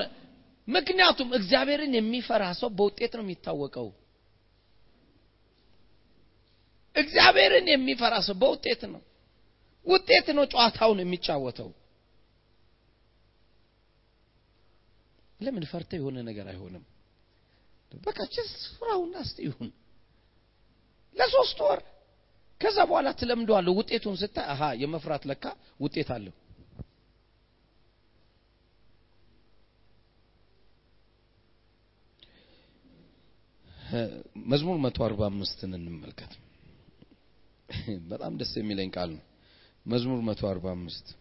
ምክንያቱም 0.68 1.28
እግዚአብሔርን 1.38 1.92
የሚፈራ 1.96 2.44
ሰው 2.60 2.68
በውጤት 2.78 3.12
ነው 3.18 3.24
የሚታወቀው። 3.26 3.88
እግዚአብሔርን 6.96 7.66
የሚፈራ 7.72 8.14
ሰው 8.26 8.36
በውጤት 8.42 8.82
ነው 8.92 9.02
ውጤት 9.86 10.26
ነው 10.36 10.44
ጨዋታውን 10.52 10.98
የሚጫወተው። 11.02 11.68
ለምን 15.40 15.64
ፈርተ 15.70 15.90
የሆነ 15.98 16.16
ነገር 16.28 16.46
አይሆንም? 16.52 16.84
በቃ 18.02 18.18
ፍራውና 18.74 19.14
እስቲ 19.24 19.38
ይሁን 19.46 19.68
ለሶስት 21.16 21.58
ወር 21.66 21.80
ከዛ 22.60 22.78
በኋላ 22.88 23.08
ትለምደዋለህ። 23.20 23.74
ውጤቱን 23.78 24.16
ስታይ 24.20 24.46
አሃ 24.52 24.62
የመፍራት 24.82 25.22
ለካ 25.30 25.44
ውጤት 25.80 26.08
አለው። 26.16 26.34
መዝሙር 34.50 34.76
145ን 34.82 35.72
እንመልከት። 35.78 36.32
በጣም 38.10 38.32
ደስ 38.40 38.52
የሚለኝ 38.58 38.90
ቃል 38.96 39.10
ነው። 39.14 39.24
መዝሙር 39.86 40.20
145 40.28 41.14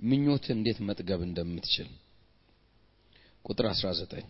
ምኞት 0.00 0.46
እንዴት 0.54 0.78
መጥገብ 0.88 1.20
እንደምትችል 1.26 1.90
ቁጥር 3.44 3.66
19 3.70 4.24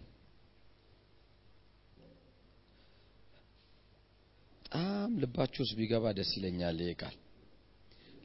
በጣም 4.58 5.10
ልባችሁ 5.22 5.64
ቢገባ 5.78 6.12
ደስ 6.18 6.30
ይለኛል 6.38 6.78
ይሄ 6.82 6.92
ቃል 7.02 7.16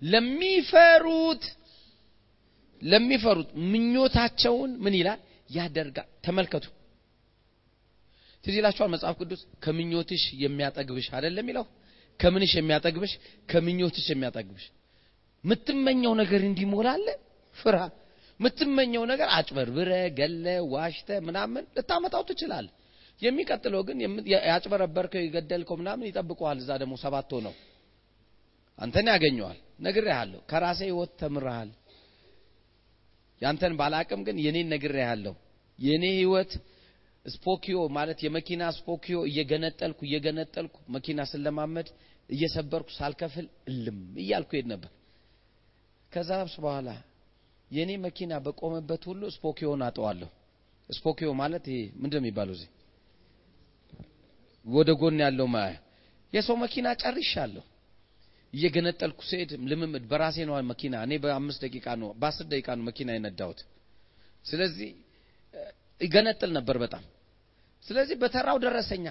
ለሚፈሩት 0.01 1.43
ለሚፈሩት 2.81 3.49
ምኞታቸውን 3.71 4.71
ምን 4.83 4.93
ይላል? 4.99 5.19
ያደርጋል። 5.49 6.07
ተመልከቱ። 6.25 6.65
ትዝ 8.43 8.57
መጽሐፍ 8.93 9.15
ቅዱስ? 9.21 9.41
ከምኞትሽ 9.63 10.23
የሚያጠግብሽ 10.43 11.07
አይደለም 11.15 11.43
የሚለው? 11.43 11.65
ከምንሽ 12.19 12.51
የሚያጠግብሽ? 12.59 13.13
ከምኞትሽ 13.49 14.05
የሚያጠግብሽ። 14.13 14.65
ምትመኘው 15.43 16.13
ነገር 16.21 16.41
እንዲሞላለ 16.47 17.07
ፍራ። 17.57 17.75
ምትመኘው 18.39 19.03
ነገር 19.11 19.27
አጭበርብረ 19.37 19.91
ገለ 20.19 20.45
ዋሽተ 20.73 21.09
ምናምን 21.27 21.63
ልታመጣው 21.77 22.23
ትችላል። 22.29 22.67
የሚቀጥለው 23.21 23.81
ግን 23.87 23.97
ያጭበረበርከው 24.47 25.21
የገደልከው 25.23 25.77
ምናምን 25.81 26.07
ይጠብቀዋል 26.09 26.57
እዛ 26.61 26.69
ደግሞ 26.81 26.93
ሰባት 27.03 27.31
ነው 27.45 27.53
አንተን 28.79 29.07
ያገኘዋል። 29.13 29.57
ነግሬሃለሁ። 29.79 30.39
ከራሴ 30.51 30.79
ህይወት 30.87 31.11
ተምረሃል 31.21 31.69
ያንተን 33.41 33.73
ባላቅም 33.79 34.21
ግን 34.27 34.37
የኔን 34.45 34.69
ነግሬሃለሁ። 34.73 35.33
የኔ 35.79 36.05
ህይወት 36.15 36.51
ስፖኪዮ 37.25 37.77
ማለት 37.97 38.19
የመኪና 38.25 38.63
ስፖኪዮ 38.77 39.17
እየገነጠልኩ 39.29 39.99
እየገነጠልኩ 40.07 40.75
መኪና 40.95 41.19
ስለማመድ 41.31 41.87
እየሰበርኩ 42.29 42.89
ሳልከፍል 42.97 43.45
እልም 43.69 43.99
እያልኩ 44.23 44.51
ሄድ 44.57 44.67
ነበር። 44.73 44.91
ከዛ 46.11 46.29
በኋላ 46.63 46.89
የኔ 47.71 47.91
መኪና 48.05 48.33
በቆመበት 48.45 49.01
ሁሉ 49.09 49.23
ስፖኪዮን 49.35 49.81
አጠዋለሁ። 49.87 50.29
ስፖኪዮ 50.89 51.29
ማለት 51.41 51.65
ይሄ 51.71 51.81
ምንድን 52.01 52.21
የሚባለው 52.21 52.53
እዚህ? 52.57 52.69
ወደ 54.65 54.89
ጎን 55.01 55.19
ያለው 55.23 55.47
ማያ። 55.53 55.75
የሰው 56.33 56.55
መኪና 56.63 56.87
ጨርሻለሁ 57.01 57.63
እየገነጠልኩ 58.53 59.19
ስሄድ 59.29 59.51
ልምምድ 59.71 60.03
በራሴ 60.11 60.37
ነው 60.49 60.55
መኪና 60.69 60.95
እኔ 61.05 61.13
በአምስት 61.23 61.59
ደቂቃ 61.65 61.87
ነው 62.01 62.09
በአስር 62.21 62.45
ደቂቃ 62.53 62.67
ነው 62.77 62.85
መኪና 62.89 63.09
የነዳሁት። 63.15 63.59
ስለዚህ 64.45 64.89
ይገነጥል 66.01 66.51
ነበር 66.57 66.77
በጣም። 66.83 67.03
ስለዚህ 67.85 68.15
በተራው 68.21 68.57
ደረሰኛ 68.65 69.07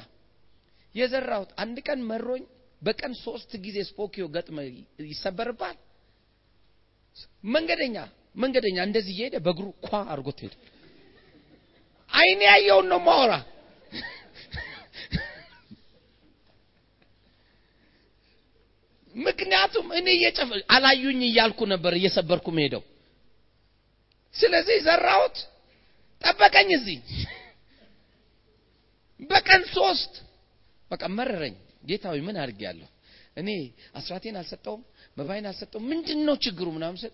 የዘራሁት 0.95 1.51
አንድ 1.63 1.77
ቀን 1.87 2.01
መሮኝ 2.11 2.43
በቀን 2.83 3.13
ሶስት 3.25 3.53
ጊዜ 3.65 3.79
ስፖኪዮ 3.89 4.25
ገጥመ 4.35 4.59
ይሰበርባል 5.09 5.77
መንገደኛ 7.49 7.97
መንገደኛ 8.37 8.79
እንደዚህ 8.89 9.13
እየሄደ 9.17 9.37
በእግሩ 9.45 9.67
ኳ 9.87 10.01
አድርጎት 10.13 10.41
ሄደ። 10.45 10.55
አይኔ 12.13 12.41
ያየውን 12.51 12.87
ነው 12.93 13.01
ማወራ 13.07 13.33
ምክንያቱም 19.19 19.87
እኔ 19.99 20.07
እየጨፍ 20.17 20.51
አላዩኝ 20.71 21.21
እያልኩ 21.29 21.61
ነበር 21.73 21.93
እየሰበርኩ 21.99 22.49
ሄደው 22.59 22.83
ስለዚህ 24.35 24.77
ዘራሁት 24.87 25.37
ጠበቀኝ 26.23 26.69
እዚህ። 26.77 26.99
በቀን 29.31 29.63
ሶስት 29.75 30.13
በቃ 30.91 31.03
መረረኝ። 31.17 31.55
ጌታዊ 31.85 32.17
ምን 32.27 32.37
አድርጌያለሁ? 32.43 32.89
እኔ 33.37 33.49
አስራቴን 33.95 34.37
አልሰጠውም 34.41 34.83
መባይን 35.17 35.47
አልሰጠውም። 35.51 35.85
ምንድን 35.91 36.21
ነው 36.29 36.37
ችግሩ 36.45 36.67
ምናምን 36.77 36.99
ስል 36.99 37.13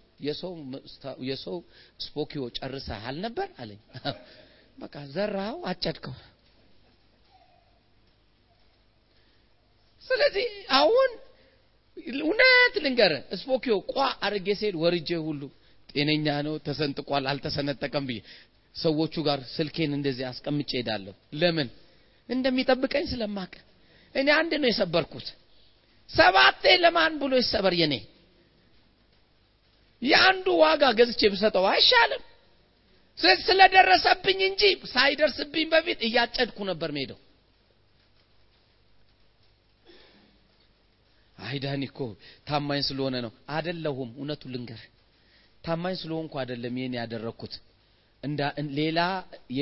የሰው 1.29 1.57
ስፖኪዮ 2.01 2.43
ጨርሰሃል 2.59 3.17
ነበር 3.27 3.49
አለኝ። 3.59 3.81
በቃ 4.79 4.95
ዘራው 5.15 5.57
አጨድከው። 5.71 6.15
ስለዚህ 10.09 10.49
አሁን 10.79 11.11
እውነት 12.21 12.75
ልንገረ 12.85 13.13
ስፖኪዮ 13.41 13.75
ቋ 13.91 13.97
አርጌ 14.27 14.49
ሲሄድ 14.61 14.77
ወርጄ 14.83 15.11
ሁሉ 15.27 15.43
ጤነኛ 15.91 16.27
ነው 16.47 16.55
ተሰንጥቋል 16.67 17.25
አልተሰነጠቀም 17.33 18.05
ብዬ 18.09 18.19
ሰዎቹ 18.75 19.15
ጋር 19.27 19.41
ስልኬን 19.55 19.93
እንደዚህ 19.99 20.25
አስቀምጬ 20.31 20.71
ሄዳለሁ 20.79 21.13
ለምን? 21.41 21.69
እንደሚጠብቀኝ 22.29 23.05
ስለማቅ 23.13 23.53
እኔ 24.15 24.29
አንድ 24.41 24.53
ነው 24.63 24.69
የሰበርኩት። 24.71 25.27
ሰባቴ 26.11 26.65
ለማን 26.83 27.13
ብሎ 27.21 27.33
ይሰበር 27.43 27.75
የኔ? 27.81 27.95
የአንዱ 30.03 30.47
ዋጋ 30.63 30.85
ገዝቼ 30.99 31.21
ብሰጠው 31.35 31.67
አይሻልም? 31.73 32.23
ስለደረሰብኝ 33.47 34.41
እንጂ 34.49 34.63
ሳይደርስብኝ 34.93 35.67
በፊት 35.73 36.01
እያጨድኩ 36.09 36.59
ነበር 36.71 36.91
ሜደው 36.97 37.19
አይዳኒ 41.45 41.83
እኮ 41.91 41.99
ታማኝ 42.49 42.81
ስለሆነ 42.89 43.15
ነው። 43.25 43.33
አደለሁም 43.51 44.11
እውነቱ 44.19 44.43
ልንገር። 44.53 44.83
ታማኝ 45.65 45.95
ስለሆንኩ 46.01 46.35
አደለም 46.43 46.75
ይህን 46.79 46.95
ያደረግኩት 47.01 47.55
ሌላ 48.79 49.01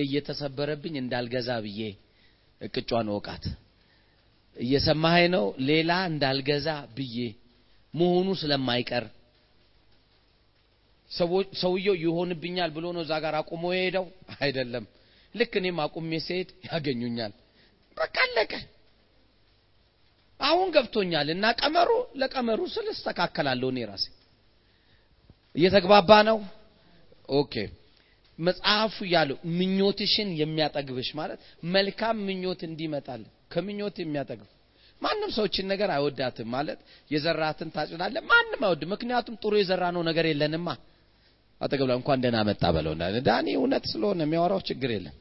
እየተሰበረብኝ 0.02 0.94
እንዳልገዛ 1.00 1.50
ብዬ 1.64 1.80
እቅጯን 2.60 3.08
ወቃት 3.14 3.44
እየሰማኸኝ 4.56 5.26
ነው? 5.34 5.44
ሌላ 5.68 5.90
እንዳልገዛ 6.10 6.68
ብዬ 6.96 7.16
መሆኑ 7.94 8.28
ስለማይቀር። 8.40 9.04
ሰውየው 11.60 11.96
ይሆንብኛል 12.02 12.70
ብሎ 12.76 12.84
ነው 12.96 13.02
እዛ 13.04 13.12
ጋር 13.24 13.34
አቁሞ 13.40 13.62
የሄደው? 13.74 14.06
አይደለም። 14.40 14.84
ልክ 15.34 15.52
እኔም 15.60 15.78
አቁሜ 15.84 16.10
ሲሄድ 16.26 16.48
ያገኙኛል። 16.68 17.32
በቃ 17.96 18.16
አሁን 20.42 20.68
ገብቶኛል 20.74 21.28
እና 21.34 21.44
ቀመሩ 21.60 21.90
ለቀመሩ 22.20 22.60
ስል 22.74 22.86
እስተካከላለሁ 22.92 23.68
እኔ 23.72 23.80
ራሴ። 23.90 24.06
እየተግባባ 25.54 26.10
ነው? 26.28 26.38
ኦኬ። 27.34 27.54
መጽሐፉ 28.38 28.96
ያለው 29.12 29.36
ምኞትሽን 29.58 30.28
የሚያጠግብሽ 30.40 31.08
ማለት 31.18 31.40
መልካም 31.74 32.16
ምኞት 32.28 32.60
እንዲመጣል 32.68 33.22
ከምኞት 33.52 33.96
የሚያጠግብ 34.02 34.48
ማንም 35.02 35.30
ሰዎችን 35.36 35.66
ነገር 35.72 35.90
አይወዳትም 35.94 36.48
ማለት 36.54 36.80
የዘራትን 37.10 37.70
ታጭዳለ 37.74 38.16
ማንም 38.30 38.60
አይወድ 38.64 38.82
ምክንያቱም 38.92 39.34
ጥሩ 39.42 39.52
የዘራ 39.60 39.84
ነው 39.96 40.02
ነገር 40.08 40.26
የለንማ። 40.30 40.68
አጠገብ 41.60 41.86
ላይ 41.90 41.96
እንኳን 42.00 42.20
ደህና 42.24 42.38
መጣ 42.48 42.64
በለው። 42.76 42.94
ዳኒ 43.28 43.48
እውነት 43.58 43.84
ስለሆነ 43.92 44.20
የሚያወራው 44.26 44.60
ችግር 44.68 44.90
የለም 44.96 45.16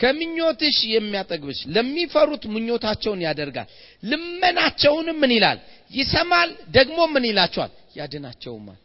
ከምኞትሽ 0.00 0.76
የሚያጠግብሽ 0.92 1.60
ለሚፈሩት 1.74 2.44
ምኞታቸውን 2.54 3.20
ያደርጋል። 3.26 3.68
ልመናቸውንም 4.02 5.18
ምን 5.22 5.32
ይላል? 5.36 5.58
ይሰማል 5.92 6.48
ደግሞ 6.70 6.98
ምን 7.14 7.24
ይላቸዋል? 7.30 7.72
ያድናቸውማል። 7.98 8.80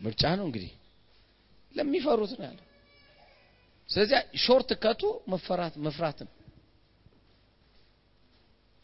ምርጫ 0.00 0.22
ነው 0.38 0.44
እንግዲህ። 0.48 0.72
ለሚፈሩት 1.74 2.32
ነው 2.38 2.44
ያለው። 2.48 2.66
ስለዚህ 3.88 4.18
ሾርት 4.44 4.70
ከቱ 4.82 5.02
መፈራት 5.28 5.74
መፍራት 5.86 6.18
ነው። 6.26 6.32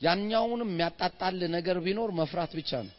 ያኛውንም 0.00 0.70
የሚያጣጣል 0.70 1.38
ነገር 1.54 1.76
ቢኖር 1.84 2.10
መፍራት 2.20 2.52
ብቻ 2.58 2.70
ነው። 2.86 2.94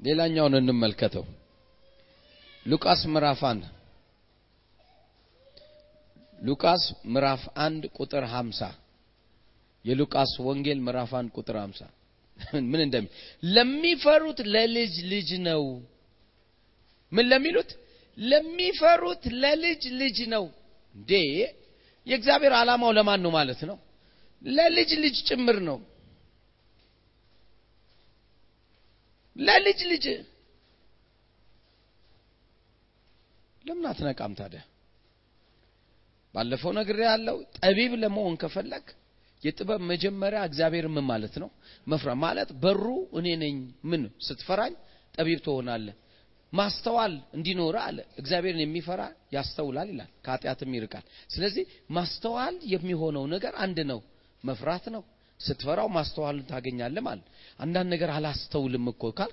ሌላኛውን 0.00 0.54
እንመልከተው። 0.58 1.24
ሉቃስ 2.66 3.00
ምዕራፍ 3.12 3.40
አንድ 3.50 3.62
ሉቃስ 6.38 6.82
ምዕራፍ 7.06 7.42
አንድ 7.58 7.82
ቁጥር 7.96 8.24
50 8.32 8.68
የሉቃስ 9.84 10.32
ወንጌል 10.40 10.78
ምዕራፍ 10.78 11.12
አንድ 11.14 11.30
ቁጥር 11.38 11.56
50 11.60 11.88
ምን 12.70 12.80
እንደሚ 12.80 13.04
ለሚፈሩት 13.52 14.40
ለልጅ 14.54 14.94
ልጅ 15.04 15.30
ነው። 15.46 15.62
ምን 17.12 17.26
ለሚሉት? 17.28 17.70
ለሚፈሩት 18.18 19.22
ለልጅ 19.42 19.82
ልጅ 20.00 20.18
ነው። 20.28 20.44
እንዴ! 20.94 21.12
የእግዚአብሔር 22.06 22.52
ዓላማው 22.52 22.90
ለማን 22.92 23.20
ነው 23.24 23.30
ማለት 23.30 23.60
ነው? 23.70 23.76
ለልጅ 24.44 24.90
ልጅ 25.04 25.16
ጭምር 25.28 25.58
ነው። 25.60 25.78
ለልጅ 29.36 29.80
ልጅ። 29.84 30.06
ለምን 33.64 33.86
አትነቃም 33.86 34.34
ታዲያ 34.34 34.62
ባለፈው 36.38 36.72
ነግሬ 36.76 36.98
ያለው 37.06 37.36
ጠቢብ 37.58 37.92
ለመሆን 38.02 38.34
ከፈለግ 38.42 38.84
የጥበብ 39.42 39.80
መጀመሪያ 39.90 40.40
እግዚአብሔር 40.48 40.86
ምን 40.94 41.04
ማለት 41.08 41.34
ነው 41.42 41.48
መፍራ 41.86 42.10
ማለት 42.22 42.50
በሩ 42.62 42.84
እኔ 43.18 43.26
ነኝ 43.42 43.56
ምን 43.90 44.02
ስትፈራኝ 44.26 44.74
ጠቢብ 45.14 45.40
ትሆናለህ 45.46 45.96
ማስተዋል 46.52 47.14
እንዲኖር 47.36 47.76
አለ። 47.80 47.98
እግዚአብሔርን 48.20 48.62
የሚፈራ 48.64 49.00
ያስተውላል 49.32 49.88
ይላል፣ 49.92 50.10
ከኃጢአትም 50.24 50.74
ይርቃል። 50.76 51.04
ስለዚህ 51.30 51.64
ማስተዋል 51.90 52.56
የሚሆነው 52.72 53.24
ነገር 53.34 53.54
አንድ 53.64 53.78
ነው፣ 53.90 54.00
መፍራት 54.44 54.86
ነው። 54.94 55.02
ስትፈራው 55.40 55.88
ማስተዋልን 55.96 56.46
ታገኛለህ 56.50 57.02
ማለት። 57.08 57.26
አንዳንድ 57.58 57.88
ነገር 57.94 58.10
አላስተውልም 58.14 58.86
እኮ 58.92 59.12
ካል 59.18 59.32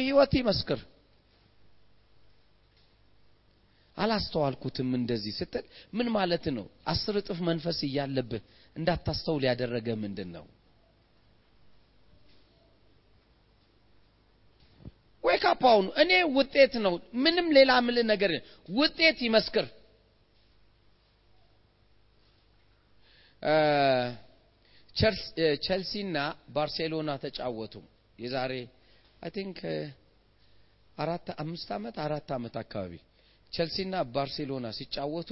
ህይወት 0.00 0.32
ይመስክር 0.40 0.80
አላስተዋልኩትም 3.96 4.90
እንደዚህ 4.94 5.32
ስትል 5.38 5.64
ምን 5.94 6.08
ማለት 6.10 6.44
ነው? 6.56 6.64
አስር 6.86 7.14
እጥፍ 7.20 7.38
መንፈስ 7.48 7.78
እያለብህ 7.88 8.42
እንዳታስተውል 8.76 9.42
ያደረገ 9.50 9.88
ምንድን 10.02 10.30
ነው? 10.36 10.44
አሁን 15.68 15.86
እኔ 16.02 16.12
ውጤት 16.36 16.74
ነው 16.84 16.94
ምንም 17.16 17.46
ሌላ 17.56 17.72
ምል 17.86 17.96
ነገር 18.10 18.32
ውጤት 18.74 19.18
ይመስክር። 19.26 19.66
ቸልሲና 25.66 26.18
ባርሴሎና 26.48 27.10
ተጫወቱ። 27.24 27.74
የዛሬ 28.18 28.52
I 29.22 29.30
think 29.30 29.58
አራት 30.98 31.26
አምስት 31.42 31.68
ዓመት 31.76 31.96
አራት 31.98 32.28
ዓመት 32.36 32.54
አካባቢ 32.62 32.92
ቸልሲና 33.52 33.96
ባርሴሎና 34.14 34.66
ሲጫወቱ 34.78 35.30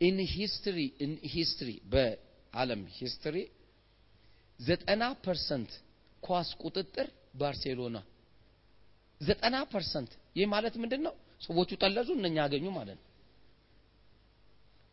in 0.00 0.18
history 0.32 0.78
in 1.04 1.12
history 1.32 1.70
በዓለም 1.92 2.82
history 2.98 3.36
ዘጠና 4.60 5.02
percent 5.24 5.70
ኳስ 6.22 6.48
ቁጥጥር 6.62 7.08
ባርሴሎና 7.40 7.96
ዘጠና 9.20 9.56
percent 9.72 10.12
ይህ 10.38 10.46
ማለት 10.52 10.74
ምንድን 10.82 11.00
ነው? 11.06 11.14
ሰዎቹ 11.40 11.70
ጠለዙ፣ 11.82 12.08
እነኛ 12.18 12.36
ያገኙ 12.44 12.66
ማለት 12.76 12.98
ነው። 12.98 13.06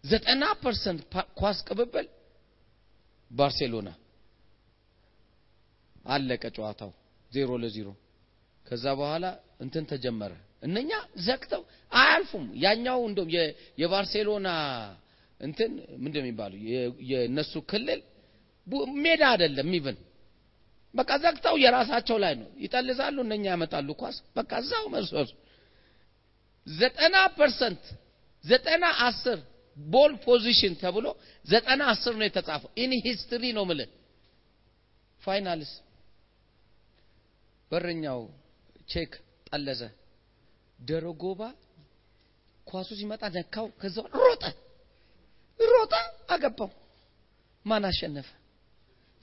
ዘጠና 0.04 0.44
percent 0.64 1.02
ኳስ 1.40 1.58
ቅብብል 1.68 2.08
ባርሴሎና 3.32 3.90
አለቀ 6.06 6.44
ጨዋታው 6.56 6.92
ዜሮ 7.32 7.50
ለዜሮ። 7.64 7.88
ከዛ 8.66 8.86
በኋላ 9.00 9.26
እንትን 9.64 9.84
ተጀመረ። 9.92 10.34
እነኛ 10.64 10.92
ዘግተው 11.26 11.62
አያልፉም። 11.92 12.46
ያኛው 12.64 13.00
እንደውም 13.10 13.30
የባርሴሎና 13.82 14.50
እንትን 15.40 15.72
ምንድን 16.04 16.22
ነው 16.22 16.26
የሚባለው 16.26 16.60
የነሱ 17.12 17.54
ክልል 17.72 18.00
ሜዳ 18.98 19.22
አይደለም 19.34 19.70
ኢቭን 19.78 19.98
በቃ 20.96 21.12
ዘግተው 21.24 21.56
የራሳቸው 21.64 22.18
ላይ 22.24 22.34
ነው 22.42 22.50
ይጠልዛሉ። 22.64 23.18
እነኛ 23.26 23.46
ያመጣሉ 23.54 23.90
ኳስ 24.02 24.18
በቃ 24.38 24.52
እዛው 24.64 24.86
መርሶስ 24.94 25.30
ዘጠና 26.68 27.16
ፐርሰንት 27.38 27.84
ዘጠና 28.44 28.86
አስር 29.06 29.40
ቦል 29.78 30.14
ፖዚሽን 30.26 30.74
ተብሎ 30.82 31.08
ዘጠና 31.48 31.82
አስር 31.94 32.14
ነው 32.20 32.26
የተጻፈው። 32.28 32.72
ኢን 32.82 32.92
ሂስትሪ 33.06 33.44
ነው 33.58 33.66
ምልን 33.70 33.92
ፋይናልስ 35.22 35.72
በረኛው 37.72 38.20
ቼክ 38.90 39.12
ጠለዘ። 39.50 39.82
ደረጎባ 40.80 41.42
ኳሱ 42.68 42.90
ሲመጣ 43.00 43.24
ነካው። 43.36 43.68
ከዛ 43.82 43.96
ሮጠ 44.20 44.44
ሮጠ 45.60 45.94
አገባው። 46.32 46.70
ማን 47.66 47.84
አሸነፈ? 47.86 48.28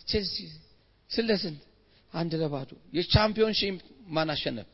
ቼልሲ 0.00 0.36
ስንት 1.10 1.32
ለስንት 1.32 1.60
አንድ 2.12 2.32
ለባዶ 2.40 2.70
የ 2.96 3.08
championship 3.08 3.76
ማን 4.08 4.28
አሸነፈ? 4.34 4.66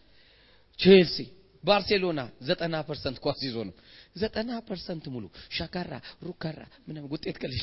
ቼልሲ። 0.79 1.17
ባርሴሎና 1.65 2.21
ዘጠና 2.47 2.75
percent 2.87 3.17
ኳስ 3.25 3.41
ይዞ 3.47 3.57
ነው 3.69 3.75
ዘጠና 4.17 4.51
percent 4.69 5.05
ሙሉ 5.15 5.25
ሻካራ 5.57 5.93
ሩካራ 6.27 6.59
ምናምን 6.87 7.09
ውጤት 7.13 7.37
ቀልድ 7.43 7.63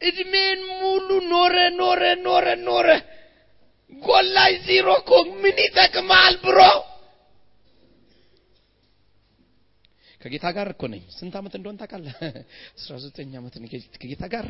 እድሜን 0.00 0.60
ሙሉ 0.80 1.08
ኖረ 1.30 1.56
ኖረ 1.78 2.02
ኖረ 2.26 2.46
ኖረ 2.64 2.88
ጎል 3.92 4.26
ላይ 4.36 4.52
ዜሮ 4.66 4.86
እኮ 5.00 5.10
ምን 5.42 5.56
ይጠቅማል 5.64 6.34
ብሮ? 6.44 6.58
ከጌታ 10.20 10.46
ጋር 10.56 10.68
እኮ 10.74 10.82
ነኝ። 10.92 11.02
ስንት 11.10 11.34
ዓመት 11.38 11.54
እንደሆነ 11.54 11.76
ታውቃለህ? 11.82 12.14
19 12.82 13.36
ዓመት 13.40 13.54
ነኝ 13.56 13.68
ከጌታ 13.94 14.22
ጋር 14.26 14.46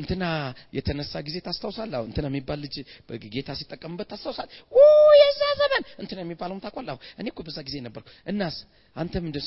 እንትና 0.00 0.24
የተነሳ 0.72 1.12
ጊዜ 1.20 1.36
ታስታውሳለህ? 1.46 1.96
አሁን 1.98 2.08
እንትና 2.10 2.26
የሚባል 2.30 2.58
ልጅ 2.64 2.74
ጌታ 3.34 3.50
ሲጠቀምበት 3.58 4.08
ታስታውሳለህ? 4.12 4.52
ኦ 4.72 4.82
የዛ 5.20 5.40
ዘመን 5.60 5.82
እንትና 6.02 6.18
የሚባለውን 6.20 6.62
ታውቃለህ? 6.64 6.96
እኔ 7.20 7.26
እኮ 7.28 7.40
በዛ 7.42 7.58
ጊዜ 7.68 7.76
ነበርኩ። 7.86 8.06
እናስ 8.26 8.56
አንተ 8.96 9.14
ምንድን? 9.20 9.42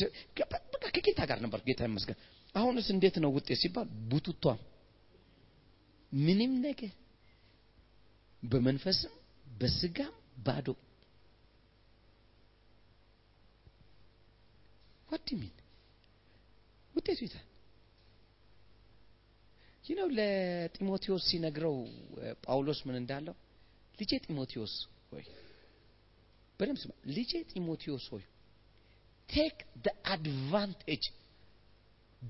በቃ 0.73 0.85
ከጌታ 0.95 1.19
ጋር 1.29 1.39
ነበር። 1.45 1.59
ጌታ 1.67 1.81
ይመስገን። 1.89 2.17
አሁንስ 2.55 2.87
እንዴት 2.95 3.15
ነው 3.23 3.29
ውጤት 3.35 3.57
ሲባል 3.57 3.87
ቡቱቷም 4.11 4.59
ምንም 6.11 6.51
ነገር 6.61 6.91
በመንፈስም 8.43 9.13
በስጋም 9.53 10.13
ባዶ። 10.45 10.67
ዋት 15.09 15.29
ሚን 15.39 15.53
ውጤቱ 16.95 17.19
ይታል 17.25 17.47
ይህ 19.85 19.97
ለጢሞቴዎስ 20.17 21.23
ሲነግረው 21.29 21.75
ጳውሎስ 22.43 22.79
ምን 22.87 22.95
እንዳለው? 22.99 23.35
ልጄ 23.97 24.11
ጢሞቴዎስ 24.25 24.73
ሆይ 25.11 25.25
በደምብ 26.59 26.77
ስማ 26.81 26.91
ልጄ 27.15 27.31
ጢሞቴዎስ 27.51 28.05
ሆይ 28.13 28.23
take 29.29 29.57
the 29.83 29.95
advantage 30.13 31.03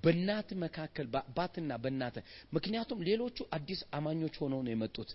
በእናት 0.03 0.49
መካከል 0.63 1.07
በአባትና 1.13 1.71
በእናተ 1.83 2.15
ምክንያቱም 2.53 3.03
ሌሎቹ 3.07 3.37
አዲስ 3.57 3.81
አማኞች 3.97 4.35
ሆነው 4.41 4.61
ነው 4.65 4.71
የመጡት። 4.73 5.09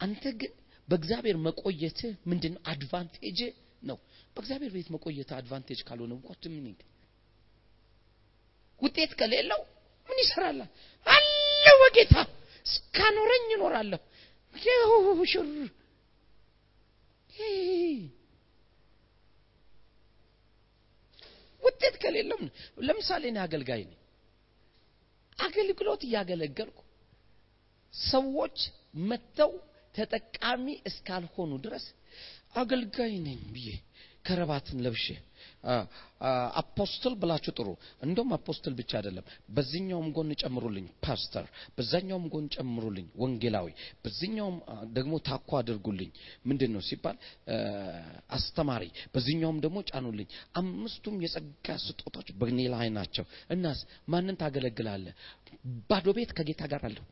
አንተ 0.00 0.24
ግን 0.40 0.52
በእግዚአብሔር 0.88 1.36
መቆየትህ 1.46 2.12
ምንድን 2.30 2.54
advantage 2.70 3.38
ነው? 3.82 3.98
በእግዚአብሔር 4.34 4.72
ቤት 4.76 4.88
መቆየት 4.94 5.30
advantage 5.38 5.80
ካልሆነ 5.88 6.12
what 6.24 6.44
meaning 6.54 6.80
ውጤት 8.80 9.12
ከሌለው 9.18 9.60
ምን 10.08 10.18
ይሰራል? 10.22 10.58
አለው 11.06 11.76
በጌታ 11.82 12.14
እስካኖረኝ 12.66 13.44
ይኖራለሁ 13.54 14.00
ሽር 15.32 15.46
ውጤት 21.62 21.94
ከሌለው 22.02 22.38
ለምሳሌ 22.86 23.24
እኔ 23.30 23.38
አገልጋይ 23.44 23.82
ነኝ 23.84 23.98
አገልግሎት 25.38 26.02
እያገለገልኩ 26.08 26.78
ሰዎች 27.94 28.58
መጥተው 29.10 29.52
ተጠቃሚ 29.94 30.66
እስካልሆኑ 30.90 31.52
ድረስ 31.64 31.84
አገልጋይ 32.54 33.14
ነኝ 33.26 33.40
ብዬ 33.54 33.68
ከረባትን 34.26 34.78
ለብሼ 34.84 35.06
apostle 36.60 37.14
ብላችሁ 37.20 37.52
ጥሩ። 37.56 37.68
እንደውም 38.04 38.30
apostle 38.36 38.74
ብቻ 38.78 38.90
አይደለም፣ 38.98 39.24
በዚህኛውም 39.50 40.08
ጎን 40.16 40.30
ጨምሩልኝ 40.42 40.86
ፓስተር፣ 41.04 41.46
በዛኛውም 41.76 42.26
ጎን 42.34 42.46
ጨምሩልኝ 42.54 43.06
ወንጌላዊ፣ 43.22 43.68
በዚህኛውም 44.04 44.56
ደግሞ 44.92 45.14
ታኮ 45.28 45.50
አድርጉልኝ። 45.60 46.10
ምንድን 46.46 46.72
ነው 46.74 46.82
ሲባል 46.88 47.16
አስተማሪ፣ 48.36 48.84
በዚህኛውም 49.14 49.58
ደግሞ 49.64 49.78
ጫኑልኝ። 49.90 50.28
አምስቱም 50.56 51.16
የጸጋ 51.24 51.68
ስጦታዎች 51.84 52.30
በእኔ 52.40 52.60
ላይ 52.74 52.88
ናቸው። 52.98 53.26
እናስ 53.50 53.80
ማንን 54.08 54.36
ታገለግላለህ? 54.36 55.14
ባዶ 55.90 56.06
ቤት 56.16 56.32
ከጌታ 56.36 56.62
ጋር 56.72 56.82
አለሁ። 56.88 57.04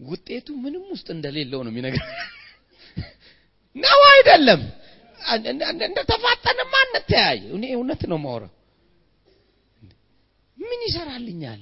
ውጤቱ 0.00 0.48
ምንም 0.62 0.84
ውስጥ 0.92 1.08
እንደሌለው 1.14 1.60
ነው 1.64 1.72
የሚነገር 1.72 2.06
ነው 3.76 4.00
አይደለም? 4.12 4.62
እንደ 5.82 5.98
ተፋጠንማ 6.10 6.74
እንተያይ 6.86 7.40
እኔ 7.56 7.64
እውነት 7.76 8.02
ነው 8.12 8.18
ማውራው 8.24 8.52
ምን 10.58 10.80
ይሰራልኛል? 10.86 11.60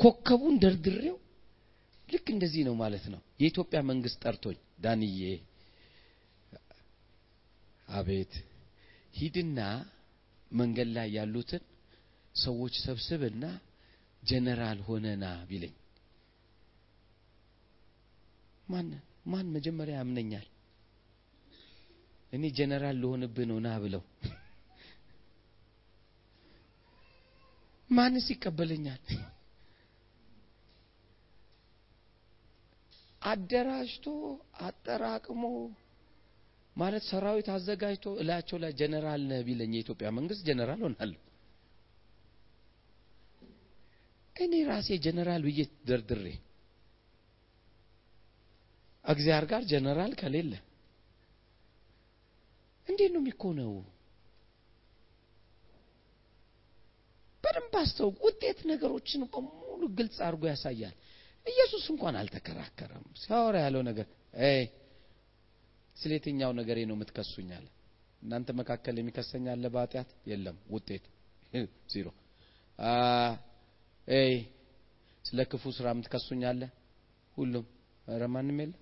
ኮከቡን 0.00 0.54
ደርድሬው? 0.62 1.16
ልክ 2.08 2.26
እንደዚህ 2.34 2.62
ነው 2.68 2.74
ማለት 2.80 3.04
ነው። 3.12 3.20
የኢትዮጵያ 3.42 3.80
መንግስት 3.90 4.18
ጠርቶኝ 4.24 4.56
ዳንዬ 4.80 5.20
አቤት 7.92 8.32
ሂድና 9.14 9.60
መንገድ 10.50 10.88
ላይ 10.96 11.08
ያሉትን 11.16 11.62
ሰዎች 12.34 12.74
ሰብስብና 12.84 13.44
ጀነራል 14.22 14.78
ሆነና 14.88 15.24
ቢለኝ 15.48 15.74
ማን 18.72 18.88
ማን 19.26 19.46
መጀመሪያ 19.54 19.94
ያምነኛል? 20.00 20.46
እኔ 22.32 22.42
ጀነራል 22.58 22.96
ልሆንብህ 23.02 23.46
ነው 23.50 23.58
ና 23.64 23.74
ብለው 23.82 24.02
ማንስ 27.90 28.26
ይቀበለኛል? 28.32 29.02
አደራጅቶ 33.22 34.06
አጠራቅሞ 34.66 35.42
ማለት 36.76 37.04
ሰራዊት 37.10 37.48
አዘጋጅቶ 37.54 38.06
እላቸው 38.22 38.58
ላይ 38.62 38.72
ጀነራል 38.80 39.22
ነህ 39.30 39.40
ቢለኝ 39.46 39.72
የኢትዮጵያ 39.76 40.08
መንግስት 40.18 40.42
ጀነራል 40.48 40.80
ሆናለሁ። 40.86 41.20
እኔ 44.36 44.52
ራሴ 44.70 44.88
ጀነራል 45.04 45.42
ብዬ 45.48 45.60
ደርድሬ 45.88 46.24
እግዚአብሔር 49.04 49.44
ጋር 49.50 49.62
ጀነራል 49.70 50.12
ከሌለ 50.20 50.52
እንዴት 52.88 53.10
ነው 53.14 53.20
የሚኮነው? 53.22 53.72
በደንብ 57.44 57.74
አስተው 57.80 58.08
ውጤት 58.24 58.58
ነገሮችን 58.70 59.22
በሙሉ 59.32 59.82
ግልጽ 59.98 60.16
አድርጎ 60.26 60.44
ያሳያል። 60.50 60.94
ኢየሱስ 61.46 61.84
እንኳን 61.92 62.14
አልተከራከረም። 62.20 63.06
ሲያወራ 63.22 63.56
ያለው 63.64 63.82
ነገር 63.88 64.06
ስለ 65.96 66.10
የትኛው 66.16 66.52
ነገሬ 66.58 66.78
ነው 66.90 66.96
የምትከሱኝ 66.96 67.48
አለ። 67.56 67.66
እናንተ 68.22 68.48
መካከል 68.60 68.94
የሚከሰኝ 69.00 69.46
አለ 69.52 69.64
በኃጢአት 69.74 70.10
የለም። 70.30 70.58
ውጤት 70.72 71.04
ዜሮ። 71.92 72.08
ስለ 75.24 75.40
ክፉ 75.50 75.64
ስራ 75.76 75.86
የምትከሱኝ 75.94 76.42
አለ 76.50 76.62
ሁሉም። 77.36 77.66
ኧረ 78.06 78.22
ማንም 78.34 78.58
የለም። 78.62 78.81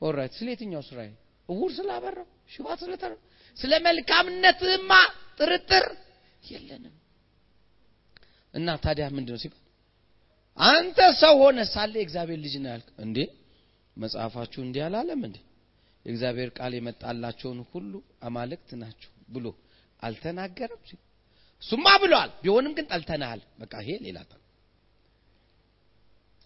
alright 0.00 0.32
ስለ 0.38 0.48
የትኛው 0.52 0.82
ስራዬ? 0.86 1.10
እውር 1.48 1.70
ስላበራው፣ 1.76 2.26
ሽባ 2.52 2.66
ስለተረተረ 2.80 3.12
ስለ 3.56 3.72
መልካምነትህማ 3.86 4.90
ጥርጥር 5.38 5.86
የለንም። 6.42 6.94
እና 8.54 8.68
ታዲያ 8.84 9.06
ምንድን 9.16 9.32
ነው 9.34 9.40
ሲባል 9.42 9.62
አንተ 10.58 10.98
ሰው 11.22 11.34
ሆነ 11.42 11.58
ሳለ 11.72 11.92
የእግዚአብሔር 11.98 12.38
ልጅ 12.44 12.54
ነው 12.62 12.70
ያልክ 12.72 12.88
እንዴ? 13.04 13.18
መጽሐፋችሁ 13.96 14.60
እንዲህ 14.64 14.82
አላለም 14.86 15.20
እንዴ? 15.28 15.36
የእግዚአብሔር 16.04 16.50
ቃል 16.58 16.72
የመጣላቸውን 16.76 17.58
ሁሉ 17.70 17.92
አማልክት 18.22 18.70
ናቸው 18.82 19.10
ብሎ 19.28 19.46
አልተናገረም? 20.02 20.80
እሱማ 21.62 21.86
ብሏል። 22.02 22.30
ቢሆንም 22.42 22.72
ግን 22.76 22.86
ጠልተናል። 22.90 23.40
በቃ 23.60 23.74
ይሄ 23.84 23.90
ሌላ 24.06 24.18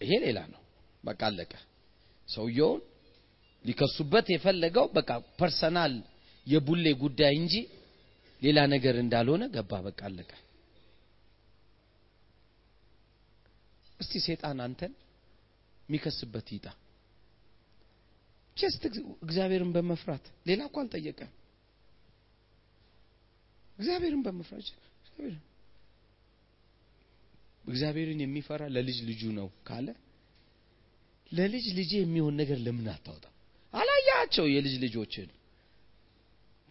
ይሄ 0.01 0.11
ሌላ 0.23 0.39
ነው። 0.53 0.61
በቃ 1.03 1.21
አለቀ። 1.27 1.51
ሰውየውን 2.27 2.81
ሊከሱበት 3.65 4.27
የፈለገው 4.33 4.85
በቃ 4.95 5.09
personal 5.39 5.93
የቡሌ 6.47 6.85
ጉዳይ 7.01 7.33
እንጂ 7.41 7.55
ሌላ 8.41 8.59
ነገር 8.73 8.95
እንዳልሆነ 9.01 9.43
ገባ። 9.55 9.71
በቃ 9.87 9.99
አለቀ። 10.07 10.31
እስቲ 13.99 14.13
ሴጣን 14.25 14.59
አንተን 14.65 14.93
የሚከስበት 15.89 16.47
ይጣ 16.55 16.65
just 18.57 18.83
እግዚአብሔርን 19.25 19.71
በመፍራት 19.75 20.25
ሌላ 20.47 20.61
እኮ 20.69 20.77
አልጠየቀም። 20.83 21.31
እግዚአብሔርን 23.77 24.23
በመፍራት 24.25 24.67
እግዚአብሔርን 27.65 28.19
የሚፈራ 28.23 28.61
ለልጅ 28.75 28.97
ልጁ 29.09 29.23
ነው 29.37 29.47
ካለ 29.67 29.87
ለልጅ 31.31 31.65
ልጅ 31.77 31.91
የሚሆን 31.97 32.35
ነገር 32.41 32.57
ለምን 32.65 32.87
አታወጣም? 32.93 33.33
አላያቸው 33.73 34.45
የልጅ 34.53 34.73
ልጆችን 34.83 35.29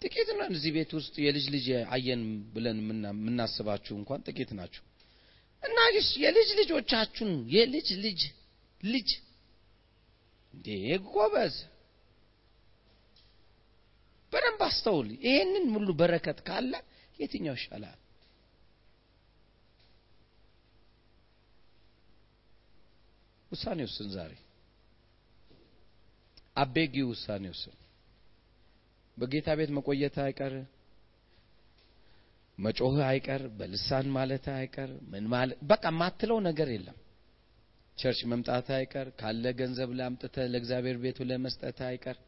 ጥቂት 0.02 0.28
ነው። 0.38 0.46
እዚህ 0.54 0.70
ቤት 0.76 0.90
ውስጥ 0.98 1.14
የልጅ 1.24 1.46
ልጅ 1.54 1.66
አየን 1.94 2.22
ብለን 2.54 2.78
የምናስባችሁ 3.06 3.94
እንኳን 4.00 4.22
ጥቂት 4.28 4.50
ናችሁ። 4.58 4.84
እና 5.62 5.78
የልጅ 6.24 6.50
ልጆቻችሁን 6.60 7.32
የልጅ 7.54 7.88
ልጅ 8.04 8.20
ልጅ 8.80 9.10
እንዴ 10.54 10.68
ጎበዝ፣ 11.08 11.56
በደንብ 14.32 14.60
አስተውል። 14.66 15.08
ይሄንን 15.26 15.64
ሙሉ 15.74 15.88
በረከት 16.00 16.38
ካለ 16.46 16.72
የትኛው 17.18 17.56
ይሻላል? 17.58 17.96
ውሳኔ 23.50 23.80
ውስን 23.86 24.08
ዛሬ 24.10 24.32
አቤጊ 26.56 26.94
ውሳኔ 27.10 27.44
ውስን 27.52 27.76
በጌታ 29.16 29.48
ቤት 29.58 29.70
መቆየት 29.76 30.16
አይቀር 30.24 30.54
መጮህ 32.58 32.96
አይቀር 33.08 33.42
በልሳን 33.58 34.06
ማለት 34.16 34.46
አይቀር 34.54 34.90
ምን 35.12 35.24
ማለት 35.32 35.58
በቃ 35.70 35.84
ማትለው 36.00 36.38
ነገር 36.48 36.68
የለም። 36.74 36.98
church 37.98 38.20
መምጣት 38.30 38.68
አይቀር 38.76 39.06
ካለ 39.20 39.44
ገንዘብ 39.58 39.90
ላምጥተ 39.98 40.36
ለእግዚአብሔር 40.52 40.98
ቤቱ 41.04 41.18
ለመስጠት 41.30 41.78
አይቀር 41.88 42.18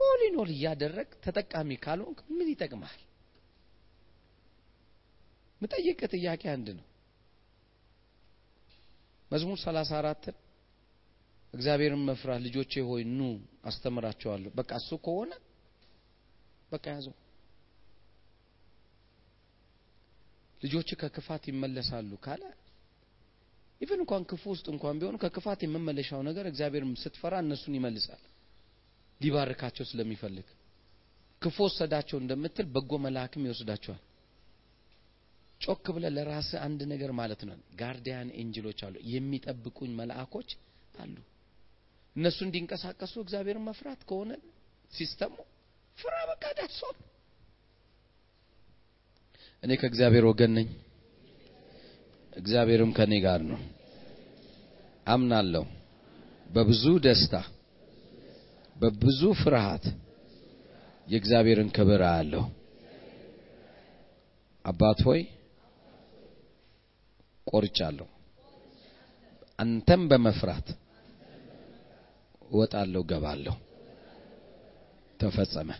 all 0.00 0.20
in 0.26 0.36
all 0.42 0.50
እያደረግ 0.56 1.08
ተጠቃሚ 1.24 1.70
ካልሆንክ 1.84 2.18
ምን 2.30 2.48
ይጠቅማል? 2.52 2.98
ምጠይቅ 5.60 6.00
ጥያቄ 6.14 6.42
አንድ 6.54 6.68
ነው። 6.78 6.86
መዝሙር 9.30 9.58
34 9.60 10.30
እግዚአብሔርን 11.54 12.02
መፍራት 12.08 12.40
ልጆቼ 12.44 12.72
ሆይ 12.88 13.02
ኑ 13.10 13.20
አስተምራቸዋለሁ። 13.64 14.50
በቃ 14.58 14.70
እሱ 14.80 14.90
ከሆነ 15.06 15.32
በቃ 16.72 16.84
ያዘው። 16.94 17.14
ልጆች 20.60 20.88
ከክፋት 21.00 21.44
ይመለሳሉ 21.50 22.10
ካለ 22.24 22.42
even 23.80 24.00
እንኳን 24.02 24.22
ክፉ 24.30 24.42
ውስጥ 24.52 24.66
እንኳን 24.72 24.98
ቢሆኑ 25.00 25.16
ከክፋት 25.22 25.60
የመመለሻው 25.64 26.20
ነገር 26.28 26.44
እግዚአብሔር 26.48 26.84
ስትፈራ 27.02 27.34
እነሱን 27.44 27.76
ይመልሳል፣ 27.78 28.22
ሊባርካቸው 29.20 29.84
ስለሚፈልግ። 29.90 30.48
ክፉ 31.42 31.56
ወሰዳቸው 31.66 32.18
እንደምትል 32.20 32.66
በጎ 32.74 32.92
መልአክም 33.04 33.44
ይወስዳቸዋል። 33.46 34.02
ጮክ 35.60 35.86
ብለ 35.94 36.06
ለራስ 36.16 36.50
አንድ 36.64 36.80
ነገር 36.92 37.10
ማለት 37.18 37.40
ነው። 37.48 37.56
guardian 37.80 38.28
angel 38.40 38.61
ኦች 38.61 38.78
አሉ፣ 38.86 38.94
የሚጠብቁኝ 39.12 39.90
መልአኮች 39.98 40.50
አሉ። 40.94 41.16
እነሱ 42.16 42.38
እንዲንቀሳቀሱ 42.46 43.14
እግዚአብሔርን 43.22 43.66
መፍራት 43.68 44.00
ከሆነ 44.08 44.30
system 44.90 45.23
ኡ 45.23 45.34
ፍራ፣ 45.98 46.14
በቃ 46.30 46.44
ዳትሷል። 46.58 46.96
እኔ 49.62 49.70
ከእግዚአብሔር 49.80 50.24
ወገን 50.28 50.52
ነኝ፣ 50.58 50.68
እግዚአብሔርም 52.32 52.92
ከኔ 52.96 53.12
ጋር 53.24 53.40
ነው። 53.50 53.60
አምናለሁ። 55.06 55.64
በብዙ 56.46 56.84
ደስታ 57.04 57.34
በብዙ 58.76 59.20
ፍርሃት 59.40 59.84
የእግዚአብሔርን 61.06 61.70
ክብር 61.76 62.02
አያለሁ። 62.08 62.44
አባት 64.64 65.00
ሆይ 65.06 65.20
ቆርጫለሁ፣ 67.46 68.08
አንተም 69.58 70.02
በመፍራት 70.10 70.68
እወጣለሁ፣ 72.50 73.02
ገባለሁ። 73.02 73.54
ተፈጸመ። 75.20 75.70